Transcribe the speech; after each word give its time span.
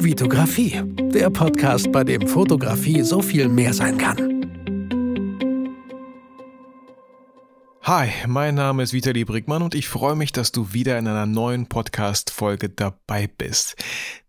Vitografie, 0.00 0.80
der 1.12 1.28
Podcast, 1.28 1.90
bei 1.90 2.04
dem 2.04 2.28
Fotografie 2.28 3.02
so 3.02 3.20
viel 3.20 3.48
mehr 3.48 3.74
sein 3.74 3.98
kann. 3.98 4.16
Hi, 7.82 8.08
mein 8.28 8.54
Name 8.54 8.84
ist 8.84 8.92
Vitali 8.92 9.24
Brickmann 9.24 9.62
und 9.62 9.74
ich 9.74 9.88
freue 9.88 10.14
mich, 10.14 10.30
dass 10.30 10.52
du 10.52 10.72
wieder 10.72 10.98
in 10.98 11.08
einer 11.08 11.26
neuen 11.26 11.66
Podcast-Folge 11.66 12.68
dabei 12.68 13.26
bist. 13.26 13.74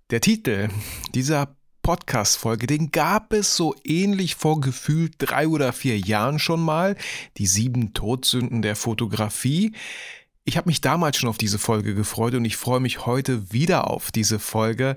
Der 0.10 0.22
Titel 0.22 0.69
dieser 1.13 1.55
Podcast-Folge, 1.83 2.65
den 2.65 2.90
gab 2.90 3.31
es 3.31 3.56
so 3.56 3.76
ähnlich 3.83 4.33
vor 4.33 4.62
gefühlt 4.62 5.13
drei 5.20 5.47
oder 5.47 5.72
vier 5.72 5.99
Jahren 5.99 6.40
schon 6.40 6.62
mal. 6.62 6.96
Die 7.38 7.46
sieben 7.46 7.94
Todsünden 7.94 8.63
der 8.63 8.76
Fotografie. 8.76 9.74
Ich 10.46 10.58
habe 10.58 10.67
mich 10.67 10.81
damals 10.81 11.17
schon 11.17 11.29
auf 11.29 11.38
diese 11.38 11.60
Folge 11.60 11.94
gefreut 11.94 12.33
und 12.33 12.44
ich 12.44 12.58
freue 12.58 12.79
mich 12.79 13.06
heute 13.06 13.51
wieder 13.51 13.88
auf 13.88 14.12
diese 14.12 14.40
Folge. 14.40 14.96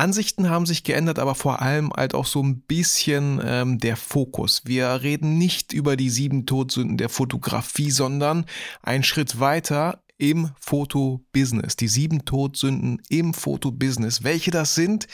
Ansichten 0.00 0.48
haben 0.48 0.64
sich 0.64 0.82
geändert, 0.82 1.18
aber 1.18 1.34
vor 1.34 1.60
allem 1.60 1.92
halt 1.94 2.14
auch 2.14 2.24
so 2.24 2.42
ein 2.42 2.60
bisschen 2.62 3.40
ähm, 3.44 3.78
der 3.78 3.96
Fokus. 3.96 4.62
Wir 4.64 5.02
reden 5.02 5.36
nicht 5.36 5.74
über 5.74 5.96
die 5.96 6.08
sieben 6.08 6.46
Todsünden 6.46 6.96
der 6.96 7.10
Fotografie, 7.10 7.90
sondern 7.90 8.46
einen 8.82 9.04
Schritt 9.04 9.40
weiter 9.40 10.02
im 10.16 10.50
Fotobusiness. 10.58 11.76
Die 11.76 11.88
sieben 11.88 12.24
Todsünden 12.24 13.02
im 13.08 13.34
Fotobusiness. 13.34 14.24
Welche 14.24 14.50
das 14.50 14.74
sind, 14.74 15.06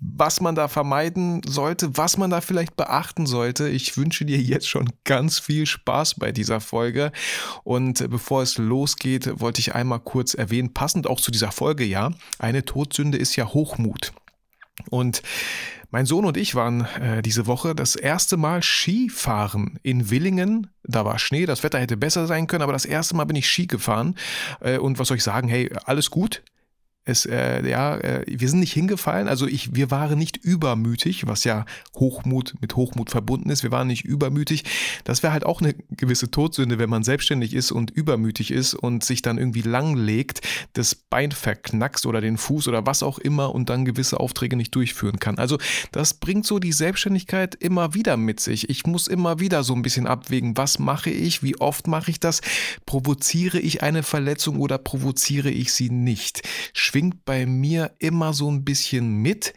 was 0.00 0.40
man 0.40 0.54
da 0.54 0.68
vermeiden 0.68 1.42
sollte, 1.46 1.96
was 1.96 2.16
man 2.16 2.30
da 2.30 2.40
vielleicht 2.40 2.76
beachten 2.76 3.26
sollte. 3.26 3.68
Ich 3.68 3.96
wünsche 3.96 4.24
dir 4.24 4.38
jetzt 4.38 4.68
schon 4.68 4.90
ganz 5.04 5.38
viel 5.38 5.66
Spaß 5.66 6.14
bei 6.14 6.32
dieser 6.32 6.60
Folge. 6.60 7.12
Und 7.64 8.08
bevor 8.10 8.42
es 8.42 8.56
losgeht, 8.56 9.40
wollte 9.40 9.60
ich 9.60 9.74
einmal 9.74 10.00
kurz 10.00 10.34
erwähnen, 10.34 10.72
passend 10.72 11.06
auch 11.06 11.20
zu 11.20 11.30
dieser 11.30 11.52
Folge, 11.52 11.84
ja, 11.84 12.12
eine 12.38 12.64
Todsünde 12.64 13.18
ist 13.18 13.36
ja 13.36 13.48
Hochmut. 13.48 14.12
Und 14.90 15.22
mein 15.90 16.06
Sohn 16.06 16.24
und 16.24 16.36
ich 16.36 16.56
waren 16.56 16.86
äh, 17.00 17.22
diese 17.22 17.46
Woche 17.46 17.74
das 17.74 17.94
erste 17.94 18.36
Mal 18.36 18.62
Skifahren 18.62 19.78
in 19.82 20.10
Willingen. 20.10 20.68
Da 20.82 21.04
war 21.04 21.20
Schnee, 21.20 21.46
das 21.46 21.62
Wetter 21.62 21.78
hätte 21.78 21.96
besser 21.96 22.26
sein 22.26 22.48
können, 22.48 22.62
aber 22.62 22.72
das 22.72 22.84
erste 22.84 23.14
Mal 23.14 23.26
bin 23.26 23.36
ich 23.36 23.48
Ski 23.48 23.66
gefahren. 23.66 24.16
Äh, 24.60 24.78
und 24.78 24.98
was 24.98 25.08
soll 25.08 25.18
ich 25.18 25.22
sagen? 25.22 25.46
Hey, 25.46 25.70
alles 25.84 26.10
gut. 26.10 26.42
Es, 27.06 27.26
äh, 27.26 27.68
ja, 27.68 27.98
äh, 27.98 28.24
wir 28.26 28.48
sind 28.48 28.60
nicht 28.60 28.72
hingefallen, 28.72 29.28
also 29.28 29.46
ich, 29.46 29.74
wir 29.74 29.90
waren 29.90 30.18
nicht 30.18 30.38
übermütig, 30.38 31.26
was 31.26 31.44
ja 31.44 31.66
Hochmut 31.94 32.54
mit 32.62 32.76
Hochmut 32.76 33.10
verbunden 33.10 33.50
ist. 33.50 33.62
Wir 33.62 33.70
waren 33.70 33.88
nicht 33.88 34.06
übermütig. 34.06 34.64
Das 35.04 35.22
wäre 35.22 35.34
halt 35.34 35.44
auch 35.44 35.60
eine 35.60 35.74
gewisse 35.90 36.30
Todsünde, 36.30 36.78
wenn 36.78 36.88
man 36.88 37.02
selbstständig 37.02 37.52
ist 37.52 37.72
und 37.72 37.90
übermütig 37.90 38.50
ist 38.50 38.72
und 38.72 39.04
sich 39.04 39.20
dann 39.20 39.36
irgendwie 39.36 39.60
langlegt, 39.60 40.40
das 40.72 40.94
Bein 40.94 41.32
verknackst 41.32 42.06
oder 42.06 42.22
den 42.22 42.38
Fuß 42.38 42.68
oder 42.68 42.86
was 42.86 43.02
auch 43.02 43.18
immer 43.18 43.54
und 43.54 43.68
dann 43.68 43.84
gewisse 43.84 44.18
Aufträge 44.18 44.56
nicht 44.56 44.74
durchführen 44.74 45.18
kann. 45.18 45.36
Also 45.36 45.58
das 45.92 46.14
bringt 46.14 46.46
so 46.46 46.58
die 46.58 46.72
Selbstständigkeit 46.72 47.54
immer 47.54 47.92
wieder 47.92 48.16
mit 48.16 48.40
sich. 48.40 48.70
Ich 48.70 48.86
muss 48.86 49.08
immer 49.08 49.40
wieder 49.40 49.62
so 49.62 49.74
ein 49.74 49.82
bisschen 49.82 50.06
abwägen, 50.06 50.56
was 50.56 50.78
mache 50.78 51.10
ich, 51.10 51.42
wie 51.42 51.60
oft 51.60 51.86
mache 51.86 52.10
ich 52.10 52.18
das, 52.18 52.40
provoziere 52.86 53.58
ich 53.58 53.82
eine 53.82 54.02
Verletzung 54.02 54.56
oder 54.56 54.78
provoziere 54.78 55.50
ich 55.50 55.70
sie 55.74 55.90
nicht 55.90 56.42
schwingt 56.94 57.24
bei 57.24 57.44
mir 57.44 57.90
immer 57.98 58.32
so 58.32 58.48
ein 58.48 58.64
bisschen 58.64 59.16
mit 59.16 59.52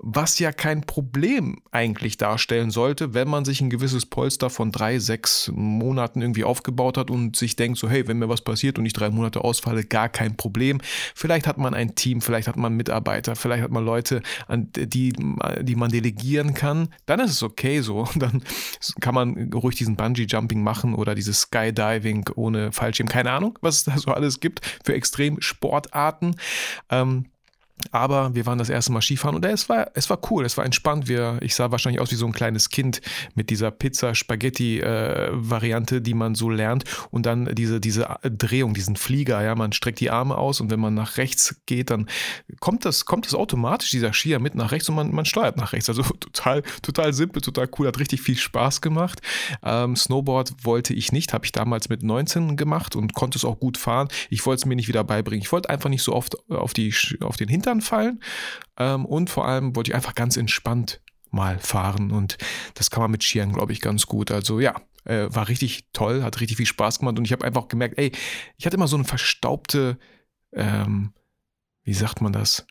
was 0.00 0.38
ja 0.38 0.52
kein 0.52 0.82
Problem 0.82 1.56
eigentlich 1.72 2.16
darstellen 2.18 2.70
sollte, 2.70 3.14
wenn 3.14 3.28
man 3.28 3.44
sich 3.44 3.60
ein 3.60 3.68
gewisses 3.68 4.06
Polster 4.06 4.48
von 4.48 4.70
drei, 4.70 5.00
sechs 5.00 5.50
Monaten 5.52 6.22
irgendwie 6.22 6.44
aufgebaut 6.44 6.96
hat 6.96 7.10
und 7.10 7.34
sich 7.34 7.56
denkt, 7.56 7.78
so 7.78 7.88
hey, 7.88 8.06
wenn 8.06 8.18
mir 8.18 8.28
was 8.28 8.42
passiert 8.42 8.78
und 8.78 8.86
ich 8.86 8.92
drei 8.92 9.10
Monate 9.10 9.42
ausfalle, 9.42 9.84
gar 9.84 10.08
kein 10.08 10.36
Problem. 10.36 10.80
Vielleicht 11.16 11.48
hat 11.48 11.58
man 11.58 11.74
ein 11.74 11.96
Team, 11.96 12.20
vielleicht 12.20 12.46
hat 12.46 12.56
man 12.56 12.74
Mitarbeiter, 12.74 13.34
vielleicht 13.34 13.64
hat 13.64 13.72
man 13.72 13.84
Leute, 13.84 14.22
an 14.46 14.68
die, 14.72 15.12
die 15.62 15.74
man 15.74 15.90
delegieren 15.90 16.54
kann, 16.54 16.90
dann 17.06 17.18
ist 17.18 17.32
es 17.32 17.42
okay 17.42 17.80
so. 17.80 18.08
Dann 18.18 18.42
kann 19.00 19.14
man 19.14 19.52
ruhig 19.52 19.76
diesen 19.76 19.96
Bungee-Jumping 19.96 20.62
machen 20.62 20.94
oder 20.94 21.14
dieses 21.14 21.42
Skydiving 21.42 22.28
ohne 22.34 22.72
Fallschirm. 22.72 23.08
Keine 23.08 23.30
Ahnung, 23.30 23.58
was 23.62 23.78
es 23.78 23.84
da 23.84 23.96
so 23.96 24.10
alles 24.10 24.40
gibt 24.40 24.60
für 24.84 24.94
Extremsportarten. 24.94 26.36
Ähm, 26.90 27.26
aber 27.90 28.34
wir 28.34 28.46
waren 28.46 28.58
das 28.58 28.68
erste 28.68 28.92
Mal 28.92 29.00
Skifahren 29.00 29.36
und 29.36 29.44
es 29.44 29.68
war, 29.68 29.90
es 29.94 30.08
war 30.10 30.18
cool, 30.30 30.44
es 30.44 30.56
war 30.56 30.64
entspannt. 30.64 31.06
Wir, 31.08 31.38
ich 31.40 31.54
sah 31.54 31.70
wahrscheinlich 31.70 32.00
aus 32.00 32.10
wie 32.10 32.16
so 32.16 32.26
ein 32.26 32.32
kleines 32.32 32.70
Kind 32.70 33.00
mit 33.34 33.50
dieser 33.50 33.70
Pizza-Spaghetti-Variante, 33.70 35.96
äh, 35.96 36.00
die 36.00 36.14
man 36.14 36.34
so 36.34 36.50
lernt. 36.50 36.84
Und 37.10 37.26
dann 37.26 37.54
diese, 37.54 37.80
diese 37.80 38.08
Drehung, 38.22 38.74
diesen 38.74 38.96
Flieger, 38.96 39.42
ja, 39.42 39.54
man 39.54 39.72
streckt 39.72 40.00
die 40.00 40.10
Arme 40.10 40.36
aus 40.36 40.60
und 40.60 40.70
wenn 40.70 40.80
man 40.80 40.94
nach 40.94 41.16
rechts 41.16 41.60
geht, 41.66 41.90
dann 41.90 42.08
kommt 42.60 42.84
das, 42.84 43.04
kommt 43.04 43.26
das 43.26 43.34
automatisch, 43.34 43.90
dieser 43.90 44.12
Skier 44.12 44.38
mit 44.38 44.54
nach 44.54 44.72
rechts 44.72 44.88
und 44.88 44.96
man, 44.96 45.14
man 45.14 45.24
steuert 45.24 45.56
nach 45.56 45.72
rechts. 45.72 45.88
Also 45.88 46.02
total, 46.20 46.62
total 46.82 47.12
simpel, 47.12 47.42
total 47.42 47.68
cool, 47.78 47.86
hat 47.86 47.98
richtig 47.98 48.22
viel 48.22 48.36
Spaß 48.36 48.80
gemacht. 48.80 49.20
Ähm, 49.62 49.96
Snowboard 49.96 50.64
wollte 50.64 50.94
ich 50.94 51.12
nicht, 51.12 51.32
habe 51.32 51.44
ich 51.44 51.52
damals 51.52 51.88
mit 51.88 52.02
19 52.02 52.56
gemacht 52.56 52.96
und 52.96 53.14
konnte 53.14 53.38
es 53.38 53.44
auch 53.44 53.60
gut 53.60 53.78
fahren. 53.78 54.08
Ich 54.30 54.44
wollte 54.46 54.60
es 54.60 54.66
mir 54.66 54.76
nicht 54.76 54.88
wieder 54.88 55.04
beibringen. 55.04 55.42
Ich 55.42 55.52
wollte 55.52 55.70
einfach 55.70 55.90
nicht 55.90 56.02
so 56.02 56.14
oft 56.14 56.36
auf, 56.50 56.72
die, 56.72 56.94
auf 57.20 57.36
den 57.36 57.48
Hintern 57.48 57.67
Hintern 57.68 57.80
fallen. 57.80 58.20
Ähm, 58.76 59.04
und 59.04 59.30
vor 59.30 59.46
allem 59.46 59.76
wollte 59.76 59.90
ich 59.90 59.94
einfach 59.94 60.14
ganz 60.14 60.36
entspannt 60.36 61.00
mal 61.30 61.58
fahren. 61.58 62.10
Und 62.10 62.38
das 62.74 62.90
kann 62.90 63.02
man 63.02 63.10
mit 63.10 63.22
Skiern, 63.22 63.52
glaube 63.52 63.72
ich, 63.72 63.80
ganz 63.80 64.06
gut. 64.06 64.30
Also 64.30 64.60
ja, 64.60 64.74
äh, 65.04 65.26
war 65.28 65.48
richtig 65.48 65.88
toll, 65.92 66.22
hat 66.22 66.40
richtig 66.40 66.56
viel 66.56 66.66
Spaß 66.66 67.00
gemacht. 67.00 67.18
Und 67.18 67.24
ich 67.24 67.32
habe 67.32 67.44
einfach 67.44 67.68
gemerkt, 67.68 67.98
ey, 67.98 68.12
ich 68.56 68.66
hatte 68.66 68.76
immer 68.76 68.88
so 68.88 68.96
eine 68.96 69.04
verstaubte, 69.04 69.98
ähm, 70.52 71.12
wie 71.82 71.94
sagt 71.94 72.20
man 72.20 72.32
das? 72.32 72.66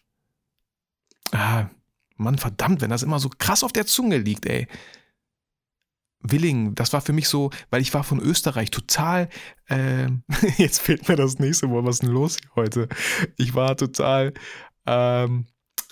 Ah, 1.31 1.67
Mann, 2.15 2.37
verdammt, 2.37 2.81
wenn 2.81 2.89
das 2.89 3.03
immer 3.03 3.19
so 3.19 3.29
krass 3.29 3.63
auf 3.63 3.73
der 3.73 3.85
Zunge 3.85 4.17
liegt, 4.17 4.45
ey. 4.45 4.67
Willingen, 6.19 6.73
das 6.73 6.93
war 6.93 7.01
für 7.01 7.13
mich 7.13 7.27
so, 7.27 7.51
weil 7.69 7.81
ich 7.81 7.93
war 7.93 8.03
von 8.03 8.19
Österreich 8.19 8.71
total, 8.71 9.29
äh, 9.67 10.07
jetzt 10.57 10.81
fehlt 10.81 11.07
mir 11.07 11.15
das 11.15 11.37
nächste 11.37 11.69
Wort, 11.69 11.85
was 11.85 11.97
ist 11.97 12.03
denn 12.03 12.09
los 12.09 12.37
heute? 12.55 12.89
Ich 13.37 13.53
war 13.53 13.77
total 13.77 14.33
ähm, 14.87 15.47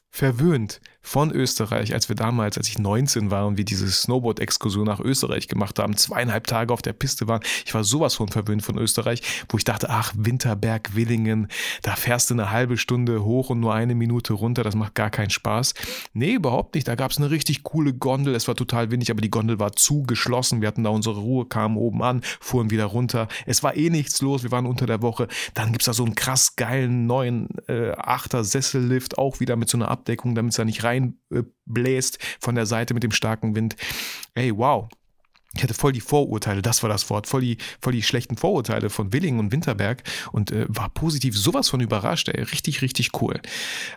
verwöhnt 0.09 0.81
von 1.05 1.31
Österreich, 1.31 1.93
als 1.93 2.09
wir 2.09 2.15
damals, 2.15 2.57
als 2.57 2.67
ich 2.67 2.79
19 2.79 3.29
war 3.29 3.45
und 3.45 3.57
wir 3.57 3.63
diese 3.63 3.87
Snowboard-Exkursion 3.87 4.85
nach 4.85 4.99
Österreich 4.99 5.47
gemacht 5.47 5.77
haben, 5.77 5.95
zweieinhalb 5.95 6.47
Tage 6.47 6.73
auf 6.73 6.81
der 6.81 6.93
Piste 6.93 7.27
waren. 7.27 7.41
Ich 7.63 7.75
war 7.75 7.83
sowas 7.83 8.15
von 8.15 8.27
verwöhnt 8.27 8.63
von 8.63 8.79
Österreich, 8.79 9.21
wo 9.49 9.57
ich 9.57 9.63
dachte, 9.63 9.91
ach, 9.91 10.13
Winterberg, 10.17 10.95
Willingen, 10.95 11.47
da 11.83 11.95
fährst 11.95 12.31
du 12.31 12.33
eine 12.33 12.49
halbe 12.49 12.77
Stunde 12.77 13.23
hoch 13.23 13.51
und 13.51 13.59
nur 13.59 13.75
eine 13.75 13.93
Minute 13.93 14.33
runter, 14.33 14.63
das 14.63 14.75
macht 14.75 14.95
gar 14.95 15.11
keinen 15.11 15.29
Spaß. 15.29 15.75
Nee, 16.13 16.33
überhaupt 16.33 16.73
nicht. 16.73 16.87
Da 16.87 16.95
gab 16.95 17.11
es 17.11 17.17
eine 17.17 17.29
richtig 17.29 17.61
coole 17.61 17.93
Gondel. 17.93 18.33
Es 18.33 18.47
war 18.47 18.55
total 18.55 18.89
windig, 18.89 19.11
aber 19.11 19.21
die 19.21 19.29
Gondel 19.29 19.59
war 19.59 19.73
zugeschlossen. 19.73 20.61
Wir 20.61 20.67
hatten 20.67 20.83
da 20.83 20.89
unsere 20.89 21.19
Ruhe, 21.19 21.45
kamen 21.45 21.77
oben 21.77 22.01
an, 22.01 22.21
fuhren 22.39 22.71
wieder 22.71 22.85
runter. 22.85 23.27
Es 23.45 23.61
war 23.61 23.77
eh 23.77 23.91
nichts 23.91 24.21
los, 24.21 24.41
wir 24.41 24.51
waren 24.51 24.65
unter 24.65 24.87
der 24.87 25.03
Woche. 25.03 25.27
Dann 25.53 25.67
gibt 25.71 25.83
es 25.83 25.85
da 25.85 25.93
so 25.93 26.03
einen 26.03 26.15
krass 26.15 26.55
geilen 26.55 27.05
neuen 27.05 27.49
äh, 27.67 27.91
Achter-Sessellift, 27.91 29.19
auch 29.19 29.39
wieder 29.39 29.55
mit 29.55 29.69
so 29.69 29.77
einer 29.77 29.89
Abdeckung, 29.89 30.33
damit 30.33 30.53
es 30.53 30.57
da 30.57 30.65
nicht 30.65 30.83
rein 30.83 30.94
reinbläst 30.95 32.19
von 32.39 32.55
der 32.55 32.65
Seite 32.65 32.93
mit 32.93 33.03
dem 33.03 33.11
starken 33.11 33.55
Wind. 33.55 33.75
Ey, 34.33 34.55
wow. 34.55 34.87
Ich 35.55 35.63
hatte 35.63 35.73
voll 35.73 35.93
die 35.93 36.01
Vorurteile, 36.01 36.61
das 36.61 36.83
war 36.83 36.89
das 36.89 37.09
Wort, 37.09 37.27
voll 37.27 37.39
die, 37.39 37.57
voll 37.79 37.93
die 37.93 38.03
schlechten 38.03 38.35
Vorurteile 38.35 38.89
von 38.89 39.13
Willingen 39.13 39.39
und 39.39 39.53
Winterberg 39.53 40.03
und 40.33 40.51
äh, 40.51 40.65
war 40.67 40.89
positiv 40.89 41.37
sowas 41.37 41.69
von 41.69 41.79
überrascht, 41.79 42.27
ey. 42.27 42.43
Richtig, 42.43 42.81
richtig 42.81 43.21
cool. 43.21 43.39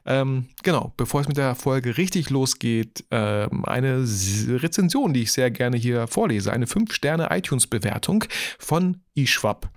Ähm, 0.06 0.46
genau, 0.62 0.92
bevor 0.96 1.20
es 1.20 1.26
mit 1.26 1.36
der 1.36 1.56
Folge 1.56 1.96
richtig 1.96 2.30
losgeht, 2.30 3.04
äh, 3.10 3.48
eine 3.64 4.04
Rezension, 4.04 5.12
die 5.12 5.22
ich 5.22 5.32
sehr 5.32 5.50
gerne 5.50 5.76
hier 5.76 6.06
vorlese. 6.06 6.52
Eine 6.52 6.66
5-Sterne-iTunes-Bewertung 6.66 8.24
von 8.60 9.02
iSchwab. 9.14 9.68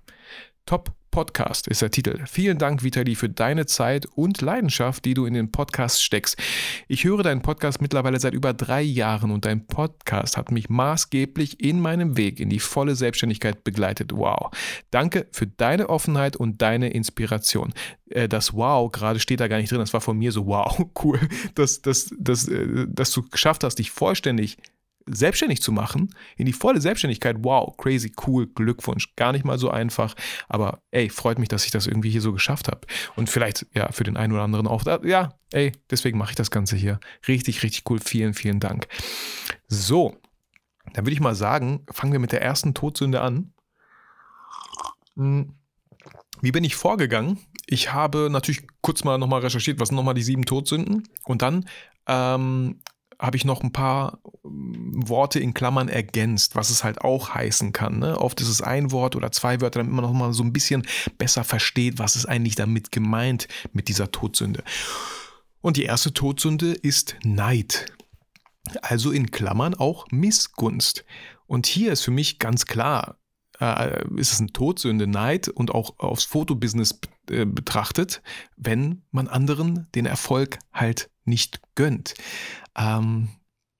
Top 0.67 0.93
Podcast 1.11 1.67
ist 1.67 1.81
der 1.81 1.91
Titel. 1.91 2.23
Vielen 2.25 2.57
Dank, 2.57 2.83
Vitali, 2.83 3.16
für 3.16 3.27
deine 3.27 3.66
Zeit 3.66 4.05
und 4.16 4.41
Leidenschaft, 4.41 5.03
die 5.03 5.13
du 5.13 5.25
in 5.25 5.33
den 5.33 5.51
Podcast 5.51 6.01
steckst. 6.01 6.37
Ich 6.87 7.03
höre 7.03 7.22
deinen 7.22 7.41
Podcast 7.41 7.81
mittlerweile 7.81 8.17
seit 8.19 8.34
über 8.34 8.53
drei 8.53 8.81
Jahren 8.81 9.29
und 9.31 9.43
dein 9.43 9.67
Podcast 9.67 10.37
hat 10.37 10.52
mich 10.52 10.69
maßgeblich 10.69 11.61
in 11.61 11.81
meinem 11.81 12.16
Weg 12.16 12.40
in 12.40 12.49
die 12.49 12.59
volle 12.59 12.96
Selbstständigkeit 12.96 13.66
begleitet. 13.66 14.13
Wow. 14.16 14.52
Danke 14.90 15.28
für 15.34 15.47
deine 15.47 15.90
Offenheit 15.90 16.37
und 16.37 16.61
deine 16.61 16.90
Inspiration. 16.91 17.73
Äh, 18.09 18.29
das 18.29 18.53
Wow 18.53 18.90
gerade 18.91 19.19
steht 19.19 19.41
da 19.41 19.49
gar 19.49 19.58
nicht 19.58 19.72
drin. 19.72 19.79
Das 19.79 19.93
war 19.93 20.02
von 20.02 20.17
mir 20.17 20.31
so 20.31 20.47
wow, 20.47 20.79
cool, 21.03 21.19
dass, 21.55 21.81
dass, 21.81 22.16
dass, 22.17 22.47
äh, 22.47 22.87
dass 22.87 23.11
du 23.11 23.23
geschafft 23.23 23.66
hast, 23.66 23.75
dich 23.75 23.91
vollständig 23.91 24.58
selbstständig 25.07 25.61
zu 25.61 25.71
machen, 25.71 26.13
in 26.37 26.45
die 26.45 26.53
volle 26.53 26.81
Selbstständigkeit, 26.81 27.37
wow, 27.39 27.75
crazy, 27.77 28.11
cool, 28.25 28.47
Glückwunsch. 28.47 29.15
Gar 29.15 29.31
nicht 29.31 29.45
mal 29.45 29.57
so 29.57 29.69
einfach, 29.69 30.15
aber 30.49 30.81
ey, 30.91 31.09
freut 31.09 31.39
mich, 31.39 31.49
dass 31.49 31.65
ich 31.65 31.71
das 31.71 31.87
irgendwie 31.87 32.09
hier 32.09 32.21
so 32.21 32.33
geschafft 32.33 32.67
habe. 32.67 32.81
Und 33.15 33.29
vielleicht, 33.29 33.65
ja, 33.73 33.91
für 33.91 34.03
den 34.03 34.17
einen 34.17 34.33
oder 34.33 34.43
anderen 34.43 34.67
auch, 34.67 34.85
ja, 35.03 35.33
ey, 35.51 35.71
deswegen 35.89 36.17
mache 36.17 36.31
ich 36.31 36.35
das 36.35 36.51
Ganze 36.51 36.75
hier. 36.75 36.99
Richtig, 37.27 37.63
richtig 37.63 37.83
cool. 37.89 37.99
Vielen, 37.99 38.33
vielen 38.33 38.59
Dank. 38.59 38.87
So, 39.67 40.17
dann 40.93 41.05
würde 41.05 41.13
ich 41.13 41.21
mal 41.21 41.35
sagen, 41.35 41.85
fangen 41.91 42.13
wir 42.13 42.19
mit 42.19 42.31
der 42.31 42.41
ersten 42.41 42.73
Todsünde 42.73 43.21
an. 43.21 43.53
Hm, 45.15 45.55
wie 46.41 46.51
bin 46.51 46.63
ich 46.63 46.75
vorgegangen? 46.75 47.37
ich 47.71 47.93
habe 47.93 48.27
natürlich 48.29 48.67
kurz 48.81 49.05
mal 49.05 49.17
nochmal 49.17 49.39
recherchiert, 49.39 49.79
was 49.79 49.87
sind 49.87 49.95
nochmal 49.95 50.13
die 50.13 50.23
sieben 50.23 50.45
Todsünden. 50.45 51.07
Und 51.23 51.41
dann 51.41 51.65
ähm, 52.05 52.81
habe 53.22 53.38
ich 53.38 53.46
noch 53.46 53.62
ein 53.62 53.72
paar 53.72 54.20
ähm, 54.44 54.94
Worte 55.08 55.40
in 55.40 55.53
Klammern 55.53 55.88
ergänzt, 55.88 56.56
was 56.56 56.72
es 56.72 56.84
halt 56.84 57.02
auch 57.02 57.29
heißen 57.29 57.72
kann. 57.72 58.00
Ne? 58.00 58.20
Oft 58.20 58.41
ist 58.41 58.50
es 58.50 58.62
ein 58.62 58.91
Wort 58.91 59.16
oder 59.16 59.32
zwei 59.32 59.62
Wörter, 59.62 59.79
damit 59.79 59.94
man 59.94 60.03
noch 60.03 60.14
mal 60.14 60.34
so 60.34 60.44
ein 60.44 60.52
bisschen 60.52 60.85
besser 61.18 61.44
versteht, 61.44 62.00
was 62.00 62.16
ist 62.16 62.26
eigentlich 62.26 62.56
damit 62.56 62.91
gemeint 62.91 63.47
mit 63.72 63.88
dieser 63.88 64.12
Todsünde. 64.12 64.64
Und 65.62 65.78
die 65.78 65.84
erste 65.84 66.12
Todsünde 66.12 66.72
ist 66.73 67.16
Neid. 67.23 67.85
Also 68.82 69.12
in 69.12 69.32
Klammern 69.32 69.76
auch 69.76 70.08
Missgunst. 70.12 71.06
Und 71.46 71.68
hier 71.68 71.91
ist 71.91 72.02
für 72.02 72.12
mich 72.12 72.40
ganz 72.40 72.66
klar, 72.66 73.18
äh, 73.59 74.03
ist 74.16 74.34
es 74.34 74.40
eine 74.40 74.52
Todsünde, 74.52 75.06
Neid 75.06 75.47
und 75.47 75.72
auch 75.72 76.00
aufs 76.00 76.26
Fotobusiness 76.26 77.00
äh, 77.29 77.46
betrachtet, 77.46 78.23
wenn 78.58 79.03
man 79.12 79.28
anderen 79.28 79.88
den 79.94 80.08
Erfolg 80.08 80.58
halt 80.73 81.12
nicht 81.26 81.62
gönnt. 81.76 82.16
Ähm, 82.78 83.29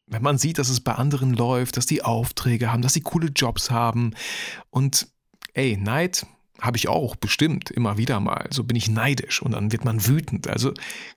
wenn 0.08 0.22
man 0.22 0.38
sieht, 0.38 0.58
dass 0.58 0.70
es 0.70 0.82
bei 0.82 0.94
anderen 0.94 1.34
läuft, 1.34 1.78
dass 1.78 1.86
die 1.86 2.04
Aufträge 2.04 2.72
haben, 2.72 2.82
dass 2.82 2.94
sie 2.94 3.02
coole 3.02 3.28
Jobs 3.28 3.72
haben 3.72 4.14
und 4.70 5.08
ey, 5.54 5.78
Neid 5.78 6.26
habe 6.60 6.78
ich 6.78 6.88
auch 6.88 7.16
bestimmt 7.16 7.72
immer 7.72 7.98
wieder 7.98 8.20
mal. 8.20 8.48
So 8.52 8.64
bin 8.64 8.78
ich 8.78 8.88
neidisch 8.88 9.42
und 9.42 9.54
dann 9.54 9.72
wird 9.72 9.84
man 9.84 10.06
wütend. 10.06 10.48
Also 10.48 10.74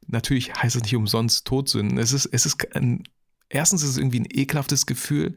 natürlich 0.07 0.55
heißt 0.55 0.77
es 0.77 0.83
nicht 0.83 0.97
umsonst 0.97 1.47
Todsünden. 1.47 1.99
Es 1.99 2.13
ist, 2.13 2.27
es 2.27 2.47
ist 2.47 2.75
ein, 2.75 3.05
erstens 3.51 3.83
ist 3.83 3.91
es 3.91 3.99
irgendwie 3.99 4.21
ein 4.21 4.29
ekelhaftes 4.31 4.87
Gefühl 4.87 5.37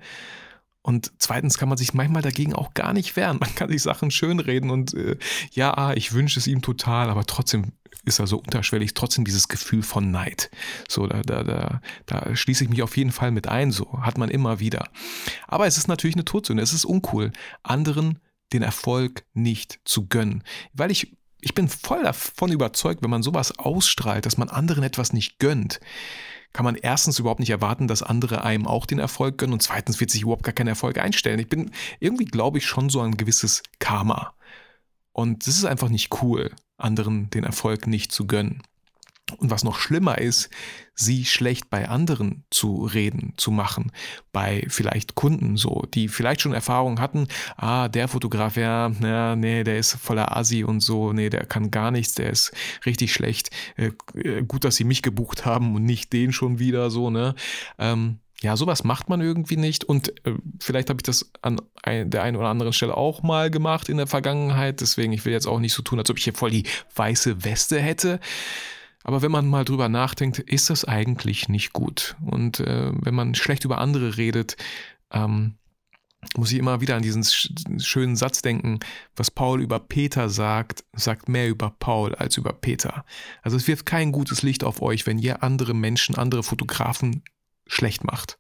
und 0.88 1.12
zweitens 1.18 1.58
kann 1.58 1.68
man 1.68 1.78
sich 1.78 1.94
manchmal 1.94 2.22
dagegen 2.22 2.54
auch 2.54 2.74
gar 2.74 2.94
nicht 2.94 3.18
wehren. 3.18 3.40
Man 3.42 3.54
kann 3.56 3.68
sich 3.68 3.82
Sachen 3.82 4.10
schönreden 4.10 4.70
und 4.70 4.94
äh, 4.94 5.18
ja, 5.52 5.92
ich 5.94 6.14
wünsche 6.14 6.40
es 6.40 6.48
ihm 6.48 6.62
total, 6.62 7.10
aber 7.10 7.26
trotzdem 7.26 7.74
ist 8.08 8.20
er 8.20 8.28
so 8.28 8.38
unterschwellig, 8.38 8.94
trotzdem 8.94 9.26
dieses 9.26 9.48
Gefühl 9.48 9.84
von 9.84 10.12
Neid. 10.12 10.50
So, 10.88 11.08
da, 11.08 11.22
da, 11.22 11.44
da, 11.44 11.82
da 12.06 12.36
schließe 12.36 12.64
ich 12.64 12.70
mich 12.70 12.82
auf 12.82 12.98
jeden 12.98 13.12
Fall 13.12 13.32
mit 13.32 13.48
ein, 13.48 13.72
so 13.72 14.02
hat 14.02 14.18
man 14.18 14.30
immer 14.30 14.60
wieder. 14.60 14.90
Aber 15.48 15.68
es 15.68 15.78
ist 15.78 15.88
natürlich 15.88 16.16
eine 16.16 16.26
Todsünde, 16.26 16.64
es 16.64 16.74
ist 16.74 16.86
uncool, 16.86 17.32
anderen 17.64 18.20
den 18.54 18.62
Erfolg 18.62 19.26
nicht 19.34 19.80
zu 19.84 20.08
gönnen. 20.08 20.44
Weil 20.74 20.92
ich, 20.92 21.18
ich 21.42 21.54
bin 21.54 21.68
voll 21.68 22.04
davon 22.04 22.52
überzeugt, 22.52 23.04
wenn 23.04 23.10
man 23.10 23.24
sowas 23.24 23.58
ausstrahlt, 23.60 24.26
dass 24.26 24.38
man 24.38 24.50
anderen 24.50 24.84
etwas 24.84 25.14
nicht 25.14 25.40
gönnt, 25.40 25.80
kann 26.54 26.64
man 26.64 26.76
erstens 26.76 27.20
überhaupt 27.20 27.40
nicht 27.40 27.50
erwarten, 27.50 27.88
dass 27.88 28.02
andere 28.02 28.44
einem 28.44 28.66
auch 28.66 28.86
den 28.86 29.00
Erfolg 29.00 29.38
gönnen 29.38 29.54
und 29.54 29.62
zweitens 29.62 30.00
wird 30.00 30.10
sich 30.10 30.22
überhaupt 30.22 30.44
gar 30.44 30.54
kein 30.54 30.68
Erfolg 30.68 30.98
einstellen. 30.98 31.40
Ich 31.40 31.50
bin 31.50 31.72
irgendwie, 32.00 32.26
glaube 32.26 32.58
ich, 32.58 32.66
schon 32.66 32.90
so 32.90 33.02
ein 33.02 33.18
gewisses 33.18 33.64
Karma. 33.80 34.34
Und 35.12 35.46
es 35.46 35.58
ist 35.58 35.66
einfach 35.66 35.90
nicht 35.90 36.22
cool, 36.22 36.52
anderen 36.78 37.30
den 37.30 37.44
Erfolg 37.44 37.88
nicht 37.88 38.12
zu 38.12 38.28
gönnen. 38.28 38.62
Und 39.40 39.52
was 39.52 39.66
noch 39.66 39.78
schlimmer 39.78 40.20
ist, 40.20 40.50
sie 40.96 41.26
schlecht 41.26 41.70
bei 41.70 41.90
anderen 41.90 42.46
zu 42.50 42.86
reden, 42.86 43.34
zu 43.36 43.52
machen, 43.52 43.92
bei 44.32 44.66
vielleicht 44.70 45.16
Kunden 45.16 45.58
so, 45.58 45.84
die 45.94 46.08
vielleicht 46.08 46.40
schon 46.40 46.54
Erfahrung 46.54 47.02
hatten, 47.02 47.28
ah, 47.58 47.90
der 47.90 48.08
Fotograf, 48.08 48.56
ja, 48.56 48.90
ja, 49.02 49.36
nee, 49.36 49.66
der 49.66 49.80
ist 49.80 49.96
voller 49.96 50.36
Asi 50.38 50.64
und 50.64 50.80
so, 50.80 51.12
nee, 51.12 51.30
der 51.30 51.46
kann 51.46 51.72
gar 51.72 51.92
nichts, 51.92 52.16
der 52.16 52.30
ist 52.30 52.54
richtig 52.86 53.12
schlecht. 53.12 53.50
Äh, 53.76 53.92
äh 54.16 54.44
gut, 54.44 54.64
dass 54.64 54.78
sie 54.78 54.86
mich 54.86 55.02
gebucht 55.02 55.46
haben 55.46 55.76
und 55.76 55.84
nicht 55.84 56.14
den 56.14 56.32
schon 56.32 56.60
wieder 56.60 56.90
so, 56.90 57.10
ne? 57.10 57.36
Ähm, 57.78 58.20
ja, 58.42 58.56
sowas 58.56 58.84
macht 58.84 59.10
man 59.10 59.22
irgendwie 59.22 59.58
nicht. 59.58 59.84
Und 59.84 60.10
äh, 60.26 60.36
vielleicht 60.60 60.90
habe 60.90 61.00
ich 61.00 61.04
das 61.04 61.32
an 61.42 61.60
ein, 61.82 62.10
der 62.10 62.24
einen 62.24 62.38
oder 62.38 62.50
anderen 62.50 62.74
Stelle 62.74 62.96
auch 62.96 63.24
mal 63.24 63.50
gemacht 63.50 63.90
in 63.90 63.98
der 63.98 64.08
Vergangenheit. 64.08 64.82
Deswegen, 64.82 65.12
ich 65.14 65.26
will 65.26 65.34
jetzt 65.34 65.48
auch 65.48 65.60
nicht 65.60 65.74
so 65.74 65.82
tun, 65.82 66.00
als 66.00 66.10
ob 66.10 66.18
ich 66.18 66.24
hier 66.24 66.34
voll 66.34 66.52
die 66.52 66.66
weiße 66.96 67.44
Weste 67.44 67.80
hätte. 67.80 68.20
Aber 69.04 69.22
wenn 69.22 69.32
man 69.32 69.48
mal 69.48 69.66
drüber 69.66 69.90
nachdenkt, 69.90 70.40
ist 70.40 70.70
das 70.70 70.86
eigentlich 70.86 71.50
nicht 71.50 71.74
gut. 71.74 72.16
Und 72.24 72.60
äh, 72.60 72.92
wenn 72.94 73.16
man 73.16 73.36
schlecht 73.36 73.66
über 73.66 73.80
andere 73.80 74.18
redet, 74.18 74.58
ähm, 75.12 75.56
muss 76.36 76.52
ich 76.52 76.58
immer 76.58 76.82
wieder 76.82 76.96
an 76.96 77.04
diesen 77.04 77.24
schönen 77.80 78.16
Satz 78.16 78.42
denken, 78.42 78.80
was 79.16 79.32
Paul 79.32 79.62
über 79.62 79.80
Peter 79.80 80.30
sagt, 80.30 80.84
sagt 80.94 81.30
mehr 81.30 81.48
über 81.48 81.74
Paul 81.80 82.16
als 82.16 82.38
über 82.38 82.54
Peter. 82.54 83.06
Also 83.42 83.56
es 83.56 83.68
wirft 83.68 83.86
kein 83.86 84.12
gutes 84.12 84.44
Licht 84.44 84.64
auf 84.64 84.82
euch, 84.82 85.08
wenn 85.08 85.20
ihr 85.20 85.42
andere 85.42 85.74
Menschen, 85.74 86.16
andere 86.16 86.44
Fotografen 86.44 87.24
schlecht 87.68 88.04
macht. 88.04 88.40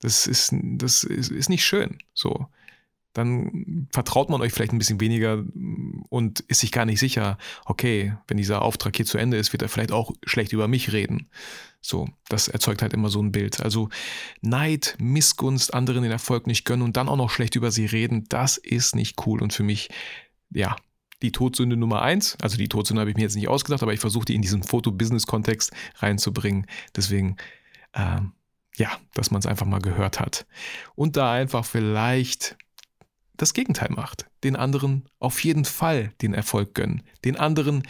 Das 0.00 0.26
ist, 0.26 0.52
das 0.52 1.04
ist, 1.04 1.30
ist 1.30 1.48
nicht 1.48 1.64
schön. 1.64 1.98
So 2.12 2.48
dann 3.12 3.88
vertraut 3.92 4.30
man 4.30 4.40
euch 4.40 4.52
vielleicht 4.52 4.72
ein 4.72 4.78
bisschen 4.78 5.00
weniger 5.00 5.44
und 6.08 6.40
ist 6.40 6.60
sich 6.60 6.72
gar 6.72 6.86
nicht 6.86 6.98
sicher, 6.98 7.36
okay, 7.64 8.16
wenn 8.26 8.36
dieser 8.36 8.62
Auftrag 8.62 8.96
hier 8.96 9.06
zu 9.06 9.18
Ende 9.18 9.36
ist, 9.36 9.52
wird 9.52 9.62
er 9.62 9.68
vielleicht 9.68 9.92
auch 9.92 10.12
schlecht 10.24 10.52
über 10.52 10.66
mich 10.66 10.92
reden. 10.92 11.28
So, 11.80 12.08
das 12.28 12.48
erzeugt 12.48 12.80
halt 12.80 12.94
immer 12.94 13.08
so 13.08 13.20
ein 13.20 13.32
Bild. 13.32 13.60
Also 13.60 13.90
Neid, 14.40 14.96
Missgunst, 14.98 15.74
anderen 15.74 16.04
den 16.04 16.12
Erfolg 16.12 16.46
nicht 16.46 16.64
gönnen 16.64 16.82
und 16.82 16.96
dann 16.96 17.08
auch 17.08 17.16
noch 17.16 17.30
schlecht 17.30 17.54
über 17.54 17.70
sie 17.70 17.86
reden, 17.86 18.24
das 18.28 18.56
ist 18.56 18.94
nicht 18.94 19.26
cool 19.26 19.42
und 19.42 19.52
für 19.52 19.64
mich, 19.64 19.90
ja, 20.50 20.76
die 21.20 21.32
Todsünde 21.32 21.76
Nummer 21.76 22.02
eins. 22.02 22.36
Also 22.40 22.56
die 22.56 22.68
Todsünde 22.68 23.00
habe 23.00 23.10
ich 23.10 23.16
mir 23.16 23.22
jetzt 23.22 23.36
nicht 23.36 23.48
ausgedacht, 23.48 23.82
aber 23.82 23.92
ich 23.92 24.00
versuche 24.00 24.24
die 24.24 24.34
in 24.34 24.42
diesen 24.42 24.62
Foto-Business-Kontext 24.62 25.70
reinzubringen. 25.98 26.66
Deswegen, 26.96 27.36
ähm, 27.94 28.32
ja, 28.76 28.90
dass 29.14 29.30
man 29.30 29.40
es 29.40 29.46
einfach 29.46 29.66
mal 29.66 29.80
gehört 29.80 30.20
hat. 30.20 30.46
Und 30.94 31.16
da 31.16 31.32
einfach 31.32 31.64
vielleicht 31.64 32.56
das 33.36 33.54
Gegenteil 33.54 33.90
macht. 33.90 34.26
Den 34.44 34.56
anderen 34.56 35.04
auf 35.18 35.42
jeden 35.44 35.64
Fall 35.64 36.12
den 36.22 36.34
Erfolg 36.34 36.74
gönnen. 36.74 37.02
Den 37.24 37.36
anderen, 37.36 37.82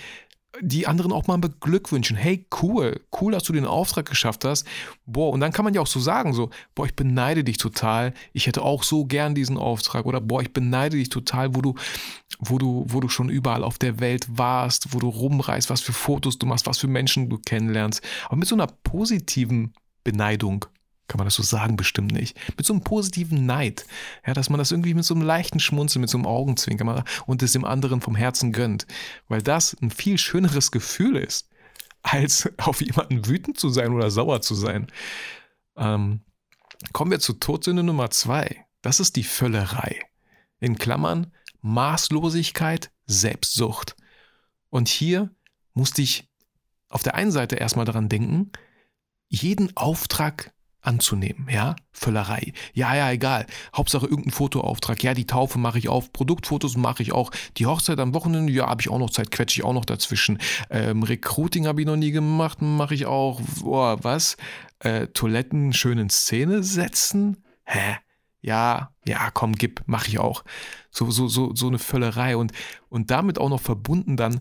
die 0.61 0.87
anderen 0.87 1.13
auch 1.13 1.27
mal 1.27 1.39
beglückwünschen. 1.39 2.17
Hey, 2.17 2.47
cool, 2.63 3.01
cool, 3.21 3.33
dass 3.33 3.45
du 3.45 3.53
den 3.53 3.65
Auftrag 3.65 4.09
geschafft 4.09 4.45
hast. 4.45 4.67
Boah, 5.07 5.31
und 5.31 5.41
dann 5.41 5.53
kann 5.53 5.65
man 5.65 5.75
ja 5.75 5.81
auch 5.81 5.87
so 5.87 6.01
sagen, 6.01 6.33
so, 6.33 6.51
boah, 6.75 6.87
ich 6.87 6.95
beneide 6.95 7.45
dich 7.45 7.59
total. 7.59 8.15
Ich 8.33 8.47
hätte 8.47 8.63
auch 8.63 8.83
so 8.83 9.05
gern 9.05 9.35
diesen 9.35 9.59
Auftrag. 9.59 10.07
Oder 10.07 10.21
boah, 10.21 10.43
ich 10.43 10.53
beneide 10.53 10.97
dich 10.97 11.11
total, 11.11 11.55
wo 11.55 11.61
du, 11.61 11.75
wo 12.39 12.59
du, 12.59 12.85
wo 12.89 13.01
du 13.01 13.09
schon 13.09 13.29
überall 13.29 13.65
auf 13.65 13.79
der 13.79 14.01
Welt 14.01 14.27
warst, 14.31 14.95
wo 14.95 14.99
du 14.99 15.09
rumreist, 15.09 15.71
was 15.71 15.81
für 15.81 15.93
Fotos 15.93 16.39
du 16.39 16.47
machst, 16.47 16.67
was 16.67 16.79
für 16.79 16.89
Menschen 16.89 17.29
du 17.29 17.39
kennenlernst. 17.39 18.03
Aber 18.27 18.37
mit 18.37 18.49
so 18.49 18.55
einer 18.55 18.67
positiven 18.67 19.75
Beneidung 20.05 20.67
kann 21.13 21.19
man 21.19 21.27
das 21.27 21.35
so 21.35 21.43
sagen? 21.43 21.77
Bestimmt 21.77 22.13
nicht. 22.13 22.39
Mit 22.57 22.65
so 22.65 22.73
einem 22.73 22.85
positiven 22.85 23.45
Neid. 23.45 23.85
Ja, 24.27 24.33
dass 24.33 24.49
man 24.49 24.57
das 24.57 24.71
irgendwie 24.71 24.95
mit 24.95 25.05
so 25.05 25.13
einem 25.13 25.25
leichten 25.25 25.61
Schmunzeln, 25.61 26.01
mit 26.01 26.09
so 26.09 26.17
einem 26.17 26.27
Augenzwinkern 26.27 27.05
und 27.27 27.43
es 27.43 27.53
dem 27.53 27.67
anderen 27.67 28.01
vom 28.01 28.15
Herzen 28.15 28.53
gönnt. 28.53 28.87
Weil 29.29 29.43
das 29.43 29.77
ein 29.83 29.91
viel 29.91 30.17
schöneres 30.17 30.71
Gefühl 30.71 31.17
ist, 31.17 31.51
als 32.03 32.51
auf 32.59 32.81
jemanden 32.81 33.27
wütend 33.27 33.59
zu 33.59 33.69
sein 33.69 33.93
oder 33.93 34.11
sauer 34.11 34.41
zu 34.41 34.55
sein. 34.55 34.87
Ähm, 35.77 36.21
kommen 36.95 37.11
wir 37.11 37.21
zu 37.21 37.35
Todsünde 37.35 37.83
Nummer 37.83 38.09
zwei. 38.11 38.65
Das 38.81 38.99
ist 38.99 39.17
die 39.17 39.25
Völlerei. 39.25 40.01
In 40.61 40.79
Klammern 40.79 41.31
Maßlosigkeit, 41.61 42.91
Selbstsucht. 43.07 43.97
Und 44.71 44.89
hier 44.89 45.31
musste 45.75 46.01
ich 46.01 46.31
auf 46.89 47.03
der 47.03 47.17
einen 47.17 47.33
Seite 47.33 47.57
erstmal 47.57 47.85
daran 47.85 48.09
denken, 48.09 48.51
jeden 49.33 49.77
Auftrag 49.77 50.53
anzunehmen, 50.83 51.47
ja? 51.49 51.77
Völlerei. 51.93 52.53
Ja, 52.75 52.95
ja, 52.95 53.11
egal. 53.13 53.47
Hauptsache 53.75 54.07
irgendein 54.07 54.33
Fotoauftrag. 54.33 55.03
Ja, 55.03 55.15
die 55.15 55.27
Taufe 55.27 55.59
mache 55.59 55.79
ich 55.79 55.89
auf, 55.89 56.13
Produktfotos 56.13 56.77
mache 56.77 57.03
ich 57.03 57.13
auch. 57.13 57.31
Die 57.57 57.67
Hochzeit 57.67 58.01
am 58.01 58.15
Wochenende, 58.15 58.53
ja, 58.53 58.69
habe 58.69 58.83
ich 58.83 58.91
auch 58.91 58.99
noch 58.99 59.11
Zeit, 59.11 59.31
quetsche 59.31 59.61
ich 59.61 59.65
auch 59.65 59.73
noch 59.73 59.85
dazwischen. 59.85 60.39
Ähm, 60.71 61.05
Recruiting 61.05 61.67
habe 61.67 61.81
ich 61.81 61.87
noch 61.87 61.97
nie 61.97 62.11
gemacht, 62.11 62.61
mache 62.61 62.95
ich 62.95 63.07
auch. 63.07 63.41
Boah, 63.61 64.03
was? 64.03 64.37
Äh, 64.81 65.07
Toiletten 65.09 65.73
schön 65.73 65.99
in 65.99 66.11
Szene 66.11 66.65
setzen? 66.65 67.45
Hä? 67.65 67.99
Ja, 68.41 68.93
ja, 69.07 69.31
komm, 69.31 69.55
gib, 69.55 69.83
mache 69.87 70.09
ich 70.09 70.19
auch. 70.19 70.43
So, 70.91 71.13
so, 71.13 71.29
so, 71.29 71.55
so 71.55 71.69
eine 71.69 71.79
Völlerei 71.79 72.37
und, 72.37 72.51
und 72.89 73.13
damit 73.13 73.39
auch 73.39 73.49
noch 73.49 73.61
verbunden 73.61 74.17
dann 74.17 74.41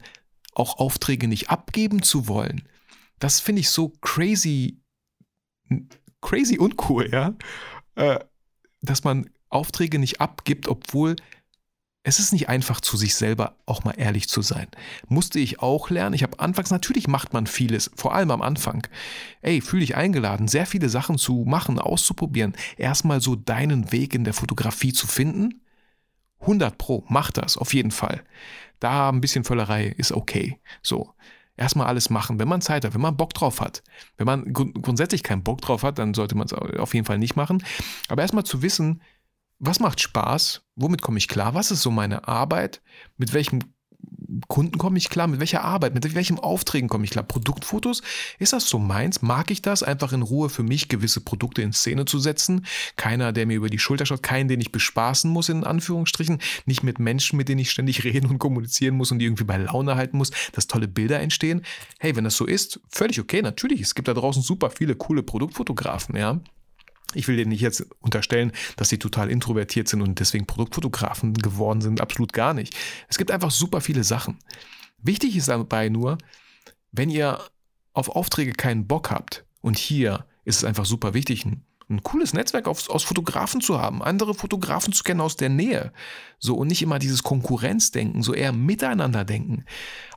auch 0.55 0.79
Aufträge 0.79 1.27
nicht 1.27 1.51
abgeben 1.51 2.01
zu 2.01 2.27
wollen. 2.27 2.63
Das 3.19 3.39
finde 3.39 3.59
ich 3.59 3.69
so 3.69 3.93
crazy 4.01 4.80
crazy 6.21 6.57
uncool, 6.57 7.09
ja, 7.11 7.33
äh, 7.95 8.19
dass 8.81 9.03
man 9.03 9.29
Aufträge 9.49 9.99
nicht 9.99 10.21
abgibt, 10.21 10.67
obwohl 10.67 11.15
es 12.03 12.17
ist 12.17 12.33
nicht 12.33 12.49
einfach 12.49 12.81
zu 12.81 12.97
sich 12.97 13.13
selber 13.13 13.57
auch 13.67 13.83
mal 13.83 13.93
ehrlich 13.95 14.27
zu 14.27 14.41
sein. 14.41 14.67
Musste 15.07 15.39
ich 15.39 15.59
auch 15.59 15.91
lernen. 15.91 16.15
Ich 16.15 16.23
habe 16.23 16.39
anfangs, 16.39 16.71
natürlich 16.71 17.07
macht 17.07 17.33
man 17.33 17.45
vieles, 17.45 17.91
vor 17.95 18.15
allem 18.15 18.31
am 18.31 18.41
Anfang. 18.41 18.87
Ey, 19.41 19.61
fühle 19.61 19.81
dich 19.81 19.95
eingeladen, 19.95 20.47
sehr 20.47 20.65
viele 20.65 20.89
Sachen 20.89 21.19
zu 21.19 21.45
machen, 21.47 21.77
auszuprobieren. 21.77 22.53
Erstmal 22.77 23.21
so 23.21 23.35
deinen 23.35 23.91
Weg 23.91 24.15
in 24.15 24.23
der 24.23 24.33
Fotografie 24.33 24.93
zu 24.93 25.05
finden. 25.05 25.61
100 26.39 26.79
Pro, 26.79 27.05
mach 27.07 27.29
das, 27.29 27.55
auf 27.55 27.73
jeden 27.75 27.91
Fall. 27.91 28.23
Da 28.79 29.09
ein 29.09 29.21
bisschen 29.21 29.43
Völlerei 29.43 29.85
ist 29.85 30.11
okay. 30.11 30.59
So 30.81 31.13
erstmal 31.61 31.87
alles 31.87 32.09
machen, 32.09 32.39
wenn 32.39 32.47
man 32.47 32.61
Zeit 32.61 32.83
hat, 32.83 32.93
wenn 32.93 33.01
man 33.01 33.15
Bock 33.15 33.33
drauf 33.33 33.61
hat. 33.61 33.83
Wenn 34.17 34.25
man 34.25 34.51
grundsätzlich 34.51 35.23
keinen 35.23 35.43
Bock 35.43 35.61
drauf 35.61 35.83
hat, 35.83 35.99
dann 35.99 36.13
sollte 36.13 36.35
man 36.35 36.47
es 36.47 36.53
auf 36.53 36.93
jeden 36.93 37.05
Fall 37.05 37.19
nicht 37.19 37.35
machen. 37.35 37.63
Aber 38.09 38.21
erstmal 38.21 38.43
zu 38.43 38.61
wissen, 38.61 39.01
was 39.59 39.79
macht 39.79 40.01
Spaß, 40.01 40.63
womit 40.75 41.01
komme 41.01 41.19
ich 41.19 41.27
klar, 41.27 41.53
was 41.53 41.69
ist 41.69 41.83
so 41.83 41.91
meine 41.91 42.27
Arbeit, 42.27 42.81
mit 43.17 43.33
welchem 43.33 43.59
Kunden 44.47 44.77
komme 44.77 44.97
ich 44.97 45.09
klar? 45.09 45.27
Mit 45.27 45.39
welcher 45.39 45.63
Arbeit? 45.63 45.93
Mit 45.93 46.15
welchen 46.15 46.39
Aufträgen 46.39 46.87
komme 46.87 47.03
ich 47.03 47.11
klar? 47.11 47.23
Produktfotos? 47.23 48.01
Ist 48.39 48.53
das 48.53 48.69
so 48.69 48.79
meins? 48.79 49.21
Mag 49.21 49.51
ich 49.51 49.61
das? 49.61 49.83
Einfach 49.83 50.13
in 50.13 50.21
Ruhe 50.21 50.49
für 50.49 50.63
mich 50.63 50.87
gewisse 50.87 51.21
Produkte 51.21 51.61
in 51.61 51.73
Szene 51.73 52.05
zu 52.05 52.19
setzen? 52.19 52.65
Keiner, 52.95 53.33
der 53.33 53.45
mir 53.45 53.57
über 53.57 53.69
die 53.69 53.79
Schulter 53.79 54.05
schaut, 54.05 54.23
keinen, 54.23 54.47
den 54.47 54.61
ich 54.61 54.71
bespaßen 54.71 55.29
muss, 55.29 55.49
in 55.49 55.63
Anführungsstrichen. 55.63 56.39
Nicht 56.65 56.83
mit 56.83 56.99
Menschen, 56.99 57.37
mit 57.37 57.49
denen 57.49 57.59
ich 57.59 57.71
ständig 57.71 58.03
reden 58.03 58.29
und 58.29 58.39
kommunizieren 58.39 58.95
muss 58.95 59.11
und 59.11 59.19
die 59.19 59.25
irgendwie 59.25 59.43
bei 59.43 59.57
Laune 59.57 59.95
halten 59.95 60.17
muss, 60.17 60.31
dass 60.53 60.67
tolle 60.67 60.87
Bilder 60.87 61.19
entstehen. 61.19 61.63
Hey, 61.99 62.15
wenn 62.15 62.23
das 62.23 62.37
so 62.37 62.45
ist, 62.45 62.79
völlig 62.89 63.19
okay, 63.19 63.41
natürlich. 63.41 63.81
Es 63.81 63.95
gibt 63.95 64.07
da 64.07 64.13
draußen 64.13 64.41
super 64.41 64.69
viele 64.69 64.95
coole 64.95 65.23
Produktfotografen, 65.23 66.15
ja. 66.15 66.39
Ich 67.13 67.27
will 67.27 67.37
denen 67.37 67.49
nicht 67.49 67.61
jetzt 67.61 67.85
unterstellen, 67.99 68.51
dass 68.77 68.89
sie 68.89 68.99
total 68.99 69.29
introvertiert 69.29 69.87
sind 69.87 70.01
und 70.01 70.19
deswegen 70.19 70.45
Produktfotografen 70.45 71.33
geworden 71.33 71.81
sind. 71.81 72.01
Absolut 72.01 72.33
gar 72.33 72.53
nicht. 72.53 72.75
Es 73.07 73.17
gibt 73.17 73.31
einfach 73.31 73.51
super 73.51 73.81
viele 73.81 74.03
Sachen. 74.03 74.39
Wichtig 74.97 75.35
ist 75.35 75.47
dabei 75.47 75.89
nur, 75.89 76.17
wenn 76.91 77.09
ihr 77.09 77.39
auf 77.93 78.09
Aufträge 78.09 78.53
keinen 78.53 78.87
Bock 78.87 79.11
habt, 79.11 79.45
und 79.61 79.77
hier 79.77 80.25
ist 80.43 80.57
es 80.57 80.63
einfach 80.63 80.85
super 80.85 81.13
wichtig, 81.13 81.45
ein 81.45 81.63
ein 81.91 82.03
cooles 82.03 82.33
Netzwerk 82.33 82.67
aus, 82.67 82.89
aus 82.89 83.03
Fotografen 83.03 83.61
zu 83.61 83.79
haben, 83.79 84.01
andere 84.01 84.33
Fotografen 84.33 84.93
zu 84.93 85.03
kennen 85.03 85.21
aus 85.21 85.35
der 85.35 85.49
Nähe. 85.49 85.91
So 86.43 86.55
und 86.55 86.69
nicht 86.69 86.81
immer 86.81 86.97
dieses 86.97 87.21
Konkurrenzdenken, 87.21 88.23
so 88.23 88.33
eher 88.33 88.51
miteinander 88.51 89.23
denken. 89.25 89.65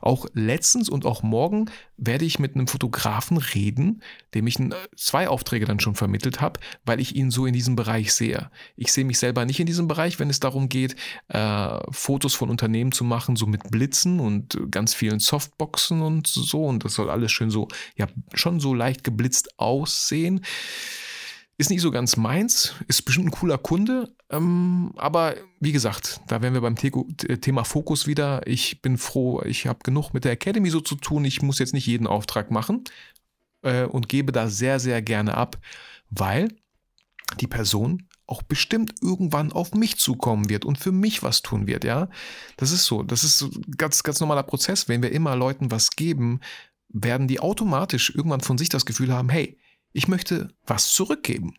Auch 0.01 0.25
letztens 0.33 0.89
und 0.89 1.05
auch 1.05 1.21
morgen 1.21 1.69
werde 1.97 2.25
ich 2.25 2.39
mit 2.39 2.55
einem 2.55 2.67
Fotografen 2.67 3.37
reden, 3.37 4.01
dem 4.33 4.47
ich 4.47 4.57
zwei 4.95 5.29
Aufträge 5.29 5.65
dann 5.65 5.79
schon 5.79 5.93
vermittelt 5.93 6.41
habe, 6.41 6.59
weil 6.83 6.99
ich 6.99 7.15
ihn 7.15 7.29
so 7.29 7.45
in 7.45 7.53
diesem 7.53 7.75
Bereich 7.75 8.11
sehe. 8.11 8.49
Ich 8.75 8.91
sehe 8.91 9.05
mich 9.05 9.19
selber 9.19 9.45
nicht 9.45 9.59
in 9.59 9.67
diesem 9.67 9.87
Bereich, 9.87 10.19
wenn 10.19 10.31
es 10.31 10.39
darum 10.39 10.67
geht, 10.67 10.95
äh, 11.27 11.77
Fotos 11.91 12.33
von 12.33 12.49
Unternehmen 12.49 12.91
zu 12.91 13.03
machen, 13.03 13.35
so 13.35 13.45
mit 13.45 13.69
Blitzen 13.69 14.19
und 14.19 14.57
ganz 14.71 14.95
vielen 14.95 15.19
Softboxen 15.19 16.01
und 16.01 16.27
so. 16.27 16.65
Und 16.65 16.85
das 16.85 16.95
soll 16.95 17.11
alles 17.11 17.31
schön 17.31 17.51
so, 17.51 17.67
ja, 17.97 18.07
schon 18.33 18.59
so 18.59 18.73
leicht 18.73 19.03
geblitzt 19.03 19.59
aussehen. 19.59 20.41
Ist 21.57 21.69
nicht 21.69 21.81
so 21.81 21.91
ganz 21.91 22.17
meins, 22.17 22.75
ist 22.87 23.03
bestimmt 23.03 23.27
ein 23.27 23.31
cooler 23.31 23.57
Kunde, 23.57 24.13
ähm, 24.29 24.91
aber 24.97 25.35
wie 25.59 25.71
gesagt, 25.71 26.19
da 26.27 26.41
wären 26.41 26.53
wir 26.53 26.61
beim 26.61 26.75
Thema 26.75 27.63
Fokus 27.63 28.07
wieder. 28.07 28.45
Ich 28.45 28.81
bin 28.81 28.97
froh, 28.97 29.41
ich 29.43 29.67
habe 29.67 29.79
genug 29.83 30.13
mit 30.13 30.25
der 30.25 30.33
Academy 30.33 30.69
so 30.69 30.81
zu 30.81 30.95
tun. 30.95 31.23
Ich 31.23 31.41
muss 31.41 31.59
jetzt 31.59 31.73
nicht 31.73 31.85
jeden 31.85 32.07
Auftrag 32.07 32.51
machen 32.51 32.83
äh, 33.61 33.85
und 33.85 34.09
gebe 34.09 34.31
da 34.31 34.49
sehr, 34.49 34.79
sehr 34.79 35.01
gerne 35.01 35.35
ab, 35.35 35.57
weil 36.09 36.49
die 37.39 37.47
Person 37.47 38.07
auch 38.27 38.41
bestimmt 38.41 38.95
irgendwann 39.01 39.51
auf 39.51 39.73
mich 39.73 39.97
zukommen 39.97 40.49
wird 40.49 40.65
und 40.65 40.77
für 40.77 40.91
mich 40.91 41.21
was 41.23 41.41
tun 41.41 41.67
wird, 41.67 41.83
ja. 41.83 42.09
Das 42.57 42.71
ist 42.71 42.85
so, 42.85 43.03
das 43.03 43.23
ist 43.23 43.37
so 43.37 43.49
ganz, 43.77 44.03
ganz 44.03 44.19
normaler 44.19 44.43
Prozess. 44.43 44.89
Wenn 44.89 45.03
wir 45.03 45.11
immer 45.11 45.35
Leuten 45.35 45.69
was 45.71 45.91
geben, 45.91 46.39
werden 46.89 47.27
die 47.27 47.39
automatisch 47.39 48.13
irgendwann 48.15 48.41
von 48.41 48.57
sich 48.57 48.69
das 48.69 48.85
Gefühl 48.85 49.13
haben, 49.13 49.29
hey, 49.29 49.57
ich 49.95 50.09
möchte 50.09 50.53
was 50.65 50.91
zurückgeben. 50.91 51.55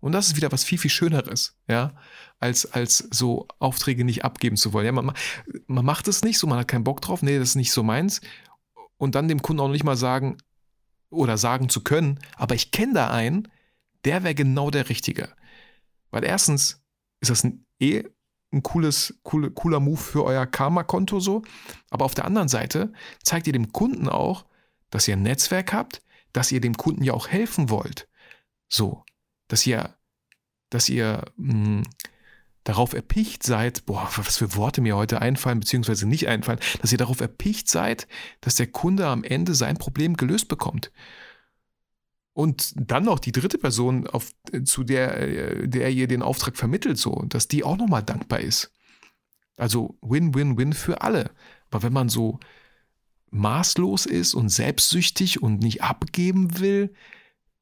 Und 0.00 0.12
das 0.12 0.26
ist 0.26 0.36
wieder 0.36 0.52
was 0.52 0.64
viel, 0.64 0.76
viel 0.76 0.90
Schöneres, 0.90 1.56
ja, 1.68 1.94
als, 2.38 2.70
als 2.72 2.98
so 3.10 3.46
Aufträge 3.60 4.04
nicht 4.04 4.24
abgeben 4.24 4.56
zu 4.56 4.72
wollen. 4.72 4.86
Ja, 4.86 4.92
man, 4.92 5.12
man 5.66 5.84
macht 5.84 6.08
es 6.08 6.22
nicht 6.22 6.38
so, 6.38 6.46
man 6.46 6.58
hat 6.58 6.68
keinen 6.68 6.84
Bock 6.84 7.00
drauf, 7.00 7.22
nee, 7.22 7.38
das 7.38 7.50
ist 7.50 7.54
nicht 7.54 7.72
so 7.72 7.82
meins. 7.82 8.20
Und 8.98 9.14
dann 9.14 9.28
dem 9.28 9.40
Kunden 9.40 9.60
auch 9.60 9.68
nicht 9.68 9.84
mal 9.84 9.96
sagen 9.96 10.36
oder 11.10 11.38
sagen 11.38 11.68
zu 11.68 11.82
können, 11.82 12.18
aber 12.36 12.56
ich 12.56 12.72
kenne 12.72 12.94
da 12.94 13.10
einen, 13.10 13.48
der 14.04 14.24
wäre 14.24 14.34
genau 14.34 14.70
der 14.70 14.88
Richtige. 14.88 15.32
Weil 16.10 16.24
erstens 16.24 16.82
ist 17.20 17.30
das 17.30 17.44
ein, 17.44 17.64
eh 17.80 18.02
ein 18.52 18.62
cooles, 18.64 19.18
coole, 19.22 19.52
cooler 19.52 19.80
Move 19.80 19.96
für 19.96 20.24
euer 20.24 20.46
Karma-Konto 20.46 21.20
so. 21.20 21.42
Aber 21.90 22.04
auf 22.04 22.14
der 22.14 22.24
anderen 22.24 22.48
Seite 22.48 22.92
zeigt 23.22 23.46
ihr 23.46 23.52
dem 23.52 23.72
Kunden 23.72 24.08
auch, 24.08 24.44
dass 24.90 25.06
ihr 25.08 25.16
ein 25.16 25.22
Netzwerk 25.22 25.72
habt, 25.72 26.02
dass 26.36 26.52
ihr 26.52 26.60
dem 26.60 26.76
Kunden 26.76 27.02
ja 27.02 27.14
auch 27.14 27.28
helfen 27.28 27.70
wollt. 27.70 28.08
So, 28.68 29.04
dass 29.48 29.66
ihr, 29.66 29.96
dass 30.68 30.90
ihr 30.90 31.24
mh, 31.36 31.52
hm, 31.52 31.82
darauf 32.62 32.92
erpicht 32.92 33.42
seid, 33.42 33.86
boah, 33.86 34.10
was 34.16 34.36
für 34.36 34.54
Worte 34.54 34.82
mir 34.82 34.96
heute 34.96 35.22
einfallen, 35.22 35.60
beziehungsweise 35.60 36.06
nicht 36.06 36.28
einfallen, 36.28 36.58
dass 36.82 36.92
ihr 36.92 36.98
darauf 36.98 37.20
erpicht 37.20 37.70
seid, 37.70 38.06
dass 38.42 38.56
der 38.56 38.66
Kunde 38.66 39.06
am 39.06 39.24
Ende 39.24 39.54
sein 39.54 39.78
Problem 39.78 40.14
gelöst 40.14 40.48
bekommt. 40.48 40.92
Und 42.34 42.74
dann 42.76 43.04
noch 43.04 43.18
die 43.18 43.32
dritte 43.32 43.56
Person, 43.56 44.06
auf, 44.06 44.30
zu 44.64 44.84
der, 44.84 45.66
der 45.66 45.90
ihr 45.90 46.06
den 46.06 46.20
Auftrag 46.20 46.58
vermittelt, 46.58 46.98
so, 46.98 47.24
dass 47.28 47.48
die 47.48 47.64
auch 47.64 47.78
nochmal 47.78 48.02
dankbar 48.02 48.40
ist. 48.40 48.72
Also 49.56 49.96
Win-Win-Win 50.02 50.74
für 50.74 51.00
alle. 51.00 51.30
Aber 51.70 51.82
wenn 51.82 51.94
man 51.94 52.10
so 52.10 52.38
maßlos 53.30 54.06
ist 54.06 54.34
und 54.34 54.48
selbstsüchtig 54.48 55.42
und 55.42 55.60
nicht 55.60 55.82
abgeben 55.82 56.58
will, 56.58 56.94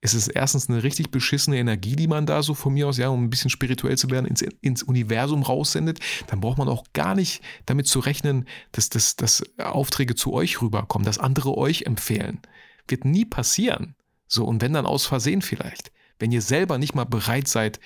ist 0.05 0.13
es 0.13 0.29
erstens 0.29 0.69
eine 0.69 0.83
richtig 0.83 1.11
beschissene 1.11 1.57
Energie, 1.57 1.97
die 1.97 2.09
man 2.09 2.27
da 2.27 2.43
so 2.43 2.53
von 2.53 2.75
mir 2.75 2.87
aus, 2.87 2.99
ja, 2.99 3.09
um 3.09 3.25
ein 3.25 3.31
bisschen 3.31 3.49
spirituell 3.49 3.97
zu 3.97 4.11
werden, 4.11 4.27
ins, 4.27 4.43
ins 4.43 4.83
Universum 4.83 5.43
raussendet. 5.43 5.99
Dann 6.27 6.41
braucht 6.41 6.59
man 6.59 6.69
auch 6.69 6.85
gar 6.93 7.15
nicht 7.15 7.43
damit 7.65 7.87
zu 7.87 8.01
rechnen, 8.01 8.47
dass, 8.73 8.91
dass, 8.91 9.17
dass 9.17 9.43
Aufträge 9.59 10.15
zu 10.15 10.35
euch 10.35 10.61
rüberkommen, 10.61 11.07
dass 11.07 11.19
andere 11.19 11.57
euch 11.57 11.83
empfehlen. 11.83 12.41
Wird 12.87 13.07
nie 13.07 13.25
passieren. 13.25 13.95
So, 14.27 14.45
und 14.45 14.61
wenn 14.61 14.75
dann 14.75 14.85
aus 14.85 15.07
Versehen 15.07 15.41
vielleicht. 15.41 15.91
Wenn 16.19 16.33
ihr 16.33 16.43
selber 16.43 16.77
nicht 16.77 16.95
mal 16.95 17.05
bereit 17.05 17.49
seid, 17.49 17.81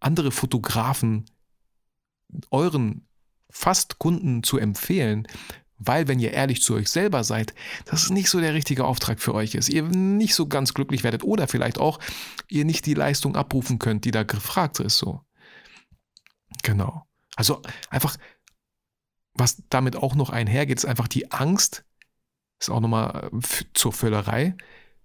andere 0.00 0.32
Fotografen 0.32 1.26
euren 2.50 3.06
Fastkunden 3.50 4.42
zu 4.42 4.58
empfehlen, 4.58 5.28
weil, 5.86 6.08
wenn 6.08 6.20
ihr 6.20 6.32
ehrlich 6.32 6.62
zu 6.62 6.74
euch 6.74 6.88
selber 6.88 7.24
seid, 7.24 7.54
das 7.84 8.10
nicht 8.10 8.30
so 8.30 8.40
der 8.40 8.54
richtige 8.54 8.84
Auftrag 8.84 9.20
für 9.20 9.34
euch 9.34 9.54
ist. 9.54 9.68
Ihr 9.68 9.82
nicht 9.82 10.34
so 10.34 10.46
ganz 10.46 10.74
glücklich 10.74 11.04
werdet 11.04 11.24
oder 11.24 11.48
vielleicht 11.48 11.78
auch 11.78 11.98
ihr 12.48 12.64
nicht 12.64 12.86
die 12.86 12.94
Leistung 12.94 13.36
abrufen 13.36 13.78
könnt, 13.78 14.04
die 14.04 14.10
da 14.10 14.22
gefragt 14.22 14.80
ist. 14.80 14.98
So. 14.98 15.20
Genau. 16.62 17.06
Also 17.36 17.62
einfach, 17.90 18.16
was 19.34 19.62
damit 19.68 19.96
auch 19.96 20.14
noch 20.14 20.30
einhergeht, 20.30 20.78
ist 20.78 20.84
einfach 20.84 21.08
die 21.08 21.32
Angst, 21.32 21.84
ist 22.60 22.70
auch 22.70 22.80
nochmal 22.80 23.30
äh, 23.32 23.64
zur 23.74 23.92
Völlerei, 23.92 24.56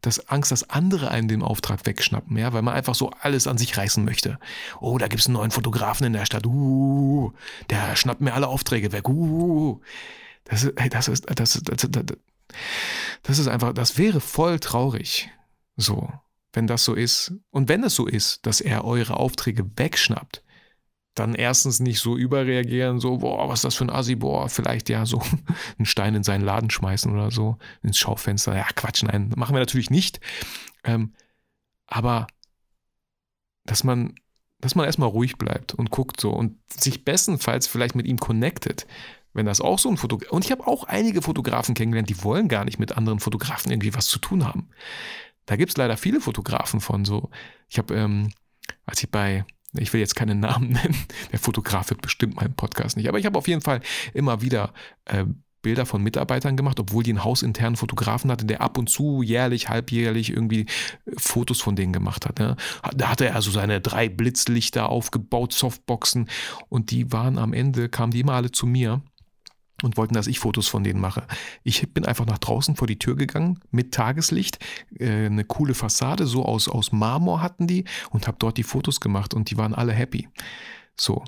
das 0.02 0.30
Angst, 0.30 0.52
dass 0.52 0.70
andere 0.70 1.12
einen 1.12 1.28
den 1.28 1.42
Auftrag 1.42 1.86
wegschnappen, 1.86 2.38
ja, 2.38 2.54
weil 2.54 2.62
man 2.62 2.74
einfach 2.74 2.96
so 2.96 3.12
alles 3.20 3.48
an 3.48 3.58
sich 3.58 3.76
reißen 3.78 4.06
möchte. 4.06 4.40
Oh, 4.80 4.98
da 4.98 5.08
gibt 5.08 5.22
es 5.22 5.28
einen 5.28 5.34
neuen 5.34 5.52
Fotografen 5.52 6.06
in 6.08 6.14
der 6.14 6.26
Stadt, 6.26 6.46
uh, 6.46 7.34
der 7.70 7.96
schnappt 7.96 8.22
mir 8.22 8.34
alle 8.34 8.48
Aufträge 8.48 8.92
weg, 8.92 9.10
uh. 9.10 9.82
Das 10.50 10.64
ist, 10.64 10.74
hey, 10.78 10.90
das 10.90 11.08
ist, 11.08 11.26
das, 11.30 11.62
das, 11.64 11.88
das, 11.90 12.06
das 13.24 13.40
ist 13.40 13.48
einfach, 13.48 13.74
das 13.74 13.98
wäre 13.98 14.20
voll 14.20 14.60
traurig. 14.60 15.30
So, 15.78 16.12
wenn 16.54 16.68
das 16.68 16.84
so 16.84 16.94
ist. 16.94 17.34
Und 17.52 17.70
wenn 17.70 17.84
es 17.84 17.96
so 17.96 18.08
ist, 18.08 18.46
dass 18.46 18.60
er 18.60 18.84
eure 18.84 19.18
Aufträge 19.18 19.66
wegschnappt, 19.78 20.44
dann 21.16 21.36
erstens 21.36 21.80
nicht 21.80 22.00
so 22.00 22.18
überreagieren, 22.18 23.00
so, 23.00 23.18
boah, 23.18 23.50
was 23.50 23.60
ist 23.60 23.66
das 23.66 23.76
für 23.76 23.86
ein 23.86 23.90
Assi, 23.90 24.16
boah, 24.16 24.50
vielleicht 24.50 24.90
ja 24.90 25.06
so 25.06 25.22
einen 25.78 25.86
Stein 25.86 26.16
in 26.16 26.24
seinen 26.24 26.44
Laden 26.44 26.70
schmeißen 26.70 27.12
oder 27.12 27.30
so, 27.30 27.58
ins 27.84 27.98
Schaufenster. 27.98 28.56
Ja, 28.56 28.68
Quatsch, 28.76 29.04
nein, 29.04 29.32
machen 29.36 29.56
wir 29.56 29.60
natürlich 29.60 29.90
nicht. 29.90 30.20
Ähm, 30.84 31.14
aber, 31.86 32.28
dass 33.66 33.84
man, 33.84 34.16
dass 34.60 34.76
man 34.76 34.86
erstmal 34.86 35.10
ruhig 35.10 35.38
bleibt 35.38 35.74
und 35.74 35.92
guckt 35.92 36.20
so 36.20 36.32
und 36.32 36.58
sich 36.72 37.06
bestenfalls 37.06 37.68
vielleicht 37.68 37.96
mit 37.96 38.08
ihm 38.08 38.20
connectet. 38.20 38.88
Wenn 39.40 39.46
das 39.46 39.62
auch 39.62 39.80
so 39.80 39.88
ein 39.88 39.96
Fotograf. 39.96 40.34
Und 40.34 40.44
ich 40.44 40.52
habe 40.52 40.68
auch 40.68 40.84
einige 40.84 41.22
Fotografen 41.22 41.74
kennengelernt, 41.74 42.10
die 42.10 42.22
wollen 42.26 42.50
gar 42.50 42.66
nicht 42.66 42.78
mit 42.78 42.98
anderen 42.98 43.22
Fotografen 43.22 43.72
irgendwie 43.72 43.96
was 43.96 44.08
zu 44.08 44.20
tun 44.20 44.46
haben. 44.46 44.68
Da 45.46 45.56
gibt 45.56 45.70
es 45.72 45.78
leider 45.78 45.96
viele 45.96 46.20
Fotografen 46.20 46.82
von 46.82 47.06
so. 47.06 47.30
Ich 47.70 47.78
habe, 47.78 47.96
ähm, 47.96 48.34
als 48.86 49.02
ich 49.02 49.10
bei, 49.10 49.46
ich 49.72 49.94
will 49.94 50.02
jetzt 50.02 50.18
keinen 50.18 50.42
Namen 50.42 50.72
nennen, 50.74 51.06
der 51.32 51.40
Fotograf 51.40 51.90
wird 51.90 52.02
bestimmt 52.02 52.36
meinen 52.36 52.54
Podcast 52.54 52.98
nicht, 52.98 53.08
aber 53.08 53.18
ich 53.18 53.26
habe 53.26 53.38
auf 53.38 53.48
jeden 53.48 53.62
Fall 53.62 53.80
immer 54.14 54.42
wieder 54.42 54.74
äh, 55.06 55.24
Bilder 55.62 55.86
von 55.86 56.04
Mitarbeitern 56.04 56.58
gemacht, 56.58 56.82
obwohl 56.82 57.04
die 57.04 57.12
einen 57.12 57.24
hausinternen 57.24 57.78
Fotografen 57.78 58.30
hatte, 58.30 58.46
der 58.46 58.60
ab 58.60 58.78
und 58.78 58.90
zu 58.90 59.22
jährlich, 59.22 59.70
halbjährlich 59.70 60.32
irgendwie 60.32 60.66
äh, 61.06 61.12
Fotos 61.16 61.62
von 61.62 61.78
denen 61.78 61.94
gemacht 61.94 62.26
hat. 62.26 62.40
Ne? 62.40 62.58
Da 62.94 63.08
hatte 63.08 63.26
er 63.26 63.36
also 63.36 63.52
seine 63.52 63.80
drei 63.80 64.10
Blitzlichter 64.10 64.90
aufgebaut, 64.90 65.54
Softboxen 65.54 66.30
und 66.68 66.92
die 66.92 67.14
waren 67.14 67.38
am 67.38 67.54
Ende, 67.54 67.88
kamen 67.88 68.12
die 68.12 68.20
immer 68.20 68.34
alle 68.34 68.52
zu 68.52 68.68
mir 68.68 69.02
und 69.84 69.98
wollten, 69.98 70.14
dass 70.14 70.28
ich 70.28 70.40
Fotos 70.40 70.68
von 70.68 70.84
denen 70.84 71.00
mache. 71.00 71.24
Ich 71.64 71.94
bin 71.94 72.06
einfach 72.06 72.26
nach 72.26 72.38
draußen 72.38 72.76
vor 72.76 72.88
die 72.88 73.00
Tür 73.00 73.16
gegangen 73.16 73.60
mit 73.72 73.94
Tageslicht, 73.94 74.60
äh, 74.98 75.26
eine 75.26 75.46
coole 75.46 75.74
Fassade, 75.74 76.26
so 76.26 76.46
aus, 76.46 76.68
aus 76.68 76.92
Marmor 76.92 77.42
hatten 77.42 77.68
die 77.68 77.86
und 78.10 78.28
habe 78.28 78.38
dort 78.40 78.58
die 78.58 78.64
Fotos 78.64 79.00
gemacht 79.00 79.34
und 79.34 79.50
die 79.50 79.58
waren 79.58 79.74
alle 79.74 79.94
happy. 79.94 80.28
So. 81.00 81.24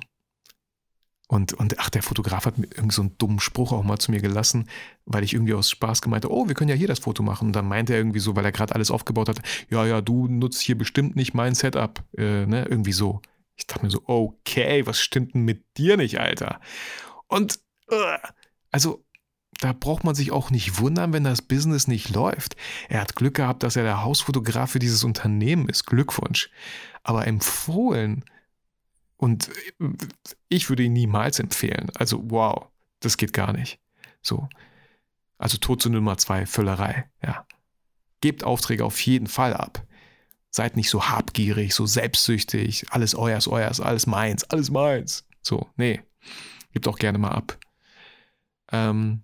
Und, 1.32 1.54
und 1.54 1.78
ach, 1.78 1.88
der 1.88 2.02
Fotograf 2.02 2.44
hat 2.44 2.58
irgend 2.58 2.92
so 2.92 3.00
einen 3.00 3.16
dummen 3.16 3.40
Spruch 3.40 3.72
auch 3.72 3.84
mal 3.84 3.96
zu 3.96 4.10
mir 4.10 4.20
gelassen, 4.20 4.68
weil 5.06 5.24
ich 5.24 5.32
irgendwie 5.32 5.54
aus 5.54 5.70
Spaß 5.70 6.02
gemeint 6.02 6.24
habe, 6.24 6.34
oh, 6.34 6.46
wir 6.46 6.54
können 6.54 6.68
ja 6.68 6.76
hier 6.76 6.88
das 6.88 6.98
Foto 6.98 7.22
machen. 7.22 7.46
Und 7.48 7.56
dann 7.56 7.66
meinte 7.66 7.94
er 7.94 8.00
irgendwie 8.00 8.18
so, 8.18 8.36
weil 8.36 8.44
er 8.44 8.52
gerade 8.52 8.74
alles 8.74 8.90
aufgebaut 8.90 9.30
hat, 9.30 9.40
ja, 9.70 9.86
ja, 9.86 10.02
du 10.02 10.28
nutzt 10.28 10.60
hier 10.60 10.76
bestimmt 10.76 11.16
nicht 11.16 11.32
mein 11.32 11.54
Setup. 11.54 12.04
Äh, 12.18 12.44
ne? 12.44 12.66
Irgendwie 12.68 12.92
so. 12.92 13.22
Ich 13.56 13.66
dachte 13.66 13.82
mir 13.82 13.90
so, 13.90 14.02
okay, 14.04 14.84
was 14.84 15.00
stimmt 15.00 15.32
denn 15.32 15.42
mit 15.46 15.64
dir 15.78 15.96
nicht, 15.96 16.20
Alter? 16.20 16.60
Und 17.28 17.60
uh, 17.90 18.18
also 18.72 19.04
da 19.60 19.72
braucht 19.72 20.02
man 20.02 20.16
sich 20.16 20.32
auch 20.32 20.50
nicht 20.50 20.80
wundern, 20.80 21.12
wenn 21.12 21.22
das 21.24 21.42
Business 21.42 21.86
nicht 21.86 22.10
läuft. 22.10 22.56
Er 22.88 23.00
hat 23.00 23.14
Glück 23.14 23.34
gehabt, 23.34 23.62
dass 23.62 23.76
er 23.76 23.84
der 23.84 24.02
Hausfotograf 24.02 24.72
für 24.72 24.80
dieses 24.80 25.04
Unternehmen 25.04 25.68
ist. 25.68 25.86
Glückwunsch. 25.86 26.50
Aber 27.04 27.26
empfohlen 27.26 28.24
und 29.16 29.50
ich 30.48 30.68
würde 30.68 30.82
ihn 30.82 30.94
niemals 30.94 31.38
empfehlen. 31.38 31.90
Also 31.94 32.28
wow, 32.30 32.66
das 32.98 33.16
geht 33.16 33.32
gar 33.32 33.52
nicht. 33.52 33.78
So. 34.20 34.48
Also 35.38 35.58
Todsünde 35.58 35.98
Nummer 35.98 36.18
zwei, 36.18 36.44
Völlerei. 36.44 37.08
Ja. 37.22 37.46
Gebt 38.20 38.42
Aufträge 38.42 38.84
auf 38.84 39.00
jeden 39.00 39.28
Fall 39.28 39.54
ab. 39.54 39.86
Seid 40.50 40.76
nicht 40.76 40.90
so 40.90 41.08
habgierig, 41.08 41.74
so 41.74 41.86
selbstsüchtig, 41.86 42.86
alles 42.90 43.14
euers, 43.14 43.46
euers, 43.46 43.80
alles 43.80 44.06
meins, 44.06 44.44
alles 44.44 44.70
meins. 44.70 45.24
So, 45.40 45.68
nee. 45.76 46.02
Gebt 46.72 46.88
auch 46.88 46.98
gerne 46.98 47.18
mal 47.18 47.30
ab. 47.30 47.58
Ähm, 48.72 49.22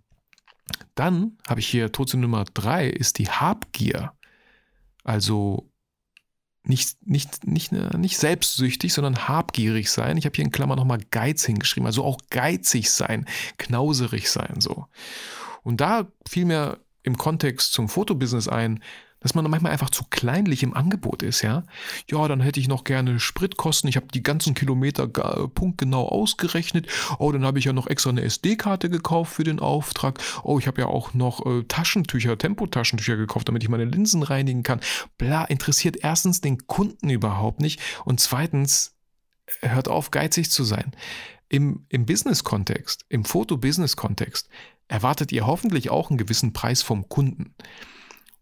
dann 0.94 1.38
habe 1.48 1.60
ich 1.60 1.68
hier 1.68 1.92
Todsünde 1.92 2.26
Nummer 2.26 2.44
drei, 2.44 2.88
ist 2.88 3.18
die 3.18 3.28
Habgier. 3.28 4.12
Also 5.04 5.70
nicht, 6.64 6.98
nicht, 7.06 7.46
nicht, 7.46 7.72
nicht 7.72 8.18
selbstsüchtig, 8.18 8.92
sondern 8.92 9.28
habgierig 9.28 9.90
sein. 9.90 10.18
Ich 10.18 10.26
habe 10.26 10.36
hier 10.36 10.44
in 10.44 10.50
Klammer 10.50 10.76
nochmal 10.76 11.00
Geiz 11.10 11.44
hingeschrieben, 11.44 11.86
also 11.86 12.04
auch 12.04 12.18
geizig 12.30 12.90
sein, 12.90 13.24
knauserig 13.56 14.30
sein, 14.30 14.60
so. 14.60 14.86
Und 15.62 15.80
da 15.80 16.06
fiel 16.28 16.44
mir 16.44 16.78
im 17.02 17.16
Kontext 17.16 17.72
zum 17.72 17.88
Fotobusiness 17.88 18.48
ein, 18.48 18.82
dass 19.20 19.34
man 19.34 19.48
manchmal 19.50 19.72
einfach 19.72 19.90
zu 19.90 20.04
kleinlich 20.08 20.62
im 20.62 20.74
Angebot 20.74 21.22
ist, 21.22 21.42
ja. 21.42 21.64
Ja, 22.10 22.28
dann 22.28 22.40
hätte 22.40 22.60
ich 22.60 22.68
noch 22.68 22.84
gerne 22.84 23.18
Spritkosten. 23.18 23.88
Ich 23.88 23.96
habe 23.96 24.06
die 24.08 24.22
ganzen 24.22 24.54
Kilometer 24.54 25.08
punktgenau 25.08 26.08
ausgerechnet. 26.08 26.86
Oh, 27.18 27.32
dann 27.32 27.44
habe 27.44 27.58
ich 27.58 27.64
ja 27.64 27.72
noch 27.72 27.88
extra 27.88 28.10
eine 28.10 28.22
SD-Karte 28.22 28.90
gekauft 28.90 29.32
für 29.32 29.44
den 29.44 29.60
Auftrag. 29.60 30.20
Oh, 30.44 30.58
ich 30.58 30.66
habe 30.66 30.80
ja 30.80 30.86
auch 30.86 31.14
noch 31.14 31.44
äh, 31.46 31.64
Taschentücher, 31.64 32.38
Tempotaschentücher 32.38 33.16
gekauft, 33.16 33.48
damit 33.48 33.62
ich 33.62 33.68
meine 33.68 33.84
Linsen 33.84 34.22
reinigen 34.22 34.62
kann. 34.62 34.80
Bla, 35.16 35.44
interessiert 35.44 35.96
erstens 36.00 36.40
den 36.40 36.66
Kunden 36.66 37.10
überhaupt 37.10 37.60
nicht 37.60 37.80
und 38.04 38.20
zweitens 38.20 38.94
hört 39.60 39.88
auf, 39.88 40.10
geizig 40.10 40.50
zu 40.50 40.64
sein. 40.64 40.92
Im, 41.48 41.86
im 41.88 42.04
Business-Kontext, 42.04 43.06
im 43.08 43.24
Foto-Business-Kontext 43.24 44.48
erwartet 44.86 45.32
ihr 45.32 45.46
hoffentlich 45.46 45.90
auch 45.90 46.10
einen 46.10 46.18
gewissen 46.18 46.52
Preis 46.52 46.82
vom 46.82 47.08
Kunden. 47.08 47.54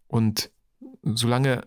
Und 0.09 0.51
solange, 1.15 1.61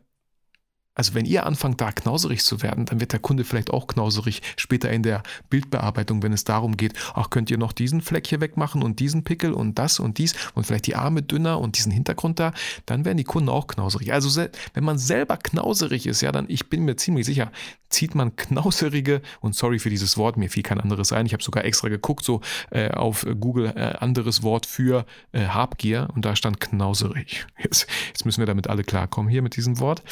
also 1.00 1.13
wenn 1.13 1.24
ihr 1.24 1.46
anfangt, 1.46 1.79
da 1.79 1.94
knauserig 1.94 2.44
zu 2.44 2.62
werden, 2.62 2.86
dann 2.86 3.00
wird 3.00 3.13
der 3.13 3.22
Kunde 3.22 3.46
vielleicht 3.46 3.72
auch 3.72 3.88
knauserig 3.88 4.41
später 4.58 4.91
in 4.91 5.01
der 5.01 5.24
Bildbearbeitung, 5.50 6.24
wenn 6.24 6.34
es 6.34 6.44
darum 6.44 6.75
geht, 6.75 6.91
ach, 7.13 7.29
könnt 7.29 7.50
ihr 7.50 7.58
noch 7.58 7.72
diesen 7.72 8.01
Fleck 8.01 8.27
hier 8.27 8.41
wegmachen 8.41 8.84
und 8.84 9.00
diesen 9.00 9.24
Pickel 9.24 9.53
und 9.53 9.79
das 9.79 10.01
und 10.01 10.18
dies 10.18 10.36
und 10.56 10.65
vielleicht 10.65 10.88
die 10.88 10.98
Arme 10.98 11.24
dünner 11.24 11.62
und 11.62 11.77
diesen 11.77 11.94
Hintergrund 11.94 12.41
da, 12.41 12.51
dann 12.86 13.06
werden 13.06 13.15
die 13.15 13.24
Kunden 13.24 13.48
auch 13.48 13.68
knauserig. 13.68 14.12
Also 14.12 14.46
wenn 14.74 14.84
man 14.84 14.98
selber 14.98 15.38
knauserig 15.38 16.06
ist, 16.06 16.20
ja, 16.20 16.34
dann, 16.34 16.48
ich 16.50 16.68
bin 16.68 16.84
mir 16.84 16.98
ziemlich 16.98 17.25
sicher, 17.25 17.50
zieht 17.88 18.13
man 18.13 18.36
knauserige, 18.36 19.22
und 19.39 19.56
sorry 19.56 19.79
für 19.79 19.89
dieses 19.89 20.18
Wort, 20.18 20.36
mir 20.36 20.50
fiel 20.50 20.63
kein 20.63 20.82
anderes 20.82 21.13
ein, 21.13 21.25
ich 21.25 21.32
habe 21.32 21.41
sogar 21.41 21.63
extra 21.63 21.88
geguckt, 21.88 22.25
so 22.25 22.41
äh, 22.72 22.91
auf 22.91 23.25
Google 23.39 23.68
äh, 23.74 23.96
anderes 24.00 24.44
Wort 24.44 24.65
für 24.65 25.06
äh, 25.32 25.46
Habgier 25.46 26.10
und 26.13 26.25
da 26.25 26.36
stand 26.36 26.60
knauserig. 26.60 27.48
Jetzt, 27.58 27.88
jetzt 28.10 28.25
müssen 28.25 28.41
wir 28.41 28.48
damit 28.48 28.68
alle 28.68 28.84
klarkommen 28.84 29.32
hier 29.32 29.41
mit 29.41 29.56
diesem 29.56 29.79
Wort. 29.79 30.03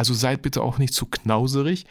Also 0.00 0.14
seid 0.14 0.40
bitte 0.40 0.62
auch 0.62 0.78
nicht 0.78 0.94
zu 0.94 1.04
knauserig 1.04 1.84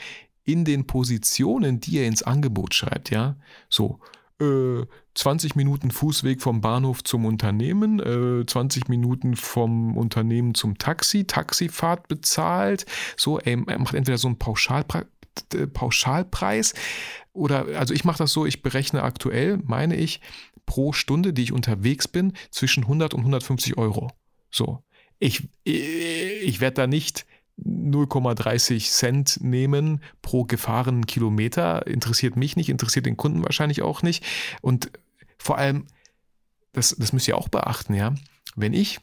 in 0.43 0.65
den 0.65 0.87
Positionen, 0.87 1.79
die 1.79 1.91
ihr 1.91 2.07
ins 2.07 2.23
Angebot 2.23 2.73
schreibt, 2.73 3.11
ja. 3.11 3.35
So, 3.69 3.99
20 4.39 5.51
äh, 5.51 5.53
Minuten 5.55 5.91
Fußweg 5.91 6.41
vom 6.41 6.59
Bahnhof 6.59 7.03
zum 7.03 7.25
Unternehmen, 7.25 7.99
äh, 7.99 8.43
20 8.47 8.89
Minuten 8.89 9.35
vom 9.35 9.95
Unternehmen 9.95 10.55
zum 10.55 10.79
Taxi, 10.79 11.25
Taxifahrt 11.25 12.07
bezahlt. 12.07 12.87
So, 13.15 13.37
er 13.37 13.57
macht 13.57 13.93
entweder 13.93 14.17
so 14.17 14.27
einen 14.27 14.39
Pauschalpre 14.39 15.05
Pauschalpreis 15.71 16.73
oder, 17.31 17.67
also 17.77 17.93
ich 17.93 18.05
mache 18.05 18.17
das 18.17 18.33
so, 18.33 18.47
ich 18.47 18.63
berechne 18.63 19.03
aktuell, 19.03 19.59
meine 19.63 19.95
ich, 19.95 20.19
pro 20.65 20.93
Stunde, 20.93 21.31
die 21.31 21.43
ich 21.43 21.53
unterwegs 21.53 22.07
bin, 22.07 22.33
zwischen 22.49 22.85
100 22.85 23.13
und 23.13 23.19
150 23.19 23.77
Euro. 23.77 24.09
So. 24.49 24.83
Ich, 25.19 25.47
ich 25.63 26.59
werde 26.59 26.73
da 26.73 26.87
nicht 26.87 27.27
0,30 27.65 28.89
Cent 28.91 29.39
nehmen 29.41 30.01
pro 30.21 30.43
gefahrenen 30.45 31.05
Kilometer. 31.05 31.87
Interessiert 31.87 32.35
mich 32.35 32.55
nicht, 32.55 32.69
interessiert 32.69 33.05
den 33.05 33.17
Kunden 33.17 33.43
wahrscheinlich 33.43 33.81
auch 33.81 34.01
nicht. 34.01 34.23
Und 34.61 34.91
vor 35.37 35.57
allem, 35.57 35.87
das, 36.73 36.95
das 36.97 37.13
müsst 37.13 37.27
ihr 37.27 37.37
auch 37.37 37.49
beachten, 37.49 37.93
ja. 37.93 38.13
Wenn 38.55 38.73
ich 38.73 38.99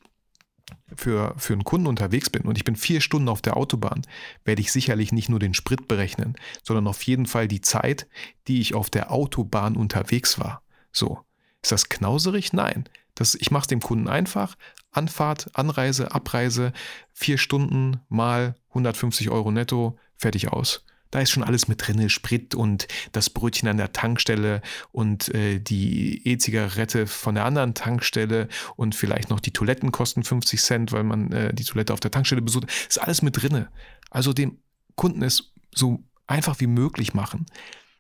für, 0.97 1.35
für 1.37 1.53
einen 1.53 1.65
Kunden 1.65 1.87
unterwegs 1.87 2.31
bin 2.31 2.43
und 2.43 2.57
ich 2.57 2.65
bin 2.65 2.77
vier 2.77 3.01
Stunden 3.01 3.29
auf 3.29 3.43
der 3.43 3.57
Autobahn, 3.57 4.03
werde 4.45 4.61
ich 4.61 4.73
sicherlich 4.73 5.13
nicht 5.13 5.29
nur 5.29 5.39
den 5.39 5.55
Sprit 5.55 5.89
berechnen, 5.89 6.37
sondern 6.63 6.87
auf 6.87 7.03
jeden 7.03 7.27
Fall 7.27 7.49
die 7.49 7.61
Zeit, 7.61 8.07
die 8.49 8.61
ich 8.61 8.75
auf 8.75 8.91
der 8.91 9.13
Autobahn 9.13 9.77
unterwegs 9.77 10.39
war. 10.39 10.63
So. 10.93 11.21
Ist 11.63 11.73
das 11.73 11.89
knauserig? 11.89 12.53
Nein. 12.53 12.89
Das, 13.15 13.35
ich 13.35 13.51
mache 13.51 13.63
es 13.63 13.67
dem 13.67 13.81
Kunden 13.81 14.09
einfach. 14.09 14.57
Anfahrt, 14.97 15.51
Anreise, 15.55 16.13
Abreise, 16.13 16.73
vier 17.13 17.39
Stunden 17.39 18.01
mal 18.09 18.55
150 18.69 19.31
Euro 19.31 19.51
netto, 19.51 19.99
fertig 20.17 20.53
aus. 20.53 20.85
Da 21.11 21.21
ist 21.21 21.31
schon 21.31 21.45
alles 21.45 21.69
mit 21.69 21.87
drin, 21.87 22.11
Sprit 22.11 22.55
und 22.55 22.89
das 23.13 23.31
Brötchen 23.31 23.69
an 23.69 23.77
der 23.77 23.93
Tankstelle 23.93 24.61
und 24.93 25.33
äh, 25.35 25.61
die 25.61 26.27
E-Zigarette 26.27 27.07
von 27.07 27.35
der 27.37 27.45
anderen 27.45 27.75
Tankstelle 27.75 28.49
und 28.75 28.95
vielleicht 28.95 29.31
noch 29.31 29.41
die 29.41 29.53
Toiletten 29.53 29.93
kosten 29.93 30.25
50 30.25 30.61
Cent, 30.61 30.93
weil 30.93 31.05
man 31.05 31.33
äh, 31.33 31.55
die 31.55 31.65
Toilette 31.65 31.93
auf 31.93 32.01
der 32.01 32.11
Tankstelle 32.11 32.43
besucht. 32.43 32.67
Ist 32.89 33.01
alles 33.01 33.23
mit 33.23 33.41
drin. 33.41 33.67
Also 34.11 34.33
dem 34.33 34.59
Kunden 34.97 35.23
es 35.23 35.53
so 35.75 36.03
einfach 36.27 36.59
wie 36.61 36.67
möglich 36.67 37.15
machen. 37.15 37.47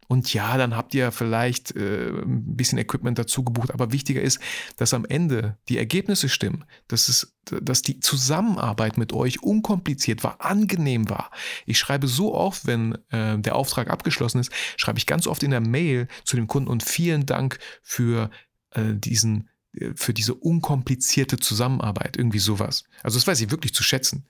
Und 0.09 0.33
ja, 0.33 0.57
dann 0.57 0.77
habt 0.77 0.95
ihr 0.95 1.12
vielleicht 1.12 1.75
äh, 1.77 2.09
ein 2.09 2.57
bisschen 2.57 2.79
Equipment 2.79 3.19
dazu 3.19 3.45
gebucht, 3.45 3.73
aber 3.73 3.92
wichtiger 3.92 4.23
ist, 4.23 4.40
dass 4.77 4.95
am 4.95 5.05
Ende 5.05 5.59
die 5.69 5.79
Ergebnisse 5.79 6.29
stimmen, 6.29 6.64
dass, 6.88 7.09
es, 7.09 7.37
dass 7.45 7.83
die 7.83 8.01
Zusammenarbeit 8.01 8.99
mit 8.99 9.12
euch 9.12 9.42
unkompliziert 9.42 10.25
war, 10.25 10.40
angenehm 10.45 11.09
war. 11.11 11.31
Ich 11.66 11.79
schreibe 11.79 12.09
so 12.09 12.35
oft, 12.35 12.66
wenn 12.66 12.97
äh, 13.11 13.38
der 13.38 13.57
Auftrag 13.57 13.90
abgeschlossen 13.90 14.40
ist, 14.40 14.53
schreibe 14.77 14.99
ich 14.99 15.07
ganz 15.07 15.27
oft 15.27 15.42
in 15.42 15.51
der 15.51 15.61
Mail 15.61 16.09
zu 16.25 16.37
dem 16.37 16.47
Kunden 16.47 16.69
und 16.69 16.83
vielen 16.83 17.27
Dank 17.27 17.59
für 17.83 18.31
äh, 18.71 18.95
diesen 18.95 19.49
äh, 19.73 19.92
für 19.95 20.14
diese 20.14 20.35
unkomplizierte 20.35 21.37
Zusammenarbeit, 21.38 22.16
irgendwie 22.16 22.38
sowas. 22.38 22.85
Also 23.03 23.19
das 23.19 23.27
weiß 23.27 23.40
ich 23.40 23.51
wirklich 23.51 23.75
zu 23.75 23.83
schätzen. 23.83 24.27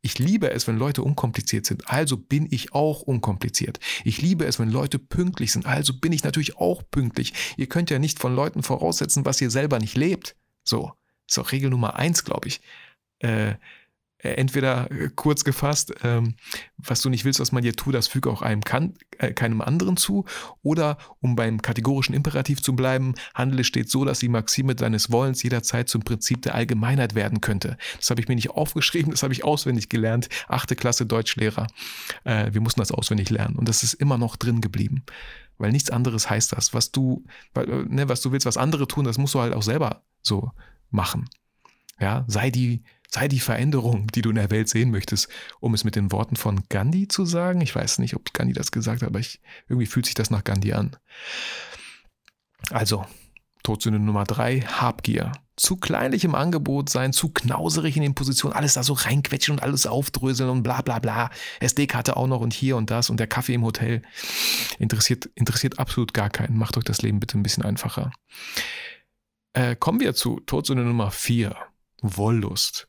Ich 0.00 0.18
liebe 0.18 0.50
es, 0.50 0.66
wenn 0.68 0.78
Leute 0.78 1.02
unkompliziert 1.02 1.66
sind, 1.66 1.88
also 1.88 2.16
bin 2.16 2.46
ich 2.50 2.72
auch 2.72 3.02
unkompliziert. 3.02 3.80
Ich 4.04 4.22
liebe 4.22 4.44
es, 4.44 4.58
wenn 4.58 4.70
Leute 4.70 4.98
pünktlich 4.98 5.52
sind, 5.52 5.66
also 5.66 5.92
bin 5.92 6.12
ich 6.12 6.22
natürlich 6.22 6.56
auch 6.56 6.82
pünktlich. 6.90 7.32
Ihr 7.56 7.68
könnt 7.68 7.90
ja 7.90 7.98
nicht 7.98 8.18
von 8.18 8.34
Leuten 8.34 8.62
voraussetzen, 8.62 9.24
was 9.24 9.40
ihr 9.40 9.50
selber 9.50 9.78
nicht 9.78 9.96
lebt. 9.96 10.36
So, 10.64 10.92
ist 11.26 11.38
auch 11.38 11.52
Regel 11.52 11.70
Nummer 11.70 11.96
eins, 11.96 12.24
glaube 12.24 12.48
ich. 12.48 12.60
Äh, 13.18 13.54
entweder 14.18 14.90
äh, 14.90 15.10
kurz 15.14 15.44
gefasst, 15.44 15.94
ähm, 16.02 16.34
was 16.76 17.02
du 17.02 17.08
nicht 17.08 17.24
willst, 17.24 17.40
was 17.40 17.52
man 17.52 17.62
dir 17.62 17.74
tut, 17.74 17.94
das 17.94 18.08
füge 18.08 18.30
auch 18.30 18.42
einem 18.42 18.62
kann, 18.62 18.94
äh, 19.18 19.32
keinem 19.32 19.60
anderen 19.60 19.96
zu. 19.96 20.24
Oder 20.62 20.98
um 21.20 21.36
beim 21.36 21.62
kategorischen 21.62 22.14
Imperativ 22.14 22.62
zu 22.62 22.74
bleiben, 22.74 23.14
handle 23.34 23.64
steht 23.64 23.90
so, 23.90 24.04
dass 24.04 24.18
die 24.18 24.28
Maxime 24.28 24.74
deines 24.74 25.10
Wollens 25.10 25.42
jederzeit 25.42 25.88
zum 25.88 26.02
Prinzip 26.02 26.42
der 26.42 26.54
Allgemeinheit 26.54 27.14
werden 27.14 27.40
könnte. 27.40 27.76
Das 27.96 28.10
habe 28.10 28.20
ich 28.20 28.28
mir 28.28 28.34
nicht 28.34 28.50
aufgeschrieben, 28.58 29.12
das 29.12 29.22
habe 29.22 29.32
ich 29.32 29.44
auswendig 29.44 29.88
gelernt. 29.88 30.28
Achte 30.48 30.74
Klasse 30.74 31.06
Deutschlehrer. 31.06 31.68
Äh, 32.24 32.52
wir 32.52 32.60
mussten 32.60 32.80
das 32.80 32.92
auswendig 32.92 33.30
lernen 33.30 33.56
und 33.56 33.68
das 33.68 33.82
ist 33.82 33.94
immer 33.94 34.18
noch 34.18 34.36
drin 34.36 34.60
geblieben. 34.60 35.04
Weil 35.58 35.72
nichts 35.72 35.90
anderes 35.90 36.30
heißt 36.30 36.52
das. 36.52 36.72
Was 36.74 36.92
du, 36.92 37.24
weil, 37.54 37.68
äh, 37.68 37.84
ne, 37.88 38.08
was 38.08 38.20
du 38.20 38.32
willst, 38.32 38.46
was 38.46 38.56
andere 38.56 38.86
tun, 38.86 39.04
das 39.04 39.18
musst 39.18 39.34
du 39.34 39.40
halt 39.40 39.54
auch 39.54 39.62
selber 39.62 40.02
so 40.22 40.50
machen. 40.90 41.28
Ja, 42.00 42.24
sei 42.28 42.50
die, 42.50 42.84
sei 43.10 43.28
die 43.28 43.40
Veränderung, 43.40 44.06
die 44.08 44.22
du 44.22 44.30
in 44.30 44.36
der 44.36 44.50
Welt 44.50 44.68
sehen 44.68 44.90
möchtest, 44.90 45.28
um 45.60 45.74
es 45.74 45.84
mit 45.84 45.96
den 45.96 46.12
Worten 46.12 46.36
von 46.36 46.62
Gandhi 46.68 47.08
zu 47.08 47.24
sagen. 47.24 47.60
Ich 47.60 47.74
weiß 47.74 47.98
nicht, 47.98 48.14
ob 48.14 48.32
Gandhi 48.34 48.52
das 48.52 48.70
gesagt 48.70 49.02
hat, 49.02 49.08
aber 49.08 49.18
ich, 49.18 49.40
irgendwie 49.68 49.86
fühlt 49.86 50.06
sich 50.06 50.14
das 50.14 50.30
nach 50.30 50.44
Gandhi 50.44 50.74
an. 50.74 50.96
Also, 52.70 53.06
Todsünde 53.62 53.98
Nummer 53.98 54.24
drei, 54.24 54.60
Habgier. 54.60 55.32
Zu 55.56 55.76
kleinlich 55.76 56.24
im 56.24 56.34
Angebot 56.34 56.88
sein, 56.88 57.12
zu 57.12 57.30
knauserig 57.30 57.96
in 57.96 58.02
den 58.02 58.14
Positionen, 58.14 58.54
alles 58.54 58.74
da 58.74 58.82
so 58.82 58.92
reinquetschen 58.92 59.52
und 59.52 59.62
alles 59.62 59.86
aufdröseln 59.86 60.50
und 60.50 60.62
bla 60.62 60.82
bla 60.82 61.00
bla. 61.00 61.30
SD-Karte 61.60 62.16
auch 62.16 62.28
noch 62.28 62.40
und 62.40 62.54
hier 62.54 62.76
und 62.76 62.90
das 62.90 63.10
und 63.10 63.18
der 63.18 63.26
Kaffee 63.26 63.54
im 63.54 63.64
Hotel. 63.64 64.02
Interessiert, 64.78 65.28
interessiert 65.34 65.78
absolut 65.78 66.14
gar 66.14 66.30
keinen. 66.30 66.56
Macht 66.56 66.76
euch 66.76 66.84
das 66.84 67.02
Leben 67.02 67.18
bitte 67.18 67.36
ein 67.38 67.42
bisschen 67.42 67.64
einfacher. 67.64 68.12
Äh, 69.54 69.74
kommen 69.74 69.98
wir 69.98 70.14
zu 70.14 70.40
Todsünde 70.40 70.84
Nummer 70.84 71.10
vier, 71.10 71.56
Wollust. 72.00 72.87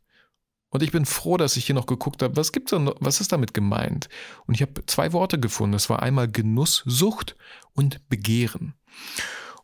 Und 0.70 0.84
ich 0.84 0.92
bin 0.92 1.06
froh, 1.06 1.38
dass 1.38 1.58
ich 1.58 1.66
hier 1.66 1.76
noch 1.76 1.88
geguckt 1.88 2.22
habe, 2.22 2.36
was 2.36 2.52
gibt's 2.52 2.72
da, 2.72 2.94
was 3.00 3.22
ist 3.22 3.32
damit 3.32 3.54
gemeint? 3.54 4.08
Und 4.46 4.54
ich 4.54 4.62
habe 4.62 4.86
zwei 4.86 5.14
Worte 5.14 5.40
gefunden. 5.40 5.74
Das 5.74 5.90
war 5.90 6.02
einmal 6.02 6.28
Genusssucht 6.28 7.36
und 7.74 8.08
Begehren. 8.10 8.76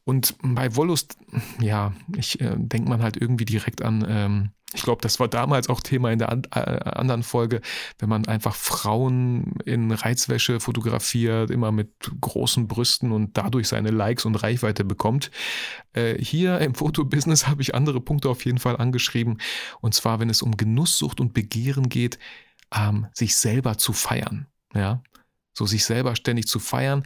Und 0.04 0.36
bei 0.42 0.76
Wollust, 0.76 1.18
ja, 1.60 1.94
ich 2.16 2.40
äh, 2.42 2.56
denkt 2.58 2.88
man 2.88 3.02
halt 3.02 3.18
irgendwie 3.18 3.46
direkt 3.46 3.84
an, 3.84 4.06
ähm, 4.08 4.52
ich 4.76 4.84
glaube, 4.84 5.02
das 5.02 5.20
war 5.20 5.28
damals 5.28 5.70
auch 5.70 5.82
Thema 5.82 6.12
in 6.12 6.20
der 6.20 6.30
an, 6.30 6.44
äh, 6.54 6.60
anderen 6.60 7.24
Folge, 7.24 7.62
wenn 8.00 8.10
man 8.10 8.28
einfach 8.28 8.56
Frauen 8.56 9.54
in 9.66 9.92
Reizwäsche 9.92 10.60
fotografiert, 10.60 11.50
immer 11.50 11.72
mit 11.72 11.92
großen 12.22 12.68
Brüsten 12.68 13.12
und 13.12 13.38
dadurch 13.38 13.68
seine 13.68 13.92
Likes 13.92 14.26
und 14.26 14.36
Reichweite 14.36 14.84
bekommt. 14.84 15.32
Äh, 15.94 16.22
hier 16.22 16.60
im 16.60 16.76
Fotobusiness 16.76 17.48
habe 17.48 17.62
ich 17.62 17.74
andere 17.74 18.02
Punkte 18.02 18.30
auf 18.30 18.44
jeden 18.46 18.60
Fall 18.60 18.78
angeschrieben. 18.78 19.40
Und 19.82 19.94
zwar, 19.94 20.20
wenn 20.20 20.30
es 20.30 20.42
um 20.42 20.58
Genusssucht 20.58 21.20
und 21.20 21.34
Begehren 21.34 21.90
geht, 21.90 22.20
ähm, 22.76 23.08
sich 23.14 23.36
selber 23.36 23.78
zu 23.78 23.94
feiern. 23.94 24.48
Ja, 24.74 25.02
so 25.56 25.66
sich 25.66 25.86
selber 25.86 26.16
ständig 26.16 26.48
zu 26.48 26.60
feiern, 26.60 27.04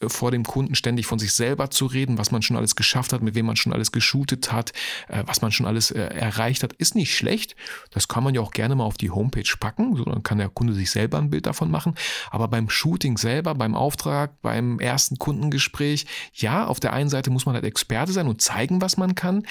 äh, 0.00 0.08
vor 0.08 0.30
dem 0.30 0.44
Kunden 0.44 0.74
ständig 0.74 1.06
von 1.06 1.18
sich 1.18 1.32
selber 1.32 1.70
zu 1.70 1.86
reden, 1.86 2.16
was 2.16 2.30
man 2.30 2.42
schon 2.42 2.56
alles 2.56 2.76
geschafft 2.76 3.12
hat, 3.12 3.22
mit 3.22 3.34
wem 3.34 3.46
man 3.46 3.56
schon 3.56 3.72
alles 3.72 3.92
geshootet 3.92 4.52
hat, 4.52 4.72
äh, 5.08 5.24
was 5.26 5.42
man 5.42 5.52
schon 5.52 5.66
alles 5.66 5.90
äh, 5.90 6.00
erreicht 6.00 6.62
hat, 6.62 6.72
ist 6.74 6.94
nicht 6.94 7.14
schlecht. 7.14 7.56
Das 7.90 8.08
kann 8.08 8.24
man 8.24 8.34
ja 8.34 8.40
auch 8.40 8.52
gerne 8.52 8.74
mal 8.74 8.84
auf 8.84 8.96
die 8.96 9.10
Homepage 9.10 9.52
packen, 9.58 9.96
so 9.96 10.04
dann 10.04 10.22
kann 10.22 10.38
der 10.38 10.48
Kunde 10.48 10.72
sich 10.72 10.90
selber 10.90 11.18
ein 11.18 11.30
Bild 11.30 11.46
davon 11.46 11.70
machen. 11.70 11.94
Aber 12.30 12.48
beim 12.48 12.70
Shooting 12.70 13.18
selber, 13.18 13.54
beim 13.54 13.74
Auftrag, 13.74 14.40
beim 14.40 14.78
ersten 14.78 15.18
Kundengespräch, 15.18 16.06
ja, 16.32 16.66
auf 16.66 16.80
der 16.80 16.92
einen 16.92 17.10
Seite 17.10 17.30
muss 17.30 17.46
man 17.46 17.54
halt 17.54 17.64
Experte 17.64 18.12
sein 18.12 18.28
und 18.28 18.40
zeigen, 18.40 18.80
was 18.80 18.96
man 18.96 19.14
kann, 19.14 19.44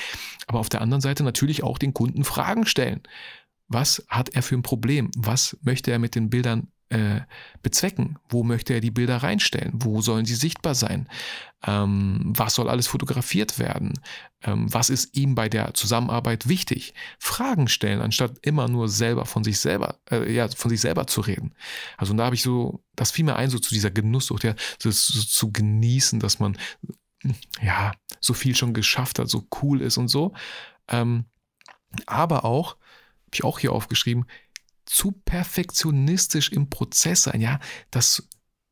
aber 0.48 0.60
auf 0.60 0.70
der 0.70 0.82
anderen 0.82 1.02
Seite 1.02 1.24
natürlich 1.24 1.64
auch 1.64 1.78
den 1.78 1.94
Kunden 1.94 2.24
Fragen 2.24 2.66
stellen. 2.66 3.02
Was 3.68 4.06
hat 4.08 4.30
er 4.30 4.44
für 4.44 4.56
ein 4.56 4.64
Problem? 4.64 5.12
Was 5.18 5.58
möchte 5.62 5.92
er 5.92 6.00
mit 6.00 6.16
den 6.16 6.30
Bildern 6.30 6.72
äh, 6.90 7.22
bezwecken? 7.62 8.18
Wo 8.30 8.44
möchte 8.44 8.74
er 8.74 8.80
die 8.80 8.92
Bilder 8.92 9.18
reinstellen? 9.18 9.74
Wo 9.74 10.02
sollen 10.02 10.26
sie 10.26 10.36
sichtbar 10.36 10.76
sein? 10.76 11.10
Ähm, 11.66 12.34
was 12.36 12.56
soll 12.56 12.70
alles 12.70 12.88
fotografiert 12.88 13.60
werden? 13.60 13.94
Ähm, 14.44 14.72
was 14.74 14.90
ist 14.90 15.18
ihm 15.18 15.36
bei 15.36 15.50
der 15.50 15.74
Zusammenarbeit 15.74 16.48
wichtig? 16.48 16.94
Fragen 17.20 17.68
stellen, 17.68 18.02
anstatt 18.02 18.38
immer 18.42 18.68
nur 18.68 18.90
selber 18.90 19.26
von 19.26 19.44
sich 19.44 19.60
selber, 19.60 20.00
äh, 20.10 20.32
ja, 20.32 20.48
von 20.48 20.70
sich 20.70 20.82
selber 20.82 21.08
zu 21.08 21.22
reden. 21.22 21.54
Also 21.98 22.14
da 22.14 22.26
habe 22.26 22.36
ich 22.36 22.44
so, 22.44 22.84
das 22.96 23.12
fiel 23.12 23.26
mir 23.26 23.36
ein, 23.36 23.50
so 23.50 23.60
zu 23.60 23.74
dieser 23.74 23.92
Genusssucht, 23.92 24.44
ja, 24.44 24.56
so, 24.80 24.92
so 24.92 25.22
zu 25.22 25.52
genießen, 25.52 26.20
dass 26.20 26.40
man 26.40 26.58
ja 27.62 27.92
so 28.22 28.34
viel 28.34 28.56
schon 28.56 28.74
geschafft 28.74 29.20
hat, 29.20 29.30
so 29.30 29.48
cool 29.62 29.82
ist 29.82 29.98
und 29.98 30.08
so. 30.08 30.34
Ähm, 30.88 31.26
aber 32.06 32.46
auch, 32.46 32.78
habe 33.28 33.34
ich 33.34 33.44
auch 33.44 33.60
hier 33.60 33.74
aufgeschrieben, 33.74 34.26
zu 34.88 35.12
perfektionistisch 35.12 36.52
im 36.52 36.70
Prozess 36.70 37.24
sein, 37.24 37.42
ja, 37.42 37.60
das 37.92 38.28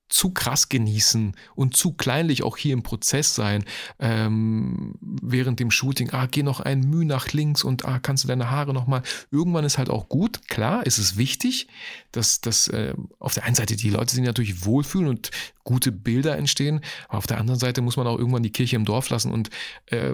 zu 0.08 0.32
krass 0.32 0.69
genießen 0.69 1.36
und 1.56 1.75
zu 1.75 1.93
kleinlich 1.93 2.43
auch 2.43 2.58
hier 2.58 2.73
im 2.73 2.84
Prozess 2.84 3.34
sein, 3.34 3.65
ähm, 3.99 4.93
während 5.01 5.60
dem 5.60 5.71
Shooting, 5.71 6.12
ah, 6.12 6.28
geh 6.28 6.43
noch 6.43 6.60
ein 6.60 6.82
Mühe 6.82 7.06
nach 7.06 7.34
links 7.34 7.63
und 7.63 7.86
ah, 7.86 7.99
kannst 7.99 8.23
du 8.23 8.28
deine 8.28 8.51
Haare 8.51 8.73
nochmal. 8.73 9.01
Irgendwann 9.32 9.65
ist 9.65 9.78
halt 9.78 9.89
auch 9.89 10.08
gut, 10.08 10.47
klar, 10.47 10.86
ist 10.86 10.99
es 10.99 11.17
wichtig, 11.17 11.67
dass, 12.12 12.39
dass 12.39 12.67
äh, 12.67 12.93
auf 13.19 13.34
der 13.34 13.45
einen 13.45 13.56
Seite 13.56 13.75
die 13.75 13.89
Leute 13.89 14.13
sich 14.13 14.23
natürlich 14.23 14.63
wohlfühlen 14.63 15.10
und 15.10 15.32
gute 15.63 15.91
Bilder 15.91 16.38
entstehen, 16.38 16.82
aber 17.10 17.17
auf 17.17 17.28
der 17.28 17.39
anderen 17.39 17.60
Seite 17.60 17.82
muss 17.82 17.97
man 17.97 18.06
auch 18.06 18.19
irgendwann 18.19 18.43
die 18.43 18.51
Kirche 18.51 18.75
im 18.75 18.86
Dorf 18.86 19.10
lassen 19.10 19.32
und 19.32 19.49
äh, 19.88 20.13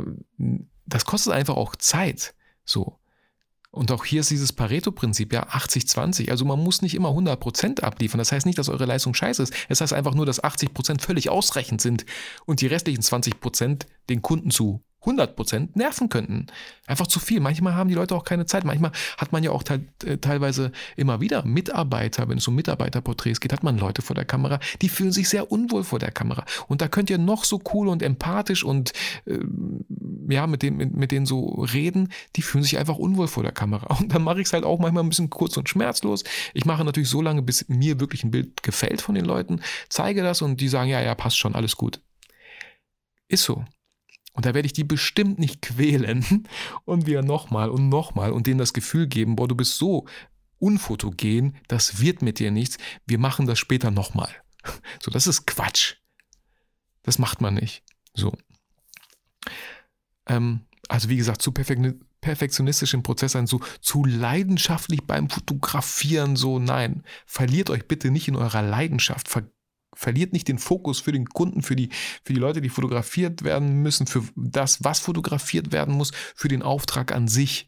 das 0.85 1.05
kostet 1.05 1.33
einfach 1.33 1.57
auch 1.57 1.75
Zeit. 1.75 2.33
So. 2.63 3.00
Und 3.71 3.89
auch 3.91 4.03
hier 4.03 4.19
ist 4.19 4.29
dieses 4.29 4.51
Pareto-Prinzip, 4.51 5.31
ja, 5.31 5.47
80-20. 5.47 6.29
Also 6.29 6.43
man 6.43 6.59
muss 6.59 6.81
nicht 6.81 6.93
immer 6.93 7.09
100% 7.09 7.81
abliefern. 7.81 8.17
Das 8.17 8.33
heißt 8.33 8.45
nicht, 8.45 8.57
dass 8.57 8.67
eure 8.67 8.85
Leistung 8.85 9.13
scheiße 9.13 9.41
ist. 9.41 9.53
Es 9.69 9.79
heißt 9.79 9.93
einfach 9.93 10.13
nur, 10.13 10.25
dass 10.25 10.43
80% 10.43 10.99
völlig 11.01 11.29
ausreichend 11.29 11.79
sind 11.81 12.05
und 12.45 12.59
die 12.59 12.67
restlichen 12.67 13.01
20% 13.01 13.85
den 14.09 14.21
Kunden 14.21 14.51
zu 14.51 14.81
100% 15.03 15.69
nerven 15.73 16.09
könnten. 16.09 16.47
Einfach 16.85 17.07
zu 17.07 17.19
viel. 17.19 17.39
Manchmal 17.39 17.73
haben 17.73 17.89
die 17.89 17.95
Leute 17.95 18.15
auch 18.15 18.23
keine 18.23 18.45
Zeit. 18.45 18.65
Manchmal 18.65 18.91
hat 19.17 19.31
man 19.31 19.43
ja 19.43 19.51
auch 19.51 19.63
te 19.63 19.81
äh, 20.05 20.17
teilweise 20.17 20.71
immer 20.95 21.21
wieder 21.21 21.43
Mitarbeiter, 21.43 22.29
wenn 22.29 22.37
es 22.37 22.47
um 22.47 22.55
Mitarbeiterporträts 22.55 23.39
geht, 23.39 23.51
hat 23.51 23.63
man 23.63 23.77
Leute 23.77 24.01
vor 24.01 24.15
der 24.15 24.25
Kamera, 24.25 24.59
die 24.81 24.89
fühlen 24.89 25.11
sich 25.11 25.27
sehr 25.27 25.51
unwohl 25.51 25.83
vor 25.83 25.99
der 25.99 26.11
Kamera. 26.11 26.45
Und 26.67 26.81
da 26.81 26.87
könnt 26.87 27.09
ihr 27.09 27.17
noch 27.17 27.45
so 27.45 27.61
cool 27.73 27.87
und 27.87 28.03
empathisch 28.03 28.63
und 28.63 28.93
äh, 29.25 29.39
ja, 30.29 30.45
mit, 30.45 30.61
dem, 30.61 30.77
mit, 30.77 30.93
mit 30.93 31.11
denen 31.11 31.25
so 31.25 31.65
reden, 31.73 32.09
die 32.35 32.43
fühlen 32.43 32.63
sich 32.63 32.77
einfach 32.77 32.97
unwohl 32.97 33.27
vor 33.27 33.43
der 33.43 33.51
Kamera. 33.51 33.95
Und 33.97 34.13
dann 34.13 34.23
mache 34.23 34.41
ich 34.41 34.47
es 34.47 34.53
halt 34.53 34.63
auch 34.63 34.79
manchmal 34.79 35.03
ein 35.03 35.09
bisschen 35.09 35.29
kurz 35.29 35.57
und 35.57 35.67
schmerzlos. 35.67 36.23
Ich 36.53 36.65
mache 36.65 36.85
natürlich 36.85 37.09
so 37.09 37.21
lange, 37.21 37.41
bis 37.41 37.67
mir 37.69 37.99
wirklich 37.99 38.23
ein 38.23 38.31
Bild 38.31 38.61
gefällt 38.61 39.01
von 39.01 39.15
den 39.15 39.25
Leuten, 39.25 39.61
zeige 39.89 40.21
das 40.21 40.41
und 40.41 40.61
die 40.61 40.67
sagen, 40.67 40.89
ja, 40.89 41.01
ja, 41.01 41.15
passt 41.15 41.37
schon, 41.37 41.55
alles 41.55 41.75
gut. 41.75 42.01
Ist 43.27 43.43
so. 43.43 43.65
Und 44.33 44.45
da 44.45 44.53
werde 44.53 44.65
ich 44.65 44.73
die 44.73 44.83
bestimmt 44.83 45.39
nicht 45.39 45.61
quälen 45.61 46.47
und 46.85 47.05
wieder 47.05 47.21
nochmal 47.21 47.69
und 47.69 47.89
nochmal 47.89 48.31
und 48.31 48.47
denen 48.47 48.59
das 48.59 48.73
Gefühl 48.73 49.07
geben, 49.07 49.35
boah, 49.35 49.47
du 49.47 49.55
bist 49.55 49.77
so 49.77 50.05
unfotogen, 50.59 51.57
das 51.67 51.99
wird 51.99 52.21
mit 52.21 52.39
dir 52.39 52.51
nichts, 52.51 52.77
wir 53.05 53.17
machen 53.17 53.47
das 53.47 53.59
später 53.59 53.91
nochmal. 53.91 54.29
So, 55.01 55.09
das 55.09 55.25
ist 55.25 55.47
Quatsch. 55.47 55.95
Das 57.01 57.17
macht 57.17 57.41
man 57.41 57.55
nicht. 57.55 57.83
So. 58.13 58.31
Ähm, 60.27 60.61
also 60.87 61.09
wie 61.09 61.17
gesagt, 61.17 61.41
zu 61.41 61.51
perfektionistisch 61.51 62.93
im 62.93 63.01
Prozess 63.01 63.31
sein, 63.31 63.47
so 63.47 63.59
zu 63.81 64.05
leidenschaftlich 64.05 65.01
beim 65.07 65.29
Fotografieren, 65.29 66.35
so 66.35 66.59
nein. 66.59 67.03
Verliert 67.25 67.71
euch 67.71 67.87
bitte 67.87 68.11
nicht 68.11 68.27
in 68.27 68.35
eurer 68.35 68.61
Leidenschaft. 68.61 69.27
Ver 69.27 69.49
verliert 69.93 70.33
nicht 70.33 70.47
den 70.47 70.57
Fokus 70.57 70.99
für 70.99 71.11
den 71.11 71.27
Kunden, 71.27 71.61
für 71.61 71.75
die, 71.75 71.89
für 72.23 72.33
die 72.33 72.39
Leute, 72.39 72.61
die 72.61 72.69
fotografiert 72.69 73.43
werden 73.43 73.81
müssen, 73.81 74.07
für 74.07 74.23
das, 74.35 74.83
was 74.83 74.99
fotografiert 74.99 75.71
werden 75.71 75.95
muss, 75.95 76.11
für 76.35 76.47
den 76.47 76.61
Auftrag 76.61 77.11
an 77.11 77.27
sich. 77.27 77.67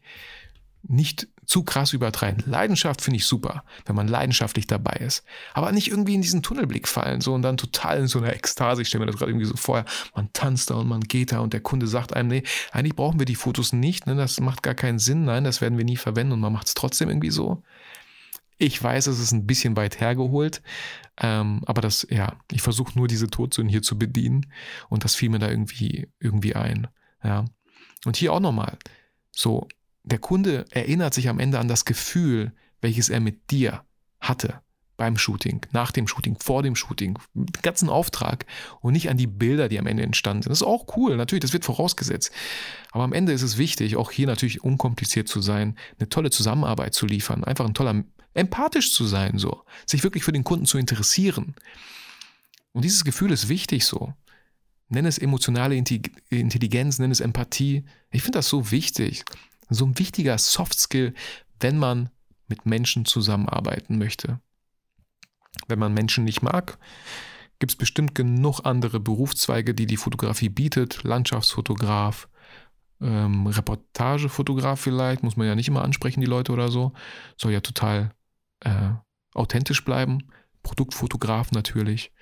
Nicht 0.86 1.28
zu 1.46 1.62
krass 1.62 1.92
übertreiben. 1.92 2.42
Leidenschaft 2.46 3.00
finde 3.02 3.18
ich 3.18 3.26
super, 3.26 3.64
wenn 3.86 3.96
man 3.96 4.08
leidenschaftlich 4.08 4.66
dabei 4.66 4.96
ist. 4.96 5.24
Aber 5.52 5.72
nicht 5.72 5.88
irgendwie 5.88 6.14
in 6.14 6.22
diesen 6.22 6.42
Tunnelblick 6.42 6.88
fallen, 6.88 7.20
so 7.20 7.34
und 7.34 7.42
dann 7.42 7.56
total 7.56 8.00
in 8.00 8.06
so 8.06 8.18
einer 8.18 8.34
Ekstase. 8.34 8.82
Ich 8.82 8.88
stelle 8.88 9.04
mir 9.04 9.10
das 9.10 9.18
gerade 9.18 9.30
irgendwie 9.30 9.46
so 9.46 9.56
vor, 9.56 9.84
man 10.14 10.32
tanzt 10.32 10.70
da 10.70 10.74
und 10.76 10.88
man 10.88 11.00
geht 11.00 11.32
da 11.32 11.40
und 11.40 11.52
der 11.52 11.60
Kunde 11.60 11.86
sagt 11.86 12.14
einem, 12.14 12.28
nee, 12.28 12.42
eigentlich 12.72 12.96
brauchen 12.96 13.18
wir 13.18 13.26
die 13.26 13.34
Fotos 13.34 13.72
nicht, 13.72 14.06
ne, 14.06 14.14
das 14.14 14.40
macht 14.40 14.62
gar 14.62 14.74
keinen 14.74 14.98
Sinn, 14.98 15.24
nein, 15.24 15.44
das 15.44 15.60
werden 15.60 15.78
wir 15.78 15.84
nie 15.84 15.96
verwenden 15.96 16.32
und 16.32 16.40
man 16.40 16.52
macht 16.52 16.66
es 16.68 16.74
trotzdem 16.74 17.08
irgendwie 17.08 17.30
so. 17.30 17.62
Ich 18.56 18.80
weiß, 18.82 19.08
es 19.08 19.18
ist 19.18 19.32
ein 19.32 19.46
bisschen 19.46 19.76
weit 19.76 20.00
hergeholt, 20.00 20.62
ähm, 21.20 21.62
aber 21.66 21.80
das, 21.80 22.06
ja, 22.10 22.36
ich 22.52 22.62
versuche 22.62 22.96
nur 22.96 23.08
diese 23.08 23.28
Todsünden 23.28 23.70
hier 23.70 23.82
zu 23.82 23.98
bedienen 23.98 24.46
und 24.88 25.04
das 25.04 25.14
fiel 25.14 25.30
mir 25.30 25.40
da 25.40 25.48
irgendwie, 25.48 26.08
irgendwie 26.20 26.54
ein. 26.54 26.86
Ja. 27.22 27.44
Und 28.04 28.16
hier 28.16 28.32
auch 28.32 28.40
nochmal, 28.40 28.78
so, 29.32 29.66
der 30.04 30.18
Kunde 30.18 30.66
erinnert 30.70 31.14
sich 31.14 31.28
am 31.28 31.40
Ende 31.40 31.58
an 31.58 31.68
das 31.68 31.84
Gefühl, 31.84 32.52
welches 32.80 33.08
er 33.08 33.20
mit 33.20 33.50
dir 33.50 33.82
hatte 34.20 34.60
beim 34.96 35.18
Shooting, 35.18 35.66
nach 35.72 35.90
dem 35.90 36.06
Shooting, 36.06 36.36
vor 36.38 36.62
dem 36.62 36.76
Shooting, 36.76 37.18
den 37.34 37.46
ganzen 37.62 37.88
Auftrag 37.88 38.46
und 38.80 38.92
nicht 38.92 39.10
an 39.10 39.16
die 39.16 39.26
Bilder, 39.26 39.68
die 39.68 39.78
am 39.78 39.86
Ende 39.86 40.04
entstanden 40.04 40.42
sind. 40.42 40.50
Das 40.50 40.60
ist 40.60 40.66
auch 40.66 40.96
cool, 40.96 41.16
natürlich, 41.16 41.42
das 41.42 41.52
wird 41.52 41.64
vorausgesetzt. 41.64 42.30
Aber 42.92 43.02
am 43.02 43.12
Ende 43.12 43.32
ist 43.32 43.42
es 43.42 43.58
wichtig, 43.58 43.96
auch 43.96 44.12
hier 44.12 44.26
natürlich 44.26 44.62
unkompliziert 44.62 45.26
zu 45.26 45.40
sein, 45.40 45.76
eine 45.98 46.08
tolle 46.08 46.30
Zusammenarbeit 46.30 46.94
zu 46.94 47.06
liefern, 47.06 47.42
einfach 47.42 47.64
ein 47.64 47.74
toller 47.74 48.04
empathisch 48.34 48.92
zu 48.92 49.06
sein, 49.06 49.38
so, 49.38 49.64
sich 49.86 50.02
wirklich 50.02 50.24
für 50.24 50.32
den 50.32 50.44
Kunden 50.44 50.66
zu 50.66 50.78
interessieren. 50.78 51.54
Und 52.72 52.84
dieses 52.84 53.04
Gefühl 53.04 53.30
ist 53.30 53.48
wichtig 53.48 53.84
so. 53.84 54.12
Nenn 54.88 55.06
es 55.06 55.18
emotionale 55.18 55.76
Intelligenz, 55.76 56.98
nenn 56.98 57.10
es 57.10 57.20
Empathie. 57.20 57.84
Ich 58.10 58.22
finde 58.22 58.38
das 58.38 58.48
so 58.48 58.70
wichtig. 58.70 59.24
So 59.70 59.86
ein 59.86 59.98
wichtiger 59.98 60.36
Soft 60.36 60.78
Skill, 60.78 61.14
wenn 61.60 61.78
man 61.78 62.10
mit 62.48 62.66
Menschen 62.66 63.04
zusammenarbeiten 63.04 63.96
möchte. 63.96 64.40
Wenn 65.68 65.78
man 65.78 65.94
Menschen 65.94 66.24
nicht 66.24 66.42
mag, 66.42 66.78
gibt 67.58 67.72
es 67.72 67.78
bestimmt 67.78 68.14
genug 68.14 68.60
andere 68.64 69.00
Berufszweige, 69.00 69.74
die 69.74 69.86
die 69.86 69.96
Fotografie 69.96 70.50
bietet. 70.50 71.02
Landschaftsfotograf, 71.04 72.28
ähm, 73.00 73.46
Reportagefotograf 73.46 74.80
vielleicht, 74.80 75.22
muss 75.22 75.36
man 75.36 75.46
ja 75.46 75.54
nicht 75.54 75.68
immer 75.68 75.82
ansprechen, 75.82 76.20
die 76.20 76.26
Leute 76.26 76.52
oder 76.52 76.70
so. 76.70 76.92
Soll 77.36 77.52
ja 77.52 77.60
total 77.60 78.10
äh, 78.64 78.92
authentisch 79.34 79.84
bleiben. 79.84 80.18
Produktfotograf 80.62 81.52
natürlich. 81.52 82.12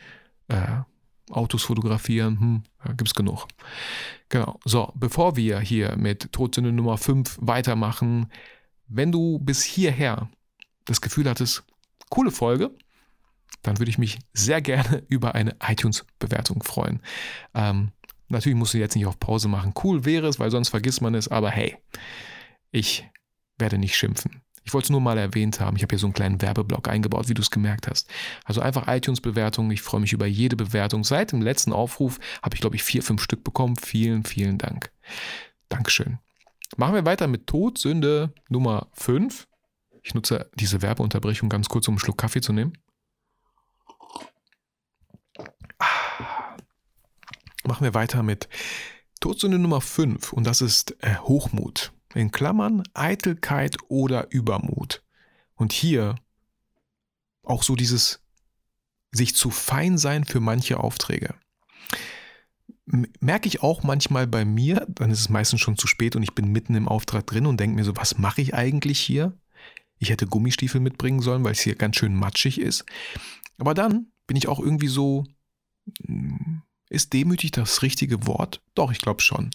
Äh, 0.48 0.82
Autos 1.30 1.62
fotografieren, 1.62 2.40
hm, 2.40 2.62
ja, 2.84 2.92
gibt 2.92 3.08
es 3.08 3.14
genug. 3.14 3.46
Genau. 4.28 4.58
So, 4.64 4.92
bevor 4.94 5.36
wir 5.36 5.60
hier 5.60 5.96
mit 5.96 6.32
Todsünde 6.32 6.72
Nummer 6.72 6.98
5 6.98 7.38
weitermachen, 7.40 8.30
wenn 8.88 9.12
du 9.12 9.38
bis 9.38 9.62
hierher 9.62 10.28
das 10.84 11.00
Gefühl 11.00 11.28
hattest, 11.28 11.64
coole 12.10 12.30
Folge, 12.30 12.70
dann 13.62 13.78
würde 13.78 13.90
ich 13.90 13.98
mich 13.98 14.18
sehr 14.32 14.60
gerne 14.60 15.04
über 15.08 15.34
eine 15.34 15.56
iTunes-Bewertung 15.66 16.62
freuen. 16.62 17.00
Ähm, 17.54 17.92
natürlich 18.28 18.58
musst 18.58 18.74
du 18.74 18.78
jetzt 18.78 18.96
nicht 18.96 19.06
auf 19.06 19.18
Pause 19.18 19.48
machen. 19.48 19.72
Cool 19.82 20.04
wäre 20.04 20.26
es, 20.26 20.38
weil 20.38 20.50
sonst 20.50 20.68
vergisst 20.68 21.00
man 21.00 21.14
es, 21.14 21.28
aber 21.28 21.50
hey, 21.50 21.78
ich 22.70 23.08
werde 23.58 23.78
nicht 23.78 23.96
schimpfen. 23.96 24.42
Ich 24.64 24.72
wollte 24.72 24.86
es 24.86 24.90
nur 24.90 25.00
mal 25.00 25.18
erwähnt 25.18 25.60
haben. 25.60 25.76
Ich 25.76 25.82
habe 25.82 25.92
hier 25.92 25.98
so 25.98 26.06
einen 26.06 26.14
kleinen 26.14 26.40
Werbeblock 26.40 26.88
eingebaut, 26.88 27.28
wie 27.28 27.34
du 27.34 27.42
es 27.42 27.50
gemerkt 27.50 27.88
hast. 27.88 28.08
Also 28.44 28.60
einfach 28.60 28.86
iTunes-Bewertungen. 28.86 29.70
Ich 29.72 29.82
freue 29.82 30.00
mich 30.00 30.12
über 30.12 30.26
jede 30.26 30.56
Bewertung. 30.56 31.04
Seit 31.04 31.32
dem 31.32 31.42
letzten 31.42 31.72
Aufruf 31.72 32.18
habe 32.42 32.54
ich, 32.54 32.60
glaube 32.60 32.76
ich, 32.76 32.82
vier, 32.82 33.02
fünf 33.02 33.22
Stück 33.22 33.42
bekommen. 33.44 33.76
Vielen, 33.76 34.24
vielen 34.24 34.58
Dank. 34.58 34.92
Dankeschön. 35.68 36.18
Machen 36.76 36.94
wir 36.94 37.04
weiter 37.04 37.26
mit 37.26 37.46
Todsünde 37.46 38.32
Nummer 38.48 38.88
5. 38.94 39.48
Ich 40.02 40.14
nutze 40.14 40.50
diese 40.54 40.82
Werbeunterbrechung 40.82 41.48
ganz 41.48 41.68
kurz, 41.68 41.88
um 41.88 41.94
einen 41.94 41.98
Schluck 42.00 42.18
Kaffee 42.18 42.40
zu 42.40 42.52
nehmen. 42.52 42.72
Ah. 45.78 46.56
Machen 47.64 47.84
wir 47.84 47.94
weiter 47.94 48.22
mit 48.22 48.48
Todsünde 49.20 49.58
Nummer 49.58 49.80
5 49.80 50.32
und 50.32 50.44
das 50.44 50.60
ist 50.60 50.96
äh, 51.02 51.16
Hochmut 51.18 51.92
in 52.14 52.30
Klammern 52.30 52.82
Eitelkeit 52.94 53.76
oder 53.88 54.30
Übermut. 54.30 55.02
Und 55.54 55.72
hier 55.72 56.16
auch 57.42 57.62
so 57.62 57.76
dieses 57.76 58.20
sich 59.10 59.34
zu 59.34 59.50
fein 59.50 59.98
sein 59.98 60.24
für 60.24 60.40
manche 60.40 60.78
Aufträge. 60.78 61.34
Merke 63.20 63.46
ich 63.46 63.62
auch 63.62 63.82
manchmal 63.82 64.26
bei 64.26 64.44
mir, 64.44 64.86
dann 64.88 65.10
ist 65.10 65.20
es 65.20 65.28
meistens 65.28 65.60
schon 65.60 65.76
zu 65.76 65.86
spät 65.86 66.16
und 66.16 66.22
ich 66.22 66.34
bin 66.34 66.50
mitten 66.50 66.74
im 66.74 66.88
Auftrag 66.88 67.26
drin 67.26 67.46
und 67.46 67.60
denke 67.60 67.76
mir 67.76 67.84
so, 67.84 67.96
was 67.96 68.18
mache 68.18 68.40
ich 68.40 68.54
eigentlich 68.54 68.98
hier? 68.98 69.36
Ich 69.98 70.10
hätte 70.10 70.26
Gummistiefel 70.26 70.80
mitbringen 70.80 71.20
sollen, 71.20 71.44
weil 71.44 71.52
es 71.52 71.60
hier 71.60 71.76
ganz 71.76 71.96
schön 71.96 72.14
matschig 72.14 72.60
ist. 72.60 72.84
Aber 73.58 73.74
dann 73.74 74.08
bin 74.26 74.36
ich 74.36 74.48
auch 74.48 74.58
irgendwie 74.58 74.88
so, 74.88 75.24
hm, 76.04 76.62
ist 76.92 77.12
demütig 77.12 77.52
das 77.52 77.82
richtige 77.82 78.26
Wort? 78.26 78.60
Doch, 78.74 78.92
ich 78.92 79.00
glaube 79.00 79.22
schon. 79.22 79.50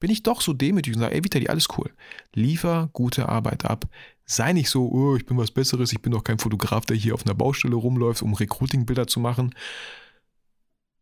Bin 0.00 0.10
ich 0.10 0.22
doch 0.22 0.40
so 0.40 0.52
demütig 0.52 0.94
und 0.94 1.00
sage, 1.00 1.14
ey 1.14 1.24
Vitali, 1.24 1.48
alles 1.48 1.68
cool. 1.78 1.90
Liefer 2.34 2.90
gute 2.92 3.28
Arbeit 3.28 3.64
ab. 3.64 3.88
Sei 4.26 4.52
nicht 4.52 4.70
so, 4.70 4.88
oh, 4.88 5.16
ich 5.16 5.26
bin 5.26 5.36
was 5.36 5.50
Besseres, 5.50 5.92
ich 5.92 6.02
bin 6.02 6.12
doch 6.12 6.24
kein 6.24 6.38
Fotograf, 6.38 6.86
der 6.86 6.96
hier 6.96 7.14
auf 7.14 7.24
einer 7.24 7.34
Baustelle 7.34 7.76
rumläuft, 7.76 8.22
um 8.22 8.34
Recruiting-Bilder 8.34 9.06
zu 9.06 9.20
machen. 9.20 9.54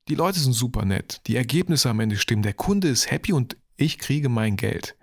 Die 0.09 0.14
Leute 0.14 0.40
sind 0.40 0.53
super 0.53 0.85
nett. 0.85 1.22
Die 1.27 1.37
Ergebnisse 1.37 1.90
am 1.90 2.01
Ende 2.01 2.16
stimmen. 2.16 2.42
Der 2.42 2.55
Kunde 2.55 2.88
ist 2.88 3.11
happy 3.11 3.33
und 3.33 3.57
ich 3.77 3.98
kriege 3.98 4.29
mein 4.29 4.57
Geld. 4.57 4.96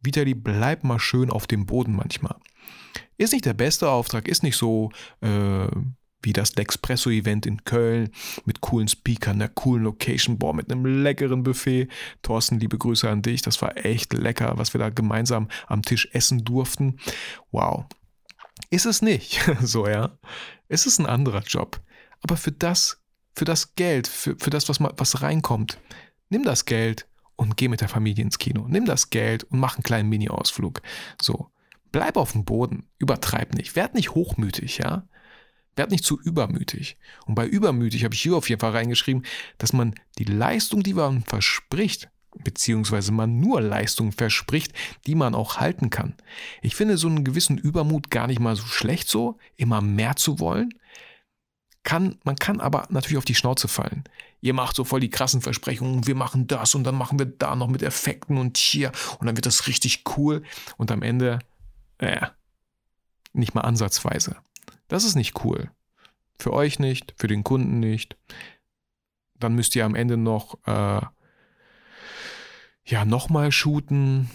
Vitali, 0.00 0.34
bleib 0.34 0.84
mal 0.84 0.98
schön 0.98 1.30
auf 1.30 1.46
dem 1.46 1.66
Boden 1.66 1.94
manchmal. 1.96 2.36
Ist 3.16 3.32
nicht 3.32 3.46
der 3.46 3.54
beste 3.54 3.88
Auftrag, 3.88 4.28
ist 4.28 4.42
nicht 4.42 4.56
so 4.56 4.90
äh, 5.20 5.68
wie 6.24 6.32
das 6.32 6.52
Dexpresso-Event 6.52 7.46
in 7.46 7.64
Köln 7.64 8.10
mit 8.44 8.60
coolen 8.60 8.88
Speakern, 8.88 9.36
einer 9.36 9.48
coolen 9.48 9.84
Location, 9.84 10.38
boah, 10.38 10.54
mit 10.54 10.70
einem 10.70 11.02
leckeren 11.02 11.42
Buffet. 11.42 11.88
Thorsten, 12.22 12.58
liebe 12.58 12.78
Grüße 12.78 13.08
an 13.08 13.22
dich. 13.22 13.42
Das 13.42 13.60
war 13.62 13.76
echt 13.84 14.12
lecker, 14.12 14.54
was 14.56 14.74
wir 14.74 14.78
da 14.78 14.90
gemeinsam 14.90 15.48
am 15.66 15.82
Tisch 15.82 16.08
essen 16.12 16.44
durften. 16.44 16.98
Wow. 17.52 17.84
Ist 18.70 18.86
es 18.86 19.02
nicht, 19.02 19.40
so 19.60 19.86
ja. 19.86 20.18
Es 20.68 20.86
ist 20.86 20.98
ein 20.98 21.06
anderer 21.06 21.42
Job. 21.42 21.80
Aber 22.22 22.36
für 22.36 22.52
das, 22.52 23.00
für 23.34 23.44
das 23.44 23.74
Geld, 23.74 24.08
für, 24.08 24.36
für 24.38 24.50
das, 24.50 24.68
was, 24.68 24.80
was 24.80 25.22
reinkommt, 25.22 25.78
nimm 26.30 26.42
das 26.42 26.64
Geld 26.64 27.06
und 27.36 27.56
geh 27.56 27.68
mit 27.68 27.80
der 27.80 27.88
Familie 27.88 28.24
ins 28.24 28.38
Kino. 28.38 28.66
Nimm 28.68 28.86
das 28.86 29.10
Geld 29.10 29.44
und 29.44 29.58
mach 29.58 29.76
einen 29.76 29.82
kleinen 29.82 30.08
Mini-Ausflug. 30.08 30.82
So. 31.20 31.50
Bleib 31.92 32.16
auf 32.16 32.32
dem 32.32 32.44
Boden. 32.44 32.88
Übertreib 32.98 33.54
nicht. 33.54 33.76
Werd 33.76 33.94
nicht 33.94 34.14
hochmütig, 34.14 34.78
ja. 34.78 35.06
Werd 35.76 35.90
nicht 35.90 36.04
zu 36.04 36.20
übermütig. 36.20 36.96
Und 37.26 37.34
bei 37.34 37.46
übermütig 37.46 38.04
habe 38.04 38.14
ich 38.14 38.22
hier 38.22 38.36
auf 38.36 38.48
jeden 38.48 38.60
Fall 38.60 38.72
reingeschrieben, 38.72 39.24
dass 39.58 39.72
man 39.72 39.94
die 40.18 40.24
Leistung, 40.24 40.82
die 40.82 40.94
man 40.94 41.22
verspricht, 41.22 42.08
beziehungsweise 42.42 43.12
man 43.12 43.40
nur 43.40 43.60
Leistung 43.60 44.12
verspricht, 44.12 44.72
die 45.06 45.14
man 45.14 45.34
auch 45.34 45.58
halten 45.58 45.90
kann. 45.90 46.14
Ich 46.62 46.74
finde 46.74 46.96
so 46.96 47.08
einen 47.08 47.24
gewissen 47.24 47.58
Übermut 47.58 48.10
gar 48.10 48.26
nicht 48.26 48.40
mal 48.40 48.56
so 48.56 48.66
schlecht 48.66 49.08
so, 49.08 49.38
immer 49.56 49.80
mehr 49.80 50.16
zu 50.16 50.40
wollen. 50.40 50.74
Kann, 51.82 52.18
man 52.24 52.36
kann 52.36 52.60
aber 52.60 52.86
natürlich 52.88 53.18
auf 53.18 53.26
die 53.26 53.34
Schnauze 53.34 53.68
fallen. 53.68 54.04
Ihr 54.40 54.54
macht 54.54 54.74
so 54.74 54.84
voll 54.84 55.00
die 55.00 55.10
krassen 55.10 55.42
Versprechungen, 55.42 56.06
wir 56.06 56.14
machen 56.14 56.46
das 56.46 56.74
und 56.74 56.84
dann 56.84 56.96
machen 56.96 57.18
wir 57.18 57.26
da 57.26 57.56
noch 57.56 57.68
mit 57.68 57.82
Effekten 57.82 58.38
und 58.38 58.56
hier 58.56 58.90
und 59.18 59.26
dann 59.26 59.36
wird 59.36 59.46
das 59.46 59.66
richtig 59.66 60.04
cool 60.16 60.42
und 60.76 60.90
am 60.90 61.02
Ende, 61.02 61.40
äh, 61.98 62.26
nicht 63.32 63.54
mal 63.54 63.62
ansatzweise. 63.62 64.36
Das 64.88 65.04
ist 65.04 65.14
nicht 65.14 65.44
cool. 65.44 65.70
Für 66.38 66.52
euch 66.52 66.78
nicht, 66.78 67.14
für 67.16 67.28
den 67.28 67.44
Kunden 67.44 67.80
nicht. 67.80 68.16
Dann 69.38 69.54
müsst 69.54 69.74
ihr 69.76 69.84
am 69.84 69.94
Ende 69.94 70.16
noch, 70.16 70.58
äh, 70.66 71.00
ja, 72.84 73.04
nochmal 73.04 73.52
shooten. 73.52 74.30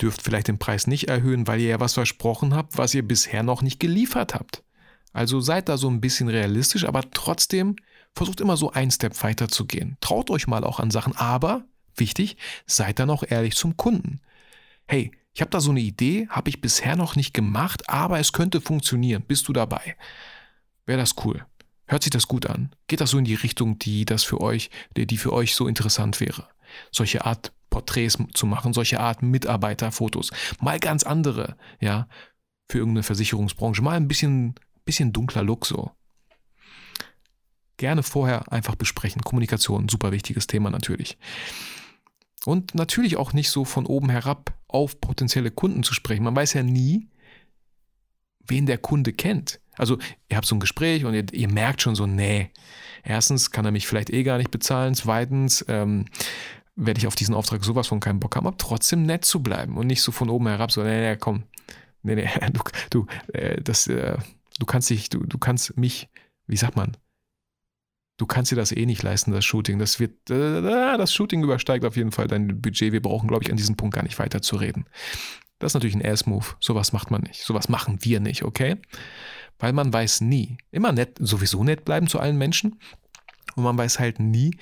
Dürft 0.00 0.22
vielleicht 0.22 0.48
den 0.48 0.58
Preis 0.58 0.86
nicht 0.86 1.08
erhöhen, 1.08 1.46
weil 1.46 1.60
ihr 1.60 1.68
ja 1.68 1.80
was 1.80 1.94
versprochen 1.94 2.54
habt, 2.54 2.78
was 2.78 2.94
ihr 2.94 3.06
bisher 3.06 3.42
noch 3.42 3.62
nicht 3.62 3.80
geliefert 3.80 4.34
habt. 4.34 4.62
Also 5.12 5.40
seid 5.40 5.68
da 5.68 5.76
so 5.76 5.90
ein 5.90 6.00
bisschen 6.00 6.28
realistisch, 6.28 6.84
aber 6.84 7.02
trotzdem 7.10 7.76
versucht 8.14 8.40
immer 8.40 8.56
so 8.56 8.70
ein 8.70 8.90
Step 8.90 9.20
weiter 9.22 9.48
zu 9.48 9.66
gehen. 9.66 9.96
Traut 10.00 10.30
euch 10.30 10.46
mal 10.46 10.64
auch 10.64 10.80
an 10.80 10.90
Sachen, 10.90 11.16
aber 11.16 11.64
wichtig, 11.96 12.36
seid 12.66 12.98
dann 12.98 13.10
auch 13.10 13.24
ehrlich 13.26 13.56
zum 13.56 13.76
Kunden. 13.76 14.20
Hey, 14.86 15.12
ich 15.34 15.40
habe 15.40 15.50
da 15.50 15.60
so 15.60 15.70
eine 15.70 15.80
Idee, 15.80 16.28
habe 16.28 16.50
ich 16.50 16.60
bisher 16.60 16.96
noch 16.96 17.16
nicht 17.16 17.32
gemacht, 17.32 17.88
aber 17.88 18.18
es 18.18 18.32
könnte 18.32 18.60
funktionieren. 18.60 19.22
Bist 19.26 19.48
du 19.48 19.52
dabei? 19.52 19.96
Wäre 20.84 20.98
das 20.98 21.14
cool? 21.24 21.46
Hört 21.86 22.02
sich 22.02 22.10
das 22.10 22.28
gut 22.28 22.46
an? 22.46 22.74
Geht 22.86 23.00
das 23.00 23.10
so 23.10 23.18
in 23.18 23.24
die 23.24 23.34
Richtung, 23.34 23.78
die 23.78 24.04
das 24.04 24.24
für 24.24 24.40
euch, 24.40 24.70
die 24.96 25.16
für 25.16 25.32
euch 25.32 25.54
so 25.54 25.66
interessant 25.66 26.20
wäre? 26.20 26.48
Solche 26.90 27.24
Art 27.24 27.52
Porträts 27.70 28.18
zu 28.34 28.46
machen, 28.46 28.72
solche 28.74 29.00
Art 29.00 29.22
Mitarbeiterfotos, 29.22 30.30
mal 30.60 30.78
ganz 30.78 31.02
andere, 31.02 31.56
ja, 31.80 32.08
für 32.70 32.78
irgendeine 32.78 33.02
Versicherungsbranche, 33.02 33.82
mal 33.82 33.96
ein 33.96 34.08
bisschen, 34.08 34.54
bisschen 34.84 35.12
dunkler 35.12 35.42
Look 35.42 35.66
so. 35.66 35.90
Gerne 37.78 38.02
vorher 38.02 38.52
einfach 38.52 38.74
besprechen. 38.74 39.22
Kommunikation, 39.22 39.88
super 39.88 40.12
wichtiges 40.12 40.46
Thema 40.46 40.70
natürlich. 40.70 41.18
Und 42.44 42.74
natürlich 42.74 43.16
auch 43.16 43.32
nicht 43.32 43.50
so 43.50 43.64
von 43.64 43.86
oben 43.86 44.10
herab 44.10 44.52
auf 44.68 45.00
potenzielle 45.00 45.50
Kunden 45.50 45.82
zu 45.82 45.94
sprechen. 45.94 46.24
Man 46.24 46.34
weiß 46.34 46.54
ja 46.54 46.62
nie, 46.62 47.08
wen 48.46 48.66
der 48.66 48.78
Kunde 48.78 49.12
kennt. 49.12 49.60
Also 49.76 49.98
ihr 50.28 50.36
habt 50.36 50.46
so 50.46 50.56
ein 50.56 50.60
Gespräch 50.60 51.04
und 51.04 51.14
ihr, 51.14 51.24
ihr 51.32 51.48
merkt 51.48 51.82
schon 51.82 51.94
so, 51.94 52.06
nee, 52.06 52.50
erstens 53.04 53.50
kann 53.50 53.64
er 53.64 53.70
mich 53.70 53.86
vielleicht 53.86 54.10
eh 54.10 54.22
gar 54.22 54.38
nicht 54.38 54.50
bezahlen, 54.50 54.94
zweitens 54.94 55.64
ähm, 55.68 56.06
werde 56.76 56.98
ich 56.98 57.06
auf 57.06 57.14
diesen 57.14 57.34
Auftrag 57.34 57.64
sowas 57.64 57.86
von 57.86 58.00
keinen 58.00 58.20
Bock 58.20 58.36
haben, 58.36 58.46
aber 58.46 58.56
trotzdem 58.56 59.04
nett 59.04 59.24
zu 59.24 59.42
bleiben 59.42 59.76
und 59.76 59.86
nicht 59.86 60.02
so 60.02 60.12
von 60.12 60.30
oben 60.30 60.48
herab 60.48 60.72
so, 60.72 60.82
nee, 60.82 61.00
nee, 61.00 61.16
komm, 61.16 61.44
nee, 62.02 62.14
nee, 62.14 62.28
du, 62.52 62.62
du, 62.90 63.06
äh, 63.32 63.62
das, 63.62 63.86
äh, 63.86 64.18
du 64.58 64.66
kannst 64.66 64.90
dich, 64.90 65.08
du, 65.08 65.20
du 65.20 65.38
kannst 65.38 65.76
mich, 65.76 66.08
wie 66.46 66.56
sagt 66.56 66.76
man, 66.76 66.96
du 68.22 68.26
kannst 68.26 68.52
dir 68.52 68.56
das 68.56 68.70
eh 68.70 68.86
nicht 68.86 69.02
leisten, 69.02 69.32
das 69.32 69.44
Shooting. 69.44 69.80
Das 69.80 69.98
wird, 69.98 70.30
äh, 70.30 70.62
das 70.96 71.12
Shooting 71.12 71.42
übersteigt 71.42 71.84
auf 71.84 71.96
jeden 71.96 72.12
Fall 72.12 72.28
dein 72.28 72.62
Budget. 72.62 72.92
Wir 72.92 73.02
brauchen, 73.02 73.26
glaube 73.26 73.42
ich, 73.42 73.50
an 73.50 73.56
diesem 73.56 73.74
Punkt 73.74 73.96
gar 73.96 74.04
nicht 74.04 74.16
weiter 74.20 74.40
zu 74.40 74.54
reden. 74.54 74.86
Das 75.58 75.72
ist 75.72 75.74
natürlich 75.74 75.96
ein 75.96 76.06
Ass-Move. 76.06 76.46
Sowas 76.60 76.92
macht 76.92 77.10
man 77.10 77.22
nicht. 77.22 77.42
Sowas 77.42 77.68
machen 77.68 77.98
wir 78.02 78.20
nicht, 78.20 78.44
okay? 78.44 78.76
Weil 79.58 79.72
man 79.72 79.92
weiß 79.92 80.20
nie. 80.20 80.56
Immer 80.70 80.92
nett, 80.92 81.16
sowieso 81.18 81.64
nett 81.64 81.84
bleiben 81.84 82.06
zu 82.06 82.20
allen 82.20 82.38
Menschen. 82.38 82.78
Und 83.56 83.64
man 83.64 83.76
weiß 83.76 83.98
halt 83.98 84.20
nie, 84.20 84.56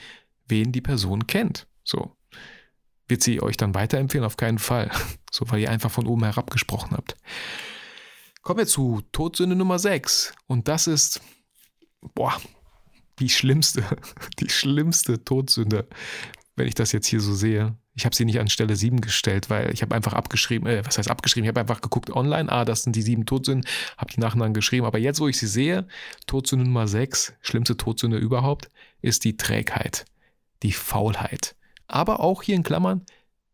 wen 0.49 0.73
die 0.73 0.81
Person 0.81 1.27
kennt. 1.27 1.67
So. 1.85 2.17
Wird 3.09 3.23
sie 3.23 3.43
euch 3.43 3.59
dann 3.59 3.75
weiterempfehlen? 3.75 4.25
Auf 4.25 4.39
keinen 4.39 4.59
Fall. 4.59 4.91
So, 5.33 5.49
weil 5.49 5.61
ihr 5.61 5.71
einfach 5.71 5.93
von 5.93 6.09
oben 6.09 6.25
herab 6.25 6.51
gesprochen 6.51 6.91
habt. 6.91 7.15
Kommen 8.43 8.59
wir 8.59 8.67
zu 8.67 9.01
Todsünde 9.13 9.55
Nummer 9.55 9.79
6. 9.79 10.35
Und 10.49 10.67
das 10.67 10.89
ist, 10.89 11.21
boah, 12.17 12.37
die 13.21 13.29
schlimmste, 13.29 13.85
die 14.41 14.49
schlimmste 14.49 15.23
Todsünde, 15.25 15.87
wenn 16.57 16.67
ich 16.67 16.75
das 16.75 16.93
jetzt 16.93 17.07
hier 17.07 17.21
so 17.21 17.35
sehe. 17.35 17.77
Ich 17.95 18.05
habe 18.05 18.15
sie 18.15 18.25
nicht 18.25 18.41
an 18.41 18.49
Stelle 18.49 18.77
7 18.77 19.01
gestellt, 19.01 19.51
weil 19.51 19.73
ich 19.73 19.83
habe 19.83 19.95
einfach 19.95 20.13
abgeschrieben, 20.13 20.67
äh, 20.67 20.85
was 20.85 20.99
heißt 20.99 21.11
abgeschrieben? 21.11 21.45
Ich 21.45 21.49
habe 21.49 21.61
einfach 21.61 21.81
geguckt 21.81 22.11
online, 22.11 22.51
ah, 22.51 22.65
das 22.65 22.83
sind 22.83 22.97
die 22.97 23.03
sieben 23.03 23.27
Todsünden, 23.27 23.69
habe 23.99 24.13
die 24.13 24.21
nacheinander 24.21 24.59
geschrieben. 24.59 24.87
Aber 24.87 24.99
jetzt, 24.99 25.21
wo 25.21 25.29
ich 25.29 25.39
sie 25.39 25.47
sehe, 25.47 25.87
Todsünde 26.27 26.65
Nummer 26.65 26.89
6, 26.89 27.35
schlimmste 27.41 27.77
Todsünde 27.77 28.17
überhaupt, 28.17 28.71
ist 29.03 29.25
die 29.25 29.37
Trägheit, 29.37 30.05
die 30.63 30.73
Faulheit. 30.73 31.57
Aber 31.87 32.21
auch 32.21 32.43
hier 32.43 32.55
in 32.55 32.63
Klammern 32.63 33.05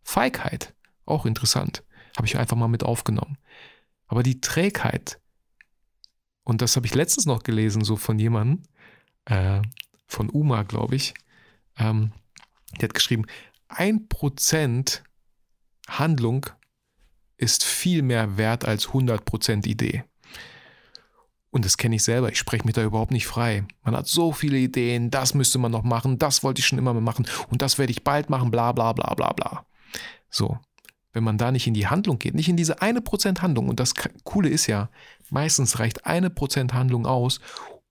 Feigheit. 0.03 0.73
Auch 1.05 1.27
interessant. 1.27 1.83
Habe 2.17 2.27
ich 2.27 2.39
einfach 2.39 2.57
mal 2.57 2.69
mit 2.69 2.85
aufgenommen. 2.85 3.39
Aber 4.07 4.23
die 4.23 4.41
Trägheit, 4.41 5.19
und 6.45 6.63
das 6.63 6.77
habe 6.77 6.87
ich 6.87 6.95
letztens 6.95 7.27
noch 7.27 7.43
gelesen, 7.43 7.83
so 7.83 7.97
von 7.97 8.19
jemandem, 8.19 8.63
äh, 9.27 9.63
von 10.07 10.31
Uma, 10.31 10.63
glaube 10.63 10.97
ich. 10.97 11.15
Ähm, 11.79 12.13
die 12.79 12.85
hat 12.85 12.95
geschrieben, 12.95 13.27
ein 13.69 14.09
Prozent 14.09 15.03
Handlung 15.89 16.47
ist 17.37 17.65
viel 17.65 18.03
mehr 18.03 18.37
wert 18.37 18.65
als 18.65 18.89
100% 18.89 19.67
Idee. 19.67 20.05
Und 21.51 21.65
das 21.65 21.77
kenne 21.77 21.97
ich 21.97 22.03
selber, 22.03 22.31
ich 22.31 22.39
spreche 22.39 22.65
mich 22.65 22.75
da 22.75 22.83
überhaupt 22.83 23.13
nicht 23.13 23.27
frei. 23.27 23.65
Man 23.83 23.97
hat 23.97 24.07
so 24.07 24.33
viele 24.33 24.59
Ideen, 24.59 25.11
das 25.11 25.33
müsste 25.33 25.59
man 25.59 25.73
noch 25.73 25.85
machen, 25.85 26.19
das 26.19 26.43
wollte 26.43 26.61
ich 26.61 26.67
schon 26.67 26.79
immer 26.79 26.93
mal 26.93 27.01
machen 27.01 27.27
und 27.51 27.63
das 27.63 27.79
werde 27.79 27.93
ich 27.93 28.05
bald 28.05 28.29
machen, 28.29 28.51
bla 28.51 28.73
bla 28.73 28.93
bla 28.93 29.15
bla 29.15 29.33
bla. 29.33 29.65
So, 30.29 30.59
wenn 31.13 31.25
man 31.25 31.39
da 31.39 31.51
nicht 31.51 31.67
in 31.67 31.73
die 31.73 31.87
Handlung 31.87 32.19
geht, 32.19 32.35
nicht 32.35 32.51
in 32.51 32.59
diese 32.59 32.83
eine 32.83 33.01
Prozent 33.01 33.41
Handlung. 33.41 33.71
Und 33.71 33.81
das 33.81 33.95
Coole 34.25 34.51
ist 34.51 34.67
ja, 34.67 34.91
meistens 35.31 35.79
reicht 35.79 36.05
eine 36.05 36.29
Prozent 36.29 36.75
Handlung 36.75 37.07
aus, 37.07 37.41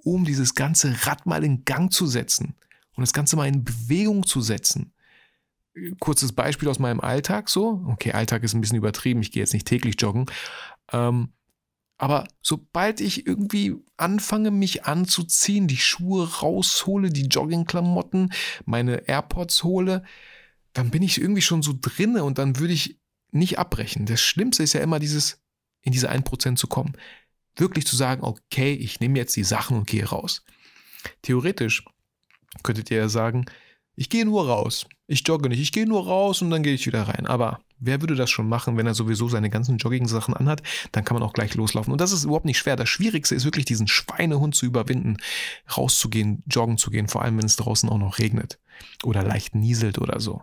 um 0.06 0.24
dieses 0.24 0.54
ganze 0.54 1.06
Rad 1.06 1.26
mal 1.26 1.44
in 1.44 1.66
Gang 1.66 1.92
zu 1.92 2.06
setzen 2.08 2.56
und 2.96 3.02
das 3.02 3.12
Ganze 3.12 3.36
mal 3.36 3.48
in 3.48 3.64
Bewegung 3.64 4.26
zu 4.26 4.40
setzen. 4.40 4.94
Kurzes 6.00 6.32
Beispiel 6.32 6.70
aus 6.70 6.80
meinem 6.80 7.02
Alltag 7.02 7.50
so. 7.50 7.84
Okay, 7.88 8.14
Alltag 8.14 8.44
ist 8.44 8.54
ein 8.54 8.62
bisschen 8.62 8.78
übertrieben, 8.78 9.22
ich 9.22 9.32
gehe 9.32 9.42
jetzt 9.42 9.54
nicht 9.54 9.68
täglich 9.68 9.96
joggen. 10.00 10.28
Ähm, 10.94 11.34
aber 11.98 12.28
sobald 12.42 13.02
ich 13.02 13.26
irgendwie 13.26 13.76
anfange, 13.98 14.52
mich 14.52 14.86
anzuziehen, 14.86 15.68
die 15.68 15.78
Schuhe 15.78 16.40
raushole, 16.40 17.10
die 17.10 17.28
Joggingklamotten, 17.28 18.32
meine 18.66 19.08
AirPods 19.08 19.64
hole, 19.64 20.04
dann 20.74 20.92
bin 20.92 21.04
ich 21.04 21.20
irgendwie 21.20 21.42
schon 21.42 21.62
so 21.62 21.74
drinne 21.80 22.24
und 22.24 22.38
dann 22.38 22.60
würde 22.60 22.74
ich 22.74 23.00
nicht 23.32 23.60
abbrechen. 23.60 24.06
Das 24.06 24.22
Schlimmste 24.22 24.64
ist 24.64 24.74
ja 24.74 24.82
immer 24.82 25.00
dieses, 25.00 25.42
in 25.82 25.94
diese 25.94 26.12
1% 26.12 26.58
zu 26.58 26.68
kommen. 26.68 26.94
Wirklich 27.58 27.86
zu 27.86 27.96
sagen, 27.96 28.24
okay, 28.24 28.74
ich 28.74 29.00
nehme 29.00 29.18
jetzt 29.18 29.36
die 29.36 29.44
Sachen 29.44 29.78
und 29.78 29.88
gehe 29.88 30.06
raus. 30.06 30.44
Theoretisch 31.22 31.86
könntet 32.64 32.92
ihr 32.92 32.98
ja 32.98 33.10
sagen, 33.10 33.46
ich 33.96 34.10
gehe 34.10 34.26
nur 34.26 34.48
raus. 34.48 34.86
Ich 35.08 35.26
jogge 35.28 35.50
nicht. 35.50 35.60
Ich 35.60 35.72
gehe 35.72 35.88
nur 35.88 36.06
raus 36.06 36.42
und 36.42 36.50
dann 36.50 36.64
gehe 36.64 36.74
ich 36.74 36.86
wieder 36.86 37.04
rein. 37.04 37.28
Aber 37.28 37.62
wer 37.80 38.02
würde 38.02 38.16
das 38.16 38.30
schon 38.30 38.50
machen, 38.50 38.76
wenn 38.76 38.88
er 38.88 38.94
sowieso 38.94 39.30
seine 39.30 39.50
ganzen 39.50 39.78
Jogging-Sachen 39.78 40.34
anhat? 40.34 40.62
Dann 40.92 41.06
kann 41.06 41.16
man 41.16 41.24
auch 41.24 41.34
gleich 41.34 41.56
loslaufen. 41.56 41.94
Und 41.94 42.02
das 42.02 42.12
ist 42.12 42.26
überhaupt 42.26 42.46
nicht 42.46 42.58
schwer. 42.58 42.76
Das 42.76 42.90
Schwierigste 42.90 43.36
ist 43.36 43.46
wirklich, 43.46 43.66
diesen 43.66 43.88
Schweinehund 43.88 44.56
zu 44.56 44.66
überwinden, 44.66 45.18
rauszugehen, 45.78 46.44
joggen 46.48 46.78
zu 46.78 46.90
gehen, 46.90 47.08
vor 47.08 47.22
allem 47.22 47.38
wenn 47.38 47.46
es 47.46 47.56
draußen 47.56 47.88
auch 47.88 47.98
noch 47.98 48.18
regnet 48.20 48.60
oder 49.04 49.24
leicht 49.24 49.56
nieselt 49.56 50.00
oder 50.00 50.20
so. 50.20 50.42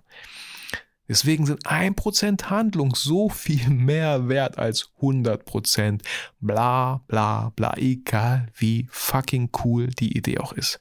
Deswegen 1.13 1.45
sind 1.45 1.67
1% 1.67 2.45
Handlung 2.45 2.95
so 2.95 3.29
viel 3.29 3.69
mehr 3.69 4.31
wert 4.31 4.57
als 4.57 4.89
100%. 4.99 6.01
Bla 6.41 7.05
bla 7.07 7.51
bla, 7.51 7.77
egal 7.77 8.49
wie 8.55 8.89
fucking 8.91 9.51
cool 9.63 9.89
die 9.89 10.17
Idee 10.17 10.39
auch 10.39 10.55
ist. 10.55 10.81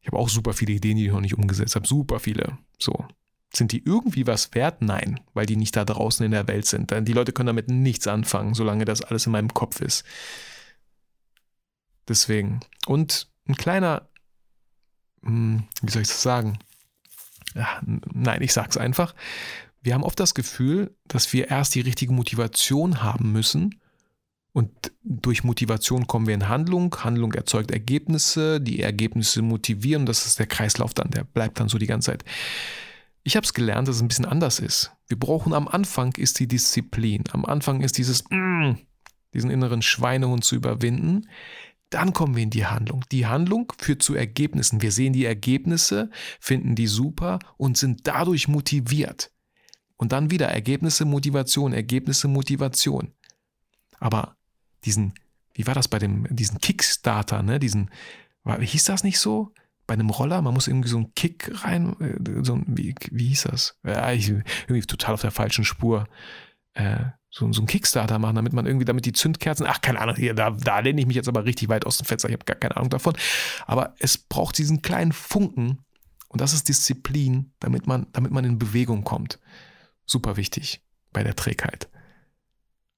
Ich 0.00 0.06
habe 0.06 0.16
auch 0.16 0.30
super 0.30 0.54
viele 0.54 0.72
Ideen, 0.72 0.96
die 0.96 1.04
ich 1.04 1.12
noch 1.12 1.20
nicht 1.20 1.36
umgesetzt 1.36 1.76
habe. 1.76 1.86
Super 1.86 2.20
viele. 2.20 2.56
So. 2.78 3.04
Sind 3.52 3.72
die 3.72 3.84
irgendwie 3.84 4.26
was 4.26 4.54
wert? 4.54 4.80
Nein, 4.80 5.20
weil 5.34 5.44
die 5.44 5.56
nicht 5.56 5.76
da 5.76 5.84
draußen 5.84 6.24
in 6.24 6.32
der 6.32 6.48
Welt 6.48 6.64
sind. 6.64 6.90
Denn 6.90 7.04
die 7.04 7.12
Leute 7.12 7.32
können 7.32 7.48
damit 7.48 7.68
nichts 7.68 8.06
anfangen, 8.06 8.54
solange 8.54 8.86
das 8.86 9.02
alles 9.02 9.26
in 9.26 9.32
meinem 9.32 9.52
Kopf 9.52 9.82
ist. 9.82 10.04
Deswegen. 12.08 12.60
Und 12.86 13.28
ein 13.46 13.56
kleiner, 13.56 14.08
hm, 15.22 15.64
wie 15.82 15.90
soll 15.90 16.00
ich 16.00 16.08
das 16.08 16.22
sagen? 16.22 16.58
Nein, 17.54 18.42
ich 18.42 18.52
sag's 18.52 18.76
einfach. 18.76 19.14
Wir 19.82 19.94
haben 19.94 20.04
oft 20.04 20.20
das 20.20 20.34
Gefühl, 20.34 20.94
dass 21.08 21.32
wir 21.32 21.48
erst 21.48 21.74
die 21.74 21.80
richtige 21.80 22.12
Motivation 22.12 23.02
haben 23.02 23.32
müssen, 23.32 23.80
und 24.52 24.92
durch 25.02 25.44
Motivation 25.44 26.06
kommen 26.06 26.26
wir 26.26 26.34
in 26.34 26.48
Handlung. 26.48 26.94
Handlung 26.98 27.32
erzeugt 27.34 27.70
Ergebnisse, 27.70 28.60
die 28.60 28.80
Ergebnisse 28.80 29.42
motivieren. 29.42 30.06
Das 30.06 30.26
ist 30.26 30.38
der 30.38 30.46
Kreislauf 30.46 30.92
dann, 30.92 31.10
der 31.10 31.24
bleibt 31.24 31.60
dann 31.60 31.68
so 31.68 31.78
die 31.78 31.86
ganze 31.86 32.10
Zeit. 32.10 32.24
Ich 33.22 33.36
habe 33.36 33.44
es 33.44 33.54
gelernt, 33.54 33.86
dass 33.86 33.96
es 33.96 34.02
ein 34.02 34.08
bisschen 34.08 34.24
anders 34.24 34.58
ist. 34.58 34.92
Wir 35.06 35.18
brauchen 35.18 35.52
am 35.52 35.68
Anfang 35.68 36.14
ist 36.16 36.40
die 36.40 36.48
Disziplin. 36.48 37.24
Am 37.32 37.44
Anfang 37.44 37.82
ist 37.82 37.98
dieses, 37.98 38.24
mm, 38.30 38.72
diesen 39.34 39.50
inneren 39.50 39.82
Schweinehund 39.82 40.42
zu 40.42 40.56
überwinden. 40.56 41.28
Dann 41.90 42.12
kommen 42.12 42.36
wir 42.36 42.44
in 42.44 42.50
die 42.50 42.66
Handlung. 42.66 43.04
Die 43.10 43.26
Handlung 43.26 43.72
führt 43.78 44.02
zu 44.02 44.14
Ergebnissen. 44.14 44.80
Wir 44.80 44.92
sehen 44.92 45.12
die 45.12 45.24
Ergebnisse, 45.24 46.10
finden 46.38 46.76
die 46.76 46.86
super 46.86 47.40
und 47.56 47.76
sind 47.76 48.06
dadurch 48.06 48.46
motiviert. 48.46 49.32
Und 49.96 50.12
dann 50.12 50.30
wieder 50.30 50.48
Ergebnisse, 50.48 51.04
Motivation, 51.04 51.72
Ergebnisse, 51.72 52.28
Motivation. 52.28 53.12
Aber 53.98 54.36
diesen, 54.84 55.14
wie 55.52 55.66
war 55.66 55.74
das 55.74 55.88
bei 55.88 55.98
dem, 55.98 56.26
diesen 56.30 56.58
Kickstarter, 56.58 57.42
ne? 57.42 57.58
Diesen, 57.58 57.90
war, 58.44 58.60
hieß 58.60 58.84
das 58.84 59.04
nicht 59.04 59.18
so? 59.18 59.52
Bei 59.86 59.94
einem 59.94 60.10
Roller, 60.10 60.40
man 60.40 60.54
muss 60.54 60.68
irgendwie 60.68 60.88
so 60.88 60.96
einen 60.96 61.14
Kick 61.14 61.50
rein, 61.64 62.00
äh, 62.00 62.44
so 62.44 62.54
ein, 62.54 62.64
wie, 62.68 62.94
wie 63.10 63.28
hieß 63.28 63.42
das? 63.50 63.78
Ja, 63.84 64.12
ich, 64.12 64.28
irgendwie 64.28 64.80
total 64.82 65.14
auf 65.14 65.20
der 65.20 65.32
falschen 65.32 65.64
Spur. 65.64 66.08
Äh, 66.74 67.06
so, 67.30 67.50
so 67.52 67.60
einen 67.60 67.68
Kickstarter 67.68 68.18
machen, 68.18 68.34
damit 68.34 68.52
man 68.52 68.66
irgendwie, 68.66 68.84
damit 68.84 69.06
die 69.06 69.12
Zündkerzen, 69.12 69.66
ach, 69.66 69.80
keine 69.80 70.00
Ahnung, 70.00 70.16
hier, 70.16 70.34
da, 70.34 70.50
da 70.50 70.80
lehne 70.80 71.00
ich 71.00 71.06
mich 71.06 71.16
jetzt 71.16 71.28
aber 71.28 71.44
richtig 71.44 71.68
weit 71.68 71.86
aus 71.86 71.96
dem 71.96 72.06
Fenster, 72.06 72.28
ich 72.28 72.34
habe 72.34 72.44
gar 72.44 72.56
keine 72.56 72.76
Ahnung 72.76 72.90
davon. 72.90 73.16
Aber 73.66 73.94
es 73.98 74.18
braucht 74.18 74.58
diesen 74.58 74.82
kleinen 74.82 75.12
Funken 75.12 75.78
und 76.28 76.40
das 76.40 76.52
ist 76.52 76.68
Disziplin, 76.68 77.52
damit 77.60 77.86
man, 77.86 78.06
damit 78.12 78.32
man 78.32 78.44
in 78.44 78.58
Bewegung 78.58 79.04
kommt. 79.04 79.38
Super 80.06 80.36
wichtig 80.36 80.82
bei 81.12 81.22
der 81.22 81.36
Trägheit. 81.36 81.88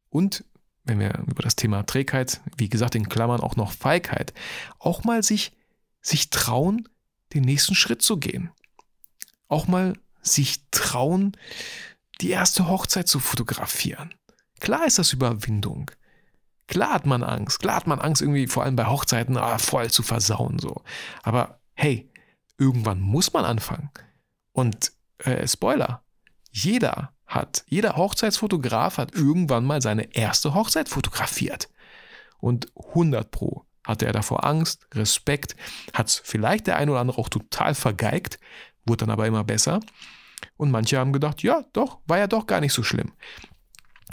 Und 0.09 0.45
wenn 0.85 0.99
wir 0.99 1.25
über 1.27 1.42
das 1.42 1.57
Thema 1.57 1.85
Trägheit, 1.85 2.40
wie 2.57 2.68
gesagt, 2.68 2.95
in 2.95 3.09
Klammern 3.09 3.40
auch 3.40 3.57
noch 3.57 3.73
Feigheit, 3.73 4.33
auch 4.79 5.05
mal 5.05 5.23
sich, 5.23 5.53
sich 6.01 6.31
trauen, 6.31 6.88
den 7.35 7.45
nächsten 7.45 7.75
Schritt 7.75 8.03
zu 8.03 8.16
gehen. 8.16 8.51
Auch 9.49 9.66
mal 9.66 9.95
sich 10.23 10.64
trauen, 10.71 11.37
die 12.21 12.31
erste 12.31 12.68
Hochzeit 12.68 13.09
zu 13.09 13.21
fotografieren. 13.21 14.14
Klar 14.62 14.87
ist 14.87 15.01
das 15.01 15.12
Überwindung. 15.12 15.90
Klar 16.68 16.92
hat 16.92 17.05
man 17.05 17.25
Angst. 17.25 17.59
Klar 17.59 17.75
hat 17.75 17.88
man 17.88 17.98
Angst, 17.98 18.22
irgendwie 18.22 18.46
vor 18.46 18.62
allem 18.62 18.77
bei 18.77 18.87
Hochzeiten 18.87 19.37
ah, 19.37 19.59
voll 19.59 19.90
zu 19.90 20.05
versauen. 20.05 20.61
So. 20.61 20.83
Aber 21.25 21.59
hey, 21.75 22.09
irgendwann 22.59 23.01
muss 23.01 23.33
man 23.33 23.44
anfangen. 23.44 23.90
Und 24.53 24.92
äh, 25.18 25.48
Spoiler, 25.48 26.05
jeder 26.53 27.12
hat, 27.27 27.64
jeder 27.66 27.96
Hochzeitsfotograf 27.96 28.98
hat 28.98 29.16
irgendwann 29.16 29.64
mal 29.64 29.83
seine 29.83 30.14
erste 30.14 30.55
Hochzeit 30.55 30.88
fotografiert. 30.88 31.68
Und 32.38 32.68
100 32.77 33.33
Pro 33.33 33.64
hatte 33.85 34.07
er 34.07 34.12
davor 34.12 34.44
Angst, 34.44 34.87
Respekt, 34.94 35.57
hat 35.92 36.07
es 36.07 36.22
vielleicht 36.25 36.68
der 36.68 36.77
ein 36.77 36.88
oder 36.88 37.01
andere 37.01 37.18
auch 37.18 37.29
total 37.29 37.75
vergeigt, 37.75 38.38
wurde 38.87 39.07
dann 39.07 39.11
aber 39.11 39.27
immer 39.27 39.42
besser. 39.42 39.81
Und 40.57 40.70
manche 40.70 40.98
haben 40.98 41.12
gedacht, 41.12 41.42
ja, 41.42 41.64
doch, 41.72 41.98
war 42.07 42.18
ja 42.18 42.29
doch 42.29 42.46
gar 42.46 42.61
nicht 42.61 42.72
so 42.72 42.85
schlimm. 42.85 43.11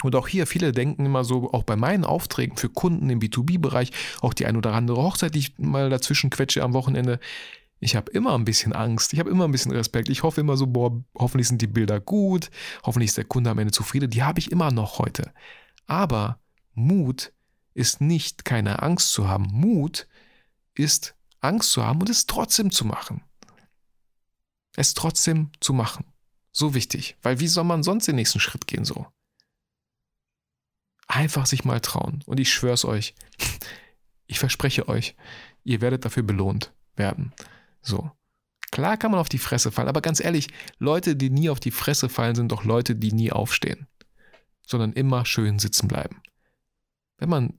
Und 0.02 0.16
auch 0.16 0.28
hier, 0.28 0.46
viele 0.46 0.72
denken 0.72 1.04
immer 1.04 1.24
so, 1.24 1.52
auch 1.52 1.64
bei 1.64 1.76
meinen 1.76 2.04
Aufträgen 2.04 2.56
für 2.56 2.68
Kunden 2.68 3.10
im 3.10 3.20
B2B-Bereich, 3.20 3.90
auch 4.20 4.34
die 4.34 4.46
ein 4.46 4.56
oder 4.56 4.72
andere 4.72 5.02
Hochzeit, 5.02 5.34
die 5.34 5.40
ich 5.40 5.58
mal 5.58 5.90
dazwischen 5.90 6.30
quetsche 6.30 6.62
am 6.62 6.72
Wochenende, 6.72 7.20
ich 7.80 7.96
habe 7.96 8.12
immer 8.12 8.34
ein 8.34 8.44
bisschen 8.44 8.74
Angst, 8.74 9.14
ich 9.14 9.18
habe 9.18 9.30
immer 9.30 9.46
ein 9.46 9.52
bisschen 9.52 9.72
Respekt. 9.72 10.10
Ich 10.10 10.22
hoffe 10.22 10.42
immer 10.42 10.56
so, 10.56 10.66
boah, 10.66 11.02
hoffentlich 11.14 11.48
sind 11.48 11.62
die 11.62 11.66
Bilder 11.66 11.98
gut, 11.98 12.50
hoffentlich 12.84 13.08
ist 13.08 13.16
der 13.16 13.24
Kunde 13.24 13.50
am 13.50 13.58
Ende 13.58 13.72
zufrieden. 13.72 14.10
Die 14.10 14.22
habe 14.22 14.38
ich 14.38 14.52
immer 14.52 14.70
noch 14.70 14.98
heute. 14.98 15.32
Aber 15.86 16.38
Mut 16.74 17.32
ist 17.72 18.02
nicht 18.02 18.44
keine 18.44 18.82
Angst 18.82 19.12
zu 19.12 19.28
haben. 19.28 19.48
Mut 19.50 20.06
ist 20.74 21.14
Angst 21.40 21.72
zu 21.72 21.84
haben 21.84 22.00
und 22.00 22.10
es 22.10 22.26
trotzdem 22.26 22.70
zu 22.70 22.84
machen. 22.84 23.22
Es 24.76 24.92
trotzdem 24.92 25.50
zu 25.60 25.72
machen. 25.72 26.04
So 26.52 26.74
wichtig, 26.74 27.16
weil 27.22 27.40
wie 27.40 27.48
soll 27.48 27.64
man 27.64 27.82
sonst 27.82 28.06
den 28.08 28.16
nächsten 28.16 28.40
Schritt 28.40 28.66
gehen 28.66 28.84
so? 28.84 29.06
Einfach 31.10 31.46
sich 31.46 31.64
mal 31.64 31.80
trauen. 31.80 32.22
Und 32.26 32.38
ich 32.38 32.52
schwöre 32.52 32.74
es 32.74 32.84
euch, 32.84 33.16
ich 34.28 34.38
verspreche 34.38 34.88
euch, 34.88 35.16
ihr 35.64 35.80
werdet 35.80 36.04
dafür 36.04 36.22
belohnt 36.22 36.72
werden. 36.94 37.32
So. 37.82 38.12
Klar 38.70 38.96
kann 38.96 39.10
man 39.10 39.18
auf 39.18 39.28
die 39.28 39.38
Fresse 39.38 39.72
fallen, 39.72 39.88
aber 39.88 40.02
ganz 40.02 40.20
ehrlich, 40.20 40.50
Leute, 40.78 41.16
die 41.16 41.30
nie 41.30 41.50
auf 41.50 41.58
die 41.58 41.72
Fresse 41.72 42.08
fallen, 42.08 42.36
sind 42.36 42.52
doch 42.52 42.62
Leute, 42.62 42.94
die 42.94 43.10
nie 43.10 43.32
aufstehen, 43.32 43.88
sondern 44.64 44.92
immer 44.92 45.26
schön 45.26 45.58
sitzen 45.58 45.88
bleiben. 45.88 46.22
Wenn 47.18 47.28
man 47.28 47.58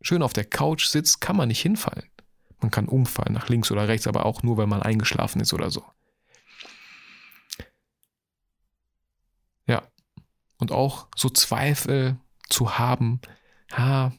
schön 0.00 0.20
auf 0.20 0.32
der 0.32 0.44
Couch 0.44 0.86
sitzt, 0.86 1.20
kann 1.20 1.36
man 1.36 1.46
nicht 1.46 1.62
hinfallen. 1.62 2.10
Man 2.58 2.72
kann 2.72 2.88
umfallen, 2.88 3.34
nach 3.34 3.48
links 3.48 3.70
oder 3.70 3.86
rechts, 3.86 4.08
aber 4.08 4.26
auch 4.26 4.42
nur, 4.42 4.56
weil 4.56 4.66
man 4.66 4.82
eingeschlafen 4.82 5.40
ist 5.40 5.52
oder 5.52 5.70
so. 5.70 5.84
Ja. 9.68 9.86
Und 10.58 10.72
auch 10.72 11.06
so 11.14 11.30
Zweifel 11.30 12.18
zu 12.48 12.78
haben, 12.78 13.20
ha, 13.72 14.12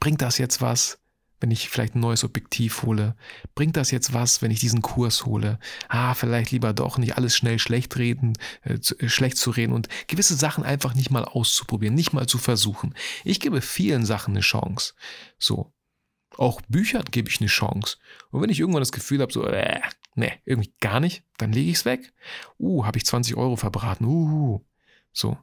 bringt 0.00 0.22
das 0.22 0.38
jetzt 0.38 0.60
was? 0.60 0.98
wenn 1.44 1.50
ich 1.50 1.68
vielleicht 1.68 1.94
ein 1.94 2.00
neues 2.00 2.24
Objektiv 2.24 2.84
hole? 2.84 3.16
Bringt 3.54 3.76
das 3.76 3.90
jetzt 3.90 4.14
was, 4.14 4.40
wenn 4.40 4.50
ich 4.50 4.60
diesen 4.60 4.80
Kurs 4.80 5.26
hole? 5.26 5.58
Ah, 5.88 6.14
vielleicht 6.14 6.52
lieber 6.52 6.72
doch 6.72 6.96
nicht 6.96 7.18
alles 7.18 7.36
schnell 7.36 7.58
schlecht 7.58 7.98
reden, 7.98 8.32
äh, 8.62 8.78
äh, 8.98 9.08
schlecht 9.10 9.36
zu 9.36 9.50
reden 9.50 9.74
und 9.74 9.88
gewisse 10.06 10.36
Sachen 10.36 10.64
einfach 10.64 10.94
nicht 10.94 11.10
mal 11.10 11.26
auszuprobieren, 11.26 11.94
nicht 11.94 12.14
mal 12.14 12.26
zu 12.26 12.38
versuchen. 12.38 12.94
Ich 13.24 13.40
gebe 13.40 13.60
vielen 13.60 14.06
Sachen 14.06 14.32
eine 14.32 14.40
Chance. 14.40 14.94
So. 15.38 15.70
Auch 16.38 16.62
Büchern 16.66 17.04
gebe 17.10 17.28
ich 17.28 17.40
eine 17.40 17.48
Chance. 17.48 17.98
Und 18.30 18.40
wenn 18.40 18.48
ich 18.48 18.58
irgendwann 18.58 18.80
das 18.80 18.90
Gefühl 18.90 19.20
habe, 19.20 19.30
so, 19.30 19.44
äh, 19.46 19.82
nee, 20.14 20.32
irgendwie 20.46 20.72
gar 20.80 20.98
nicht, 20.98 21.24
dann 21.36 21.52
lege 21.52 21.70
ich 21.70 21.76
es 21.76 21.84
weg. 21.84 22.14
Uh, 22.58 22.86
habe 22.86 22.96
ich 22.96 23.04
20 23.04 23.36
Euro 23.36 23.56
verbraten. 23.56 24.06
Uh, 24.06 24.64
so. 25.12 25.36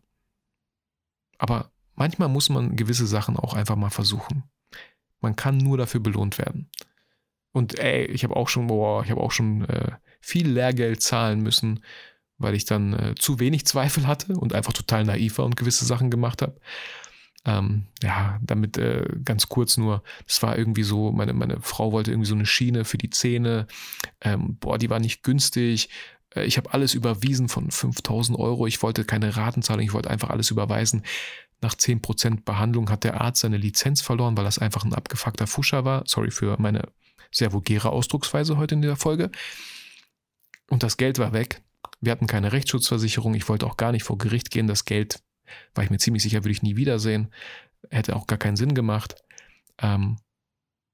Aber 1.38 1.71
manchmal 2.01 2.29
muss 2.29 2.49
man 2.49 2.75
gewisse 2.75 3.05
Sachen 3.05 3.37
auch 3.37 3.53
einfach 3.53 3.75
mal 3.75 3.91
versuchen. 3.91 4.41
Man 5.19 5.35
kann 5.35 5.57
nur 5.59 5.77
dafür 5.77 5.99
belohnt 5.99 6.39
werden. 6.39 6.67
Und 7.51 7.77
ey, 7.77 8.05
ich 8.05 8.23
habe 8.23 8.35
auch 8.35 8.49
schon, 8.49 8.65
boah, 8.65 9.03
ich 9.03 9.11
habe 9.11 9.21
auch 9.21 9.31
schon 9.31 9.65
äh, 9.65 9.91
viel 10.19 10.49
Lehrgeld 10.49 11.03
zahlen 11.03 11.43
müssen, 11.43 11.83
weil 12.39 12.55
ich 12.55 12.65
dann 12.65 12.93
äh, 12.93 13.13
zu 13.13 13.39
wenig 13.39 13.67
Zweifel 13.67 14.07
hatte 14.07 14.35
und 14.35 14.55
einfach 14.55 14.73
total 14.73 15.03
naiv 15.03 15.37
war 15.37 15.45
und 15.45 15.55
gewisse 15.55 15.85
Sachen 15.85 16.09
gemacht 16.09 16.41
habe. 16.41 16.59
Ähm, 17.45 17.85
ja, 18.01 18.39
damit 18.41 18.79
äh, 18.79 19.05
ganz 19.23 19.47
kurz 19.47 19.77
nur, 19.77 20.01
das 20.25 20.41
war 20.41 20.57
irgendwie 20.57 20.83
so, 20.83 21.11
meine, 21.11 21.33
meine 21.33 21.61
Frau 21.61 21.91
wollte 21.91 22.09
irgendwie 22.09 22.29
so 22.29 22.35
eine 22.35 22.47
Schiene 22.47 22.83
für 22.83 22.97
die 22.97 23.11
Zähne. 23.11 23.67
Ähm, 24.21 24.57
boah, 24.59 24.79
die 24.79 24.89
war 24.89 24.99
nicht 24.99 25.21
günstig. 25.21 25.89
Äh, 26.33 26.45
ich 26.45 26.57
habe 26.57 26.73
alles 26.73 26.95
überwiesen 26.95 27.47
von 27.47 27.69
5000 27.69 28.39
Euro. 28.39 28.65
Ich 28.65 28.81
wollte 28.81 29.05
keine 29.05 29.37
Ratenzahlung, 29.37 29.83
ich 29.83 29.93
wollte 29.93 30.09
einfach 30.09 30.31
alles 30.31 30.49
überweisen. 30.49 31.03
Nach 31.62 31.76
10% 31.76 32.43
Behandlung 32.43 32.89
hat 32.89 33.03
der 33.03 33.22
Arzt 33.22 33.41
seine 33.41 33.57
Lizenz 33.57 34.01
verloren, 34.01 34.36
weil 34.36 34.43
das 34.43 34.57
einfach 34.57 34.84
ein 34.84 34.93
abgefuckter 34.93 35.45
Fuscher 35.47 35.86
war. 35.86 36.03
Sorry 36.07 36.32
für 36.32 36.59
meine 36.59 36.89
sehr 37.32 37.53
vulgäre 37.53 37.91
Ausdrucksweise 37.91 38.57
heute 38.57 38.76
in 38.76 38.82
dieser 38.82 38.97
Folge. 38.97 39.32
Und 40.70 40.84
das 40.84 40.97
Geld 40.97 41.20
war 41.20 41.34
weg. 41.34 41.62
Wir 41.99 42.12
hatten 42.12 42.28
keine 42.28 42.51
Rechtsschutzversicherung. 42.51 43.36
Ich 43.36 43.47
wollte 43.47 43.68
auch 43.68 43.78
gar 43.78 43.91
nicht 43.91 44.03
vor 44.03 44.18
Gericht 44.18 44.49
gehen. 44.49 44.68
Das 44.68 44.86
Geld, 44.86 45.22
war 45.76 45.84
ich 45.84 45.91
mir 45.91 45.99
ziemlich 45.99 46.24
sicher, 46.24 46.39
würde 46.39 46.51
ich 46.51 46.64
nie 46.64 46.76
wiedersehen. 46.76 47.32
Hätte 47.89 48.16
auch 48.16 48.26
gar 48.26 48.39
keinen 48.39 48.57
Sinn 48.57 48.74
gemacht. 48.74 49.16
Ähm, 49.78 50.18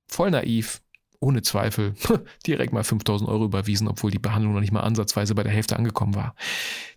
voll 0.08 0.32
naiv, 0.32 0.82
ohne 1.20 1.42
Zweifel, 1.42 1.96
direkt 2.46 2.74
mal 2.74 2.84
5000 2.84 3.30
Euro 3.30 3.46
überwiesen, 3.46 3.88
obwohl 3.88 4.12
die 4.12 4.20
Behandlung 4.20 4.54
noch 4.54 4.62
nicht 4.62 4.74
mal 4.74 4.82
ansatzweise 4.82 5.34
bei 5.34 5.44
der 5.44 5.52
Hälfte 5.52 5.78
angekommen 5.78 6.16
war. 6.16 6.36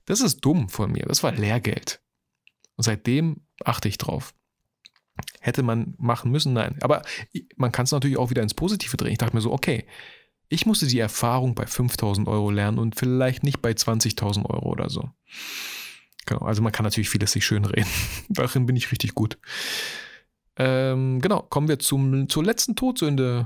Das 0.06 0.20
ist 0.20 0.40
dumm 0.40 0.68
von 0.68 0.90
mir. 0.90 1.06
Das 1.06 1.22
war 1.22 1.32
Lehrgeld. 1.32 2.00
Und 2.80 2.84
seitdem 2.84 3.42
achte 3.62 3.88
ich 3.88 3.98
drauf. 3.98 4.32
Hätte 5.38 5.62
man 5.62 5.92
machen 5.98 6.30
müssen? 6.30 6.54
Nein. 6.54 6.78
Aber 6.80 7.02
man 7.56 7.72
kann 7.72 7.84
es 7.84 7.92
natürlich 7.92 8.16
auch 8.16 8.30
wieder 8.30 8.42
ins 8.42 8.54
Positive 8.54 8.96
drehen. 8.96 9.12
Ich 9.12 9.18
dachte 9.18 9.36
mir 9.36 9.42
so, 9.42 9.52
okay, 9.52 9.84
ich 10.48 10.64
musste 10.64 10.86
die 10.86 10.98
Erfahrung 10.98 11.54
bei 11.54 11.66
5000 11.66 12.26
Euro 12.26 12.50
lernen 12.50 12.78
und 12.78 12.96
vielleicht 12.96 13.44
nicht 13.44 13.60
bei 13.60 13.72
20.000 13.72 14.48
Euro 14.48 14.70
oder 14.70 14.88
so. 14.88 15.10
Genau, 16.24 16.40
also 16.40 16.62
man 16.62 16.72
kann 16.72 16.84
natürlich 16.84 17.10
vieles 17.10 17.32
sich 17.32 17.44
schön 17.44 17.66
reden. 17.66 17.90
Darin 18.30 18.64
bin 18.64 18.76
ich 18.76 18.90
richtig 18.92 19.14
gut. 19.14 19.36
Ähm, 20.56 21.20
genau, 21.20 21.42
kommen 21.42 21.68
wir 21.68 21.80
zum, 21.80 22.30
zur 22.30 22.44
letzten 22.44 22.76
Todsünde. 22.76 23.44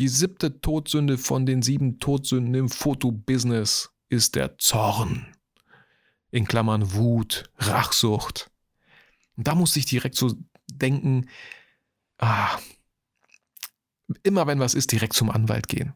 Die 0.00 0.08
siebte 0.08 0.60
Todsünde 0.60 1.16
von 1.16 1.46
den 1.46 1.62
sieben 1.62 2.00
Todsünden 2.00 2.56
im 2.56 2.68
Fotobusiness 2.68 3.90
ist 4.08 4.34
der 4.34 4.58
Zorn 4.58 5.28
in 6.30 6.46
Klammern 6.46 6.92
Wut, 6.94 7.50
Rachsucht. 7.58 8.47
Und 9.38 9.46
da 9.46 9.54
musste 9.54 9.78
ich 9.78 9.86
direkt 9.86 10.16
so 10.16 10.34
denken, 10.66 11.28
ah, 12.18 12.58
immer 14.24 14.48
wenn 14.48 14.58
was 14.58 14.74
ist, 14.74 14.90
direkt 14.90 15.12
zum 15.12 15.30
Anwalt 15.30 15.68
gehen. 15.68 15.94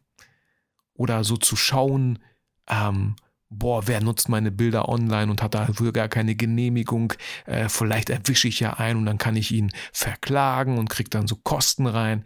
Oder 0.93 1.25
so 1.25 1.35
zu 1.35 1.57
schauen, 1.57 2.19
ähm, 2.67 3.17
boah, 3.49 3.85
wer 3.85 4.01
nutzt 4.01 4.29
meine 4.29 4.49
Bilder 4.49 4.87
online 4.87 5.29
und 5.29 5.41
hat 5.41 5.55
dafür 5.55 5.91
gar 5.91 6.07
keine 6.07 6.35
Genehmigung, 6.35 7.13
äh, 7.45 7.67
vielleicht 7.67 8.09
erwische 8.09 8.47
ich 8.47 8.61
ja 8.61 8.75
einen 8.75 8.99
und 8.99 9.05
dann 9.05 9.17
kann 9.17 9.35
ich 9.35 9.51
ihn 9.51 9.71
verklagen 9.91 10.77
und 10.77 10.89
kriege 10.89 11.09
dann 11.09 11.27
so 11.27 11.35
Kosten 11.35 11.85
rein. 11.85 12.25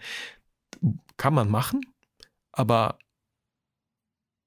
Kann 1.17 1.33
man 1.33 1.49
machen, 1.49 1.81
aber 2.51 2.99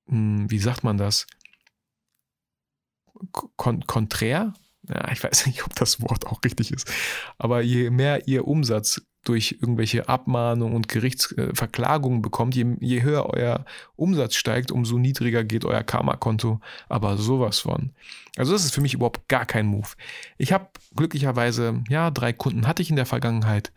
mh, 0.07 0.43
hm, 0.43 0.51
wie 0.53 0.61
sagt 0.61 0.85
man 0.85 0.99
das? 0.99 1.27
kon 3.57 3.85
konträr, 3.87 4.55
ja, 4.89 5.11
ich 5.13 5.23
weiß 5.23 5.47
nicht, 5.47 5.65
ob 5.65 5.75
das 5.75 6.01
Wort 6.01 6.27
auch 6.27 6.43
richtig 6.45 6.73
ist, 6.73 6.91
aber 7.39 7.61
je 7.61 7.91
mehr 7.91 8.27
ihr 8.27 8.47
Umsatz 8.47 9.03
durch 9.25 9.59
irgendwelche 9.61 10.09
Abmahnungen 10.09 10.75
und 10.75 10.89
Gerichtsverklagungen 10.89 12.23
bekommt, 12.23 12.55
je, 12.55 12.77
je 12.81 13.03
höher 13.03 13.27
euer 13.27 13.67
Umsatz 13.97 14.35
steigt, 14.35 14.73
umso 14.73 14.99
niedriger 14.99 15.45
geht 15.45 15.65
euer 15.65 15.83
Karma-Konto. 15.83 16.61
Aber 16.89 17.19
sowas 17.19 17.61
von. 17.61 17.91
Also 18.37 18.53
das 18.53 18.65
ist 18.65 18.75
für 18.75 18.81
mich 18.81 18.95
überhaupt 18.95 19.29
gar 19.29 19.45
kein 19.45 19.67
Move. 19.67 19.89
Ich 20.39 20.53
habe 20.53 20.69
glücklicherweise, 20.97 21.83
ja, 21.89 22.11
drei 22.11 22.33
Kunden 22.33 22.67
hatte 22.67 22.83
ich 22.83 22.91
in 22.91 22.97
der 22.97 23.07
Vergangenheit. 23.07 23.73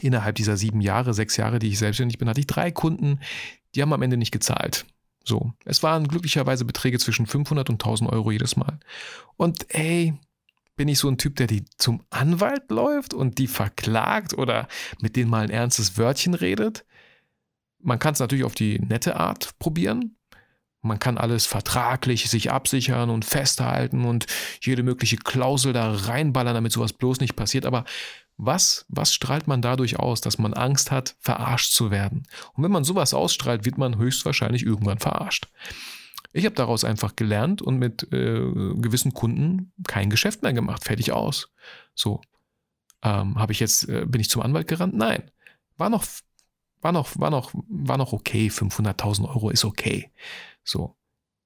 Innerhalb 0.00 0.36
dieser 0.36 0.56
sieben 0.56 0.80
Jahre, 0.80 1.12
sechs 1.12 1.36
Jahre, 1.36 1.58
die 1.58 1.68
ich 1.68 1.78
selbstständig 1.78 2.18
bin, 2.18 2.28
hatte 2.28 2.40
ich 2.40 2.46
drei 2.46 2.70
Kunden, 2.70 3.20
die 3.74 3.82
haben 3.82 3.92
am 3.92 4.02
Ende 4.02 4.16
nicht 4.16 4.32
gezahlt. 4.32 4.86
So, 5.24 5.54
es 5.64 5.82
waren 5.82 6.06
glücklicherweise 6.06 6.64
Beträge 6.64 6.98
zwischen 6.98 7.26
500 7.26 7.70
und 7.70 7.82
1000 7.82 8.12
Euro 8.12 8.30
jedes 8.30 8.56
Mal. 8.56 8.78
Und 9.36 9.74
ey, 9.74 10.14
bin 10.76 10.88
ich 10.88 10.98
so 10.98 11.08
ein 11.08 11.18
Typ, 11.18 11.36
der 11.36 11.46
die 11.46 11.64
zum 11.78 12.04
Anwalt 12.10 12.70
läuft 12.70 13.14
und 13.14 13.38
die 13.38 13.46
verklagt 13.46 14.34
oder 14.34 14.68
mit 15.00 15.16
denen 15.16 15.30
mal 15.30 15.44
ein 15.44 15.50
ernstes 15.50 15.96
Wörtchen 15.96 16.34
redet? 16.34 16.84
Man 17.78 17.98
kann 17.98 18.14
es 18.14 18.20
natürlich 18.20 18.44
auf 18.44 18.54
die 18.54 18.78
nette 18.80 19.16
Art 19.16 19.58
probieren. 19.58 20.16
Man 20.82 20.98
kann 20.98 21.16
alles 21.16 21.46
vertraglich 21.46 22.28
sich 22.28 22.50
absichern 22.50 23.08
und 23.08 23.24
festhalten 23.24 24.04
und 24.04 24.26
jede 24.60 24.82
mögliche 24.82 25.16
Klausel 25.16 25.72
da 25.72 25.90
reinballern, 25.92 26.54
damit 26.54 26.72
sowas 26.72 26.92
bloß 26.92 27.20
nicht 27.20 27.36
passiert. 27.36 27.64
Aber 27.64 27.84
was, 28.36 28.84
was 28.88 29.14
strahlt 29.14 29.46
man 29.46 29.62
dadurch 29.62 29.98
aus, 29.98 30.20
dass 30.20 30.38
man 30.38 30.54
Angst 30.54 30.90
hat, 30.90 31.16
verarscht 31.20 31.72
zu 31.72 31.90
werden? 31.90 32.26
Und 32.54 32.64
wenn 32.64 32.72
man 32.72 32.84
sowas 32.84 33.14
ausstrahlt, 33.14 33.64
wird 33.64 33.78
man 33.78 33.96
höchstwahrscheinlich 33.96 34.64
irgendwann 34.64 34.98
verarscht. 34.98 35.48
Ich 36.32 36.44
habe 36.44 36.56
daraus 36.56 36.82
einfach 36.82 37.14
gelernt 37.14 37.62
und 37.62 37.78
mit 37.78 38.12
äh, 38.12 38.40
gewissen 38.74 39.14
Kunden 39.14 39.72
kein 39.86 40.10
Geschäft 40.10 40.42
mehr 40.42 40.52
gemacht. 40.52 40.82
Fertig 40.82 41.12
aus. 41.12 41.52
So. 41.94 42.22
Ähm, 43.02 43.38
habe 43.38 43.52
ich 43.52 43.60
jetzt, 43.60 43.88
äh, 43.88 44.04
bin 44.04 44.20
ich 44.20 44.30
zum 44.30 44.42
Anwalt 44.42 44.66
gerannt? 44.66 44.94
Nein. 44.94 45.30
War 45.76 45.90
noch, 45.90 46.04
war 46.80 46.90
noch, 46.90 47.16
war 47.18 47.30
noch, 47.30 47.52
war 47.54 47.98
noch 47.98 48.12
okay. 48.12 48.48
500.000 48.48 49.28
Euro 49.28 49.50
ist 49.50 49.64
okay. 49.64 50.10
So. 50.64 50.96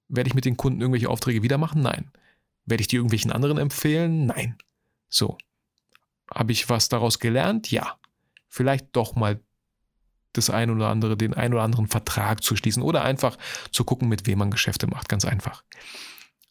Werde 0.09 0.29
ich 0.29 0.35
mit 0.35 0.47
den 0.47 0.57
Kunden 0.57 0.81
irgendwelche 0.81 1.11
Aufträge 1.11 1.43
wieder 1.43 1.59
machen? 1.59 1.83
Nein. 1.83 2.11
Werde 2.65 2.81
ich 2.81 2.89
die 2.89 2.97
irgendwelchen 2.97 3.31
anderen 3.31 3.59
empfehlen? 3.59 4.25
Nein. 4.25 4.57
So. 5.11 5.37
Habe 6.35 6.53
ich 6.53 6.69
was 6.69 6.89
daraus 6.89 7.19
gelernt? 7.19 7.71
Ja. 7.71 7.99
Vielleicht 8.49 8.89
doch 8.93 9.15
mal 9.15 9.41
das 10.33 10.51
ein 10.51 10.71
oder 10.71 10.89
andere, 10.89 11.17
den 11.17 11.35
ein 11.35 11.53
oder 11.53 11.63
anderen 11.63 11.87
Vertrag 11.87 12.43
zu 12.43 12.57
schließen 12.57 12.83
oder 12.83 13.03
einfach 13.03 13.37
zu 13.73 13.85
gucken, 13.85 14.09
mit 14.09 14.27
wem 14.27 14.39
man 14.39 14.51
Geschäfte 14.51 14.87
macht. 14.87 15.09
Ganz 15.09 15.25
einfach. 15.25 15.65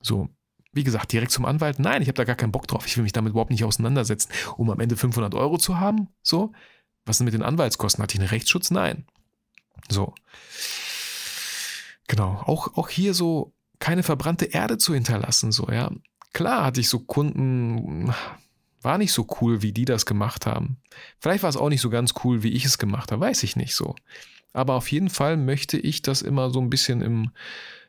So, 0.02 0.30
wie 0.74 0.84
gesagt, 0.84 1.12
direkt 1.12 1.32
zum 1.32 1.46
Anwalt. 1.46 1.80
Nein, 1.80 2.02
ich 2.02 2.08
habe 2.08 2.16
da 2.16 2.24
gar 2.24 2.36
keinen 2.36 2.52
Bock 2.52 2.68
drauf. 2.68 2.86
Ich 2.86 2.98
will 2.98 3.04
mich 3.04 3.14
damit 3.14 3.32
überhaupt 3.32 3.52
nicht 3.52 3.64
auseinandersetzen, 3.64 4.32
um 4.58 4.70
am 4.70 4.80
Ende 4.80 4.96
500 4.96 5.34
Euro 5.36 5.58
zu 5.58 5.80
haben. 5.80 6.10
So, 6.22 6.52
was 7.06 7.18
ist 7.18 7.24
mit 7.24 7.34
den 7.34 7.44
Anwaltskosten? 7.44 8.04
Hatte 8.04 8.16
ich 8.16 8.20
einen 8.20 8.30
Rechtsschutz? 8.30 8.72
Nein. 8.72 9.06
So. 9.90 10.14
Genau. 12.08 12.44
Auch, 12.46 12.78
auch 12.78 12.90
hier 12.90 13.14
so 13.14 13.54
keine 13.80 14.04
verbrannte 14.04 14.46
Erde 14.46 14.78
zu 14.78 14.94
hinterlassen. 14.94 15.52
So, 15.52 15.70
ja. 15.70 15.92
Klar 16.34 16.66
hatte 16.66 16.80
ich 16.80 16.90
so 16.90 17.00
Kunden, 17.00 18.14
war 18.88 18.98
nicht 18.98 19.12
so 19.12 19.28
cool, 19.42 19.62
wie 19.62 19.74
die 19.74 19.84
das 19.84 20.06
gemacht 20.06 20.46
haben. 20.46 20.78
Vielleicht 21.20 21.44
war 21.44 21.50
es 21.50 21.58
auch 21.58 21.68
nicht 21.68 21.82
so 21.82 21.90
ganz 21.90 22.14
cool, 22.24 22.42
wie 22.42 22.54
ich 22.54 22.64
es 22.64 22.78
gemacht 22.78 23.12
habe, 23.12 23.20
weiß 23.20 23.44
ich 23.44 23.58
nicht 23.58 23.76
so. 23.76 23.96
Aber 24.54 24.76
auf 24.76 24.90
jeden 24.90 25.10
Fall 25.10 25.36
möchte 25.36 25.78
ich 25.78 26.02
das 26.02 26.22
immer 26.22 26.52
so 26.52 26.62
ein 26.62 26.70
bisschen 26.70 27.02
im, 27.02 27.32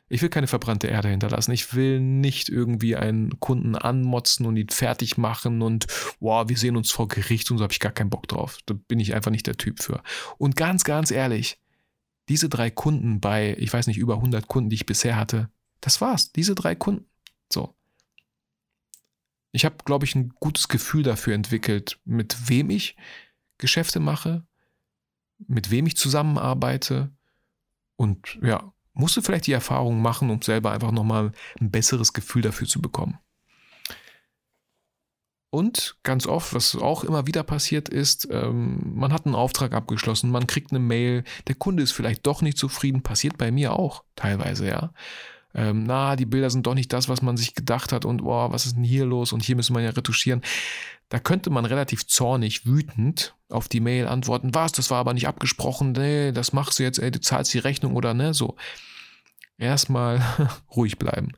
ich 0.09 0.21
will 0.21 0.27
keine 0.27 0.47
verbrannte 0.47 0.87
Erde 0.87 1.07
hinterlassen. 1.07 1.53
Ich 1.53 1.73
will 1.73 2.01
nicht 2.01 2.49
irgendwie 2.49 2.97
einen 2.97 3.39
Kunden 3.39 3.77
anmotzen 3.77 4.45
und 4.45 4.57
ihn 4.57 4.67
fertig 4.67 5.17
machen 5.17 5.61
und, 5.61 5.87
wow, 6.19 6.49
wir 6.49 6.57
sehen 6.57 6.75
uns 6.75 6.91
vor 6.91 7.07
Gericht 7.07 7.49
und 7.49 7.59
so 7.59 7.63
habe 7.63 7.71
ich 7.71 7.79
gar 7.79 7.93
keinen 7.93 8.09
Bock 8.09 8.27
drauf. 8.27 8.57
Da 8.65 8.73
bin 8.73 8.99
ich 8.99 9.13
einfach 9.13 9.31
nicht 9.31 9.47
der 9.47 9.55
Typ 9.55 9.81
für. 9.81 10.03
Und 10.37 10.57
ganz, 10.57 10.83
ganz 10.83 11.11
ehrlich, 11.11 11.61
diese 12.27 12.49
drei 12.49 12.69
Kunden 12.71 13.21
bei, 13.21 13.55
ich 13.57 13.71
weiß 13.71 13.87
nicht, 13.87 13.99
über 13.99 14.15
100 14.15 14.49
Kunden, 14.49 14.69
die 14.69 14.75
ich 14.75 14.85
bisher 14.85 15.15
hatte, 15.15 15.49
das 15.79 16.01
war's. 16.01 16.33
Diese 16.33 16.55
drei 16.55 16.75
Kunden. 16.75 17.05
So. 17.49 17.73
Ich 19.51 19.65
habe, 19.65 19.77
glaube 19.83 20.05
ich, 20.05 20.15
ein 20.15 20.29
gutes 20.39 20.67
Gefühl 20.67 21.03
dafür 21.03 21.33
entwickelt, 21.33 21.99
mit 22.05 22.49
wem 22.49 22.69
ich 22.69 22.95
Geschäfte 23.57 23.99
mache, 23.99 24.45
mit 25.47 25.71
wem 25.71 25.87
ich 25.87 25.97
zusammenarbeite 25.97 27.11
und 27.95 28.39
ja, 28.41 28.73
musste 28.93 29.21
vielleicht 29.21 29.47
die 29.47 29.53
Erfahrung 29.53 30.01
machen, 30.01 30.29
um 30.29 30.41
selber 30.41 30.71
einfach 30.71 30.91
nochmal 30.91 31.31
ein 31.59 31.71
besseres 31.71 32.13
Gefühl 32.13 32.41
dafür 32.41 32.67
zu 32.67 32.81
bekommen. 32.81 33.17
Und 35.51 35.97
ganz 36.03 36.27
oft, 36.27 36.53
was 36.53 36.75
auch 36.75 37.03
immer 37.03 37.25
wieder 37.25 37.41
passiert 37.41 37.89
ist, 37.89 38.27
ähm, 38.29 38.93
man 38.93 39.11
hat 39.11 39.25
einen 39.25 39.33
Auftrag 39.33 39.73
abgeschlossen, 39.73 40.29
man 40.29 40.45
kriegt 40.45 40.71
eine 40.71 40.79
Mail, 40.79 41.23
der 41.47 41.55
Kunde 41.55 41.81
ist 41.81 41.91
vielleicht 41.91 42.27
doch 42.27 42.43
nicht 42.43 42.57
zufrieden, 42.57 43.01
passiert 43.01 43.37
bei 43.37 43.49
mir 43.49 43.73
auch 43.73 44.03
teilweise, 44.15 44.67
ja 44.67 44.93
ähm, 45.53 45.83
na, 45.83 46.15
die 46.15 46.25
Bilder 46.25 46.49
sind 46.49 46.67
doch 46.67 46.75
nicht 46.75 46.93
das, 46.93 47.09
was 47.09 47.21
man 47.21 47.37
sich 47.37 47.55
gedacht 47.55 47.91
hat 47.91 48.05
und 48.05 48.23
boah, 48.23 48.51
was 48.51 48.65
ist 48.65 48.75
denn 48.75 48.83
hier 48.83 49.05
los 49.05 49.33
und 49.33 49.43
hier 49.43 49.55
müssen 49.55 49.75
wir 49.75 49.81
ja 49.81 49.89
retuschieren. 49.89 50.41
Da 51.09 51.19
könnte 51.19 51.49
man 51.49 51.65
relativ 51.65 52.05
zornig, 52.05 52.67
wütend 52.67 53.35
auf 53.49 53.67
die 53.67 53.79
Mail 53.79 54.07
antworten, 54.07 54.53
was, 54.53 54.73
das 54.73 54.91
war 54.91 54.99
aber 54.99 55.13
nicht 55.13 55.27
abgesprochen, 55.27 55.93
nee, 55.93 56.31
das 56.31 56.53
machst 56.53 56.77
du 56.77 56.83
jetzt, 56.83 56.99
ey, 56.99 57.09
du 57.09 57.19
zahlst 57.19 57.53
die 57.53 57.59
Rechnung 57.59 57.95
oder 57.95 58.13
ne, 58.13 58.33
so. 58.33 58.55
Erstmal 59.57 60.21
ruhig 60.75 60.99
bleiben. 60.99 61.33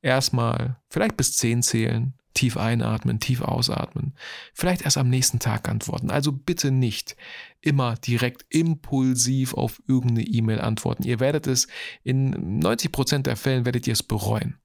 Erstmal 0.00 0.76
vielleicht 0.88 1.16
bis 1.16 1.36
zehn 1.36 1.62
zählen, 1.62 2.14
tief 2.38 2.56
einatmen, 2.56 3.18
tief 3.18 3.40
ausatmen. 3.42 4.14
Vielleicht 4.54 4.82
erst 4.82 4.96
am 4.96 5.08
nächsten 5.08 5.40
Tag 5.40 5.68
antworten. 5.68 6.08
Also 6.08 6.30
bitte 6.30 6.70
nicht 6.70 7.16
immer 7.60 7.96
direkt 7.96 8.46
impulsiv 8.48 9.54
auf 9.54 9.82
irgendeine 9.88 10.22
E-Mail 10.22 10.60
antworten. 10.60 11.02
Ihr 11.02 11.18
werdet 11.18 11.48
es 11.48 11.66
in 12.04 12.62
90% 12.62 13.22
der 13.22 13.34
Fällen 13.34 13.64
werdet 13.64 13.88
ihr 13.88 13.92
es 13.92 14.04
bereuen. 14.04 14.56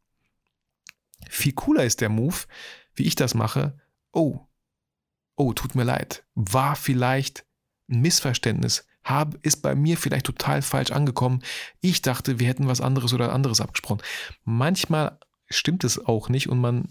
Viel 1.27 1.53
cooler 1.53 1.83
ist 1.83 2.01
der 2.01 2.09
Move, 2.09 2.35
wie 2.93 3.05
ich 3.05 3.15
das 3.15 3.33
mache. 3.33 3.75
Oh, 4.11 4.41
oh, 5.35 5.53
tut 5.53 5.73
mir 5.73 5.83
leid. 5.83 6.23
War 6.35 6.75
vielleicht 6.75 7.43
ein 7.89 8.01
Missverständnis. 8.01 8.85
Hab, 9.03 9.33
ist 9.43 9.63
bei 9.63 9.73
mir 9.73 9.97
vielleicht 9.97 10.27
total 10.27 10.61
falsch 10.61 10.91
angekommen. 10.91 11.41
Ich 11.81 12.03
dachte, 12.03 12.39
wir 12.39 12.47
hätten 12.47 12.67
was 12.67 12.81
anderes 12.81 13.13
oder 13.13 13.33
anderes 13.33 13.61
abgesprochen. 13.61 14.03
Manchmal 14.43 15.17
stimmt 15.49 15.83
es 15.83 15.97
auch 16.05 16.29
nicht 16.29 16.49
und 16.49 16.61
man 16.61 16.89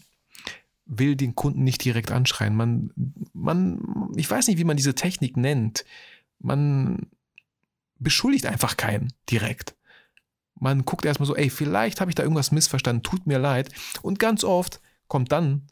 will 0.98 1.16
den 1.16 1.34
Kunden 1.34 1.64
nicht 1.64 1.84
direkt 1.84 2.10
anschreien. 2.10 2.54
Man, 2.54 2.90
man, 3.32 4.10
ich 4.16 4.30
weiß 4.30 4.46
nicht, 4.48 4.58
wie 4.58 4.64
man 4.64 4.76
diese 4.76 4.94
Technik 4.94 5.36
nennt. 5.36 5.84
Man 6.38 7.06
beschuldigt 7.98 8.46
einfach 8.46 8.76
keinen 8.76 9.12
direkt. 9.30 9.74
Man 10.58 10.84
guckt 10.84 11.04
erstmal 11.04 11.26
so, 11.26 11.34
ey, 11.34 11.50
vielleicht 11.50 12.00
habe 12.00 12.10
ich 12.10 12.14
da 12.14 12.22
irgendwas 12.22 12.52
missverstanden, 12.52 13.02
tut 13.02 13.26
mir 13.26 13.38
leid. 13.38 13.70
Und 14.02 14.18
ganz 14.18 14.44
oft 14.44 14.80
kommt 15.08 15.32
dann 15.32 15.62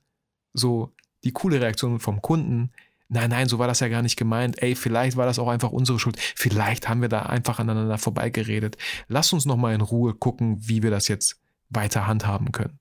so 0.52 0.92
die 1.22 1.32
coole 1.32 1.60
Reaktion 1.60 2.00
vom 2.00 2.22
Kunden. 2.22 2.70
Nein, 3.08 3.30
nein, 3.30 3.48
so 3.48 3.58
war 3.58 3.66
das 3.66 3.80
ja 3.80 3.88
gar 3.88 4.02
nicht 4.02 4.16
gemeint. 4.16 4.62
Ey, 4.62 4.74
vielleicht 4.74 5.16
war 5.16 5.26
das 5.26 5.38
auch 5.38 5.48
einfach 5.48 5.70
unsere 5.70 5.98
Schuld. 5.98 6.18
Vielleicht 6.18 6.88
haben 6.88 7.02
wir 7.02 7.08
da 7.08 7.22
einfach 7.22 7.58
aneinander 7.58 7.98
vorbeigeredet. 7.98 8.78
Lass 9.08 9.32
uns 9.32 9.46
nochmal 9.46 9.74
in 9.74 9.80
Ruhe 9.80 10.14
gucken, 10.14 10.56
wie 10.60 10.82
wir 10.82 10.90
das 10.90 11.08
jetzt 11.08 11.40
weiter 11.68 12.06
handhaben 12.06 12.52
können. 12.52 12.78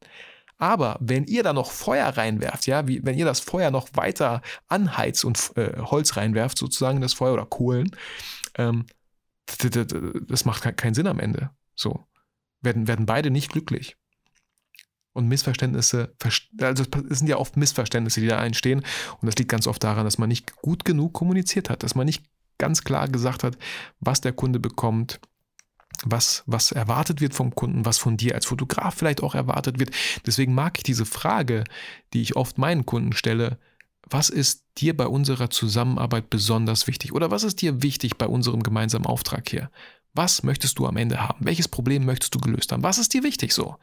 Aber 0.59 0.97
wenn 0.99 1.23
ihr 1.23 1.41
da 1.41 1.53
noch 1.53 1.71
Feuer 1.71 2.09
reinwerft, 2.09 2.67
ja, 2.67 2.85
wie, 2.87 3.03
wenn 3.03 3.17
ihr 3.17 3.25
das 3.25 3.39
Feuer 3.39 3.71
noch 3.71 3.87
weiter 3.93 4.41
anheizt 4.67 5.23
und 5.23 5.53
äh, 5.55 5.79
Holz 5.79 6.17
reinwerft, 6.17 6.57
sozusagen 6.57 6.99
das 6.99 7.13
Feuer 7.13 7.33
oder 7.33 7.45
Kohlen, 7.45 7.95
ähm, 8.55 8.85
das 10.27 10.45
macht 10.45 10.77
keinen 10.77 10.93
Sinn 10.93 11.07
am 11.07 11.19
Ende. 11.19 11.49
So. 11.75 12.05
Werden, 12.61 12.87
werden 12.87 13.05
beide 13.05 13.31
nicht 13.31 13.51
glücklich. 13.51 13.95
Und 15.13 15.27
Missverständnisse, 15.27 16.13
also 16.61 16.83
es 17.09 17.19
sind 17.19 17.27
ja 17.27 17.37
oft 17.37 17.57
Missverständnisse, 17.57 18.21
die 18.21 18.27
da 18.27 18.43
entstehen. 18.45 18.83
Und 19.21 19.25
das 19.25 19.35
liegt 19.37 19.49
ganz 19.49 19.65
oft 19.65 19.83
daran, 19.83 20.03
dass 20.03 20.17
man 20.17 20.29
nicht 20.29 20.57
gut 20.57 20.85
genug 20.85 21.13
kommuniziert 21.13 21.69
hat, 21.69 21.83
dass 21.83 21.95
man 21.95 22.05
nicht 22.05 22.25
ganz 22.57 22.83
klar 22.83 23.07
gesagt 23.07 23.43
hat, 23.43 23.57
was 24.01 24.21
der 24.21 24.33
Kunde 24.33 24.59
bekommt, 24.59 25.19
was, 26.05 26.43
was 26.45 26.71
erwartet 26.71 27.21
wird 27.21 27.33
vom 27.33 27.53
Kunden, 27.55 27.85
was 27.85 27.97
von 27.97 28.17
dir 28.17 28.35
als 28.35 28.45
Fotograf 28.45 28.95
vielleicht 28.95 29.21
auch 29.21 29.35
erwartet 29.35 29.79
wird. 29.79 29.91
Deswegen 30.25 30.53
mag 30.53 30.77
ich 30.77 30.83
diese 30.83 31.05
Frage, 31.05 31.63
die 32.13 32.21
ich 32.21 32.35
oft 32.35 32.57
meinen 32.57 32.85
Kunden 32.85 33.13
stelle, 33.13 33.57
was 34.09 34.29
ist 34.29 34.63
dir 34.77 34.95
bei 34.95 35.07
unserer 35.07 35.49
Zusammenarbeit 35.49 36.29
besonders 36.29 36.87
wichtig 36.87 37.13
oder 37.13 37.31
was 37.31 37.43
ist 37.43 37.61
dir 37.61 37.81
wichtig 37.83 38.17
bei 38.17 38.27
unserem 38.27 38.63
gemeinsamen 38.63 39.05
Auftrag 39.05 39.47
hier? 39.49 39.69
Was 40.13 40.43
möchtest 40.43 40.79
du 40.79 40.87
am 40.87 40.97
Ende 40.97 41.21
haben? 41.21 41.45
Welches 41.45 41.67
Problem 41.67 42.05
möchtest 42.05 42.33
du 42.33 42.39
gelöst 42.39 42.71
haben? 42.71 42.81
Was 42.81 42.97
ist 42.97 43.13
dir 43.13 43.23
wichtig 43.23 43.53
so? 43.53 43.75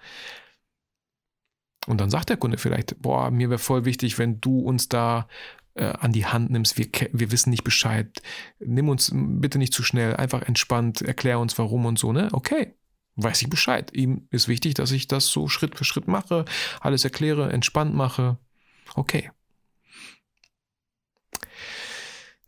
Und 1.87 2.01
dann 2.01 2.11
sagt 2.11 2.31
der 2.31 2.37
Kunde 2.37 2.59
vielleicht, 2.59 3.01
boah, 3.01 3.31
mir 3.31 3.49
wäre 3.49 3.61
voll 3.61 3.85
wichtig, 3.85 4.19
wenn 4.19 4.41
du 4.41 4.59
uns 4.59 4.89
da 4.89 5.29
äh, 5.77 5.93
an 5.99 6.13
die 6.13 6.27
Hand 6.27 6.51
nimmst. 6.51 6.79
Wir, 6.79 6.89
wir 7.13 7.31
wissen 7.31 7.51
nicht 7.51 7.65
Bescheid. 7.65 8.23
Nimm 8.59 8.89
uns 8.89 9.11
bitte 9.15 9.59
nicht 9.59 9.73
zu 9.73 9.83
schnell, 9.83 10.17
einfach 10.17 10.43
entspannt, 10.43 11.03
erklär 11.03 11.39
uns 11.39 11.59
warum 11.59 11.87
und 11.87 11.99
so, 11.99 12.13
ne? 12.13 12.29
Okay, 12.33 12.75
weiß 13.17 13.43
ich 13.43 13.51
Bescheid. 13.51 13.91
Ihm 13.95 14.27
ist 14.31 14.49
wichtig, 14.49 14.75
dass 14.75 14.91
ich 14.91 15.07
das 15.07 15.27
so 15.27 15.49
Schritt 15.49 15.77
für 15.77 15.85
Schritt 15.85 16.09
mache, 16.09 16.45
alles 16.81 17.05
erkläre, 17.05 17.53
entspannt 17.53 17.95
mache. 17.95 18.39
Okay. 18.95 19.31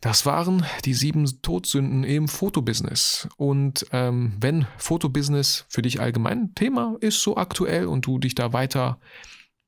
Das 0.01 0.25
waren 0.25 0.65
die 0.85 0.93
sieben 0.93 1.25
Todsünden 1.41 2.05
im 2.05 2.29
Fotobusiness. 2.29 3.27
Und 3.35 3.85
ähm, 3.91 4.33
wenn 4.39 4.65
Fotobusiness 4.77 5.65
für 5.67 5.81
dich 5.81 5.99
allgemein 5.99 6.55
Thema 6.55 6.95
ist, 7.01 7.21
so 7.21 7.35
aktuell 7.35 7.85
und 7.85 8.05
du 8.05 8.17
dich 8.17 8.33
da 8.33 8.53
weiter 8.53 8.99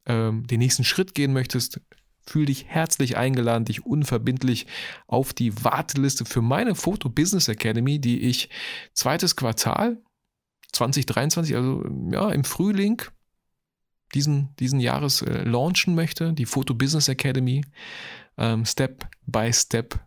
ähm, 0.05 0.47
den 0.47 0.59
nächsten 0.59 0.85
Schritt 0.85 1.13
gehen 1.15 1.33
möchtest, 1.33 1.81
fühl 2.25 2.45
dich 2.45 2.65
herzlich 2.67 3.17
eingeladen, 3.17 3.65
dich 3.65 3.85
unverbindlich 3.85 4.67
auf 5.07 5.33
die 5.33 5.63
Warteliste 5.63 6.25
für 6.25 6.41
meine 6.41 6.75
Foto 6.75 7.09
Business 7.09 7.47
Academy, 7.47 7.99
die 7.99 8.21
ich 8.21 8.49
zweites 8.93 9.35
Quartal 9.35 10.01
2023, 10.73 11.55
also 11.55 11.83
ja, 12.11 12.29
im 12.29 12.43
Frühling 12.43 13.01
diesen, 14.13 14.55
diesen 14.57 14.79
Jahres 14.79 15.21
äh, 15.21 15.43
launchen 15.43 15.95
möchte, 15.95 16.33
die 16.33 16.45
Foto 16.45 16.73
Business 16.73 17.07
Academy, 17.07 17.63
ähm, 18.37 18.65
Step 18.65 19.07
by 19.25 19.51
Step 19.53 19.99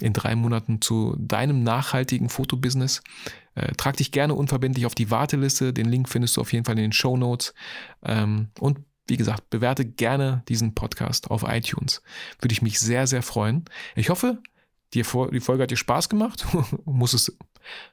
in 0.00 0.12
drei 0.12 0.34
Monaten 0.34 0.80
zu 0.80 1.14
deinem 1.18 1.62
nachhaltigen 1.62 2.28
Fotobusiness. 2.28 3.02
Äh, 3.54 3.72
trag 3.72 3.96
dich 3.96 4.10
gerne 4.10 4.34
unverbindlich 4.34 4.86
auf 4.86 4.94
die 4.94 5.10
Warteliste. 5.10 5.72
Den 5.72 5.88
Link 5.88 6.08
findest 6.08 6.36
du 6.36 6.40
auf 6.40 6.52
jeden 6.52 6.64
Fall 6.64 6.76
in 6.76 6.82
den 6.82 6.92
Show 6.92 7.16
Notes. 7.16 7.54
Ähm, 8.02 8.48
und 8.58 8.80
wie 9.06 9.16
gesagt, 9.16 9.50
bewerte 9.50 9.84
gerne 9.84 10.42
diesen 10.48 10.74
Podcast 10.74 11.30
auf 11.30 11.44
iTunes. 11.46 12.02
Würde 12.38 12.52
ich 12.52 12.62
mich 12.62 12.80
sehr, 12.80 13.06
sehr 13.06 13.22
freuen. 13.22 13.64
Ich 13.96 14.10
hoffe, 14.10 14.42
die 14.94 15.02
Folge 15.04 15.62
hat 15.62 15.70
dir 15.70 15.76
Spaß 15.76 16.08
gemacht. 16.08 16.46
Muss 16.84 17.14
es 17.14 17.36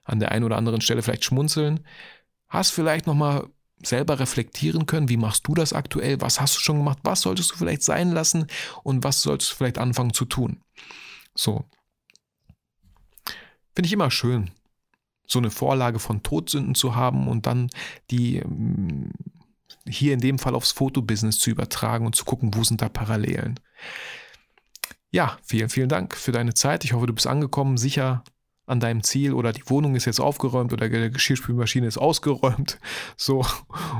an 0.03 0.20
der 0.20 0.32
einen 0.32 0.43
oder 0.43 0.57
anderen 0.57 0.82
Stelle 0.82 1.01
vielleicht 1.01 1.26
schmunzeln. 1.26 1.82
Hast 2.47 2.72
vielleicht 2.72 3.07
nochmal 3.07 3.47
selber 3.84 4.20
reflektieren 4.20 4.86
können, 4.86 5.07
wie 5.07 5.18
machst 5.18 5.47
du 5.47 5.53
das 5.53 5.72
aktuell, 5.72 6.20
was 6.20 6.41
hast 6.41 6.57
du 6.57 6.60
schon 6.60 6.78
gemacht, 6.78 6.99
was 7.03 7.22
solltest 7.22 7.51
du 7.51 7.55
vielleicht 7.55 7.84
sein 7.84 8.12
lassen 8.12 8.47
und 8.84 9.03
was 9.03 9.22
solltest 9.22 9.51
du 9.51 9.55
vielleicht 9.55 9.78
anfangen 9.78 10.14
zu 10.14 10.26
tun. 10.26 10.60
So, 11.34 11.64
Finde 13.80 13.88
ich 13.88 13.93
immer 13.93 14.12
schön, 14.12 14.51
so 15.26 15.39
eine 15.39 15.51
Vorlage 15.51 15.99
von 15.99 16.22
Todsünden 16.22 16.76
zu 16.76 16.97
haben 16.97 17.30
und 17.30 17.45
dann 17.45 17.70
die 18.12 18.41
mm, 18.41 19.12
hier 19.89 20.13
in 20.13 20.19
dem 20.19 20.39
Fall 20.39 20.55
aufs 20.55 20.71
Fotobusiness 20.71 21.39
zu 21.39 21.49
übertragen 21.49 22.05
und 22.05 22.15
zu 22.15 22.25
gucken, 22.25 22.53
wo 22.53 22.63
sind 22.63 22.81
da 22.81 22.89
Parallelen. 22.89 23.59
Ja, 25.11 25.37
vielen, 25.43 25.69
vielen 25.69 25.89
Dank 25.89 26.15
für 26.15 26.31
deine 26.31 26.53
Zeit. 26.53 26.85
Ich 26.85 26.93
hoffe, 26.93 27.07
du 27.07 27.13
bist 27.13 27.27
angekommen, 27.27 27.77
sicher 27.77 28.23
an 28.65 28.79
deinem 28.79 29.01
Ziel 29.01 29.33
oder 29.33 29.51
die 29.51 29.67
Wohnung 29.67 29.95
ist 29.95 30.05
jetzt 30.05 30.19
aufgeräumt 30.19 30.71
oder 30.71 30.87
die 30.87 31.09
Geschirrspülmaschine 31.09 31.87
ist 31.87 31.97
ausgeräumt. 31.97 32.79
So. 33.17 33.45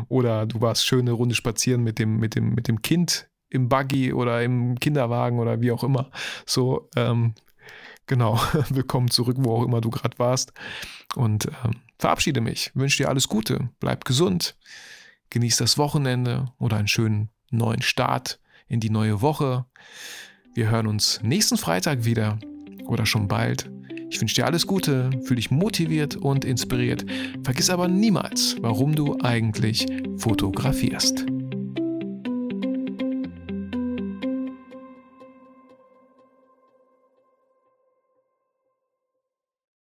Oder 0.08 0.46
du 0.46 0.62
warst 0.62 0.86
schöne 0.86 1.12
Runde 1.12 1.36
spazieren 1.36 1.84
mit 1.84 2.00
dem, 2.00 2.18
mit 2.18 2.36
dem, 2.36 2.54
mit 2.54 2.68
dem 2.68 2.82
Kind 2.82 3.30
im 3.50 3.68
Buggy 3.68 4.14
oder 4.14 4.44
im 4.44 4.80
Kinderwagen 4.80 5.40
oder 5.40 5.60
wie 5.62 5.72
auch 5.72 5.84
immer. 5.84 6.12
So, 6.46 6.90
ähm, 6.96 7.34
Genau, 8.10 8.40
willkommen 8.70 9.12
zurück, 9.12 9.38
wo 9.40 9.56
auch 9.56 9.64
immer 9.64 9.82
du 9.82 9.92
gerade 9.92 10.18
warst. 10.18 10.52
Und 11.16 11.46
ähm, 11.46 11.76
verabschiede 12.00 12.42
mich, 12.42 12.72
wünsche 12.74 13.04
dir 13.04 13.08
alles 13.08 13.28
Gute, 13.28 13.70
bleib 13.80 14.04
gesund, 14.04 14.58
genieß 15.30 15.58
das 15.58 15.78
Wochenende 15.78 16.46
oder 16.58 16.78
einen 16.78 16.88
schönen 16.88 17.30
neuen 17.52 17.82
Start 17.82 18.40
in 18.68 18.80
die 18.80 18.90
neue 18.90 19.22
Woche. 19.22 19.66
Wir 20.54 20.70
hören 20.70 20.88
uns 20.88 21.20
nächsten 21.24 21.58
Freitag 21.58 22.06
wieder 22.06 22.40
oder 22.86 23.06
schon 23.06 23.28
bald. 23.28 23.70
Ich 24.10 24.20
wünsche 24.20 24.36
dir 24.36 24.46
alles 24.46 24.66
Gute, 24.66 25.12
fühle 25.24 25.36
dich 25.36 25.52
motiviert 25.52 26.16
und 26.16 26.44
inspiriert. 26.44 27.06
Vergiss 27.44 27.70
aber 27.70 27.88
niemals, 27.88 28.56
warum 28.60 28.96
du 28.96 29.18
eigentlich 29.22 29.86
fotografierst. 30.18 31.26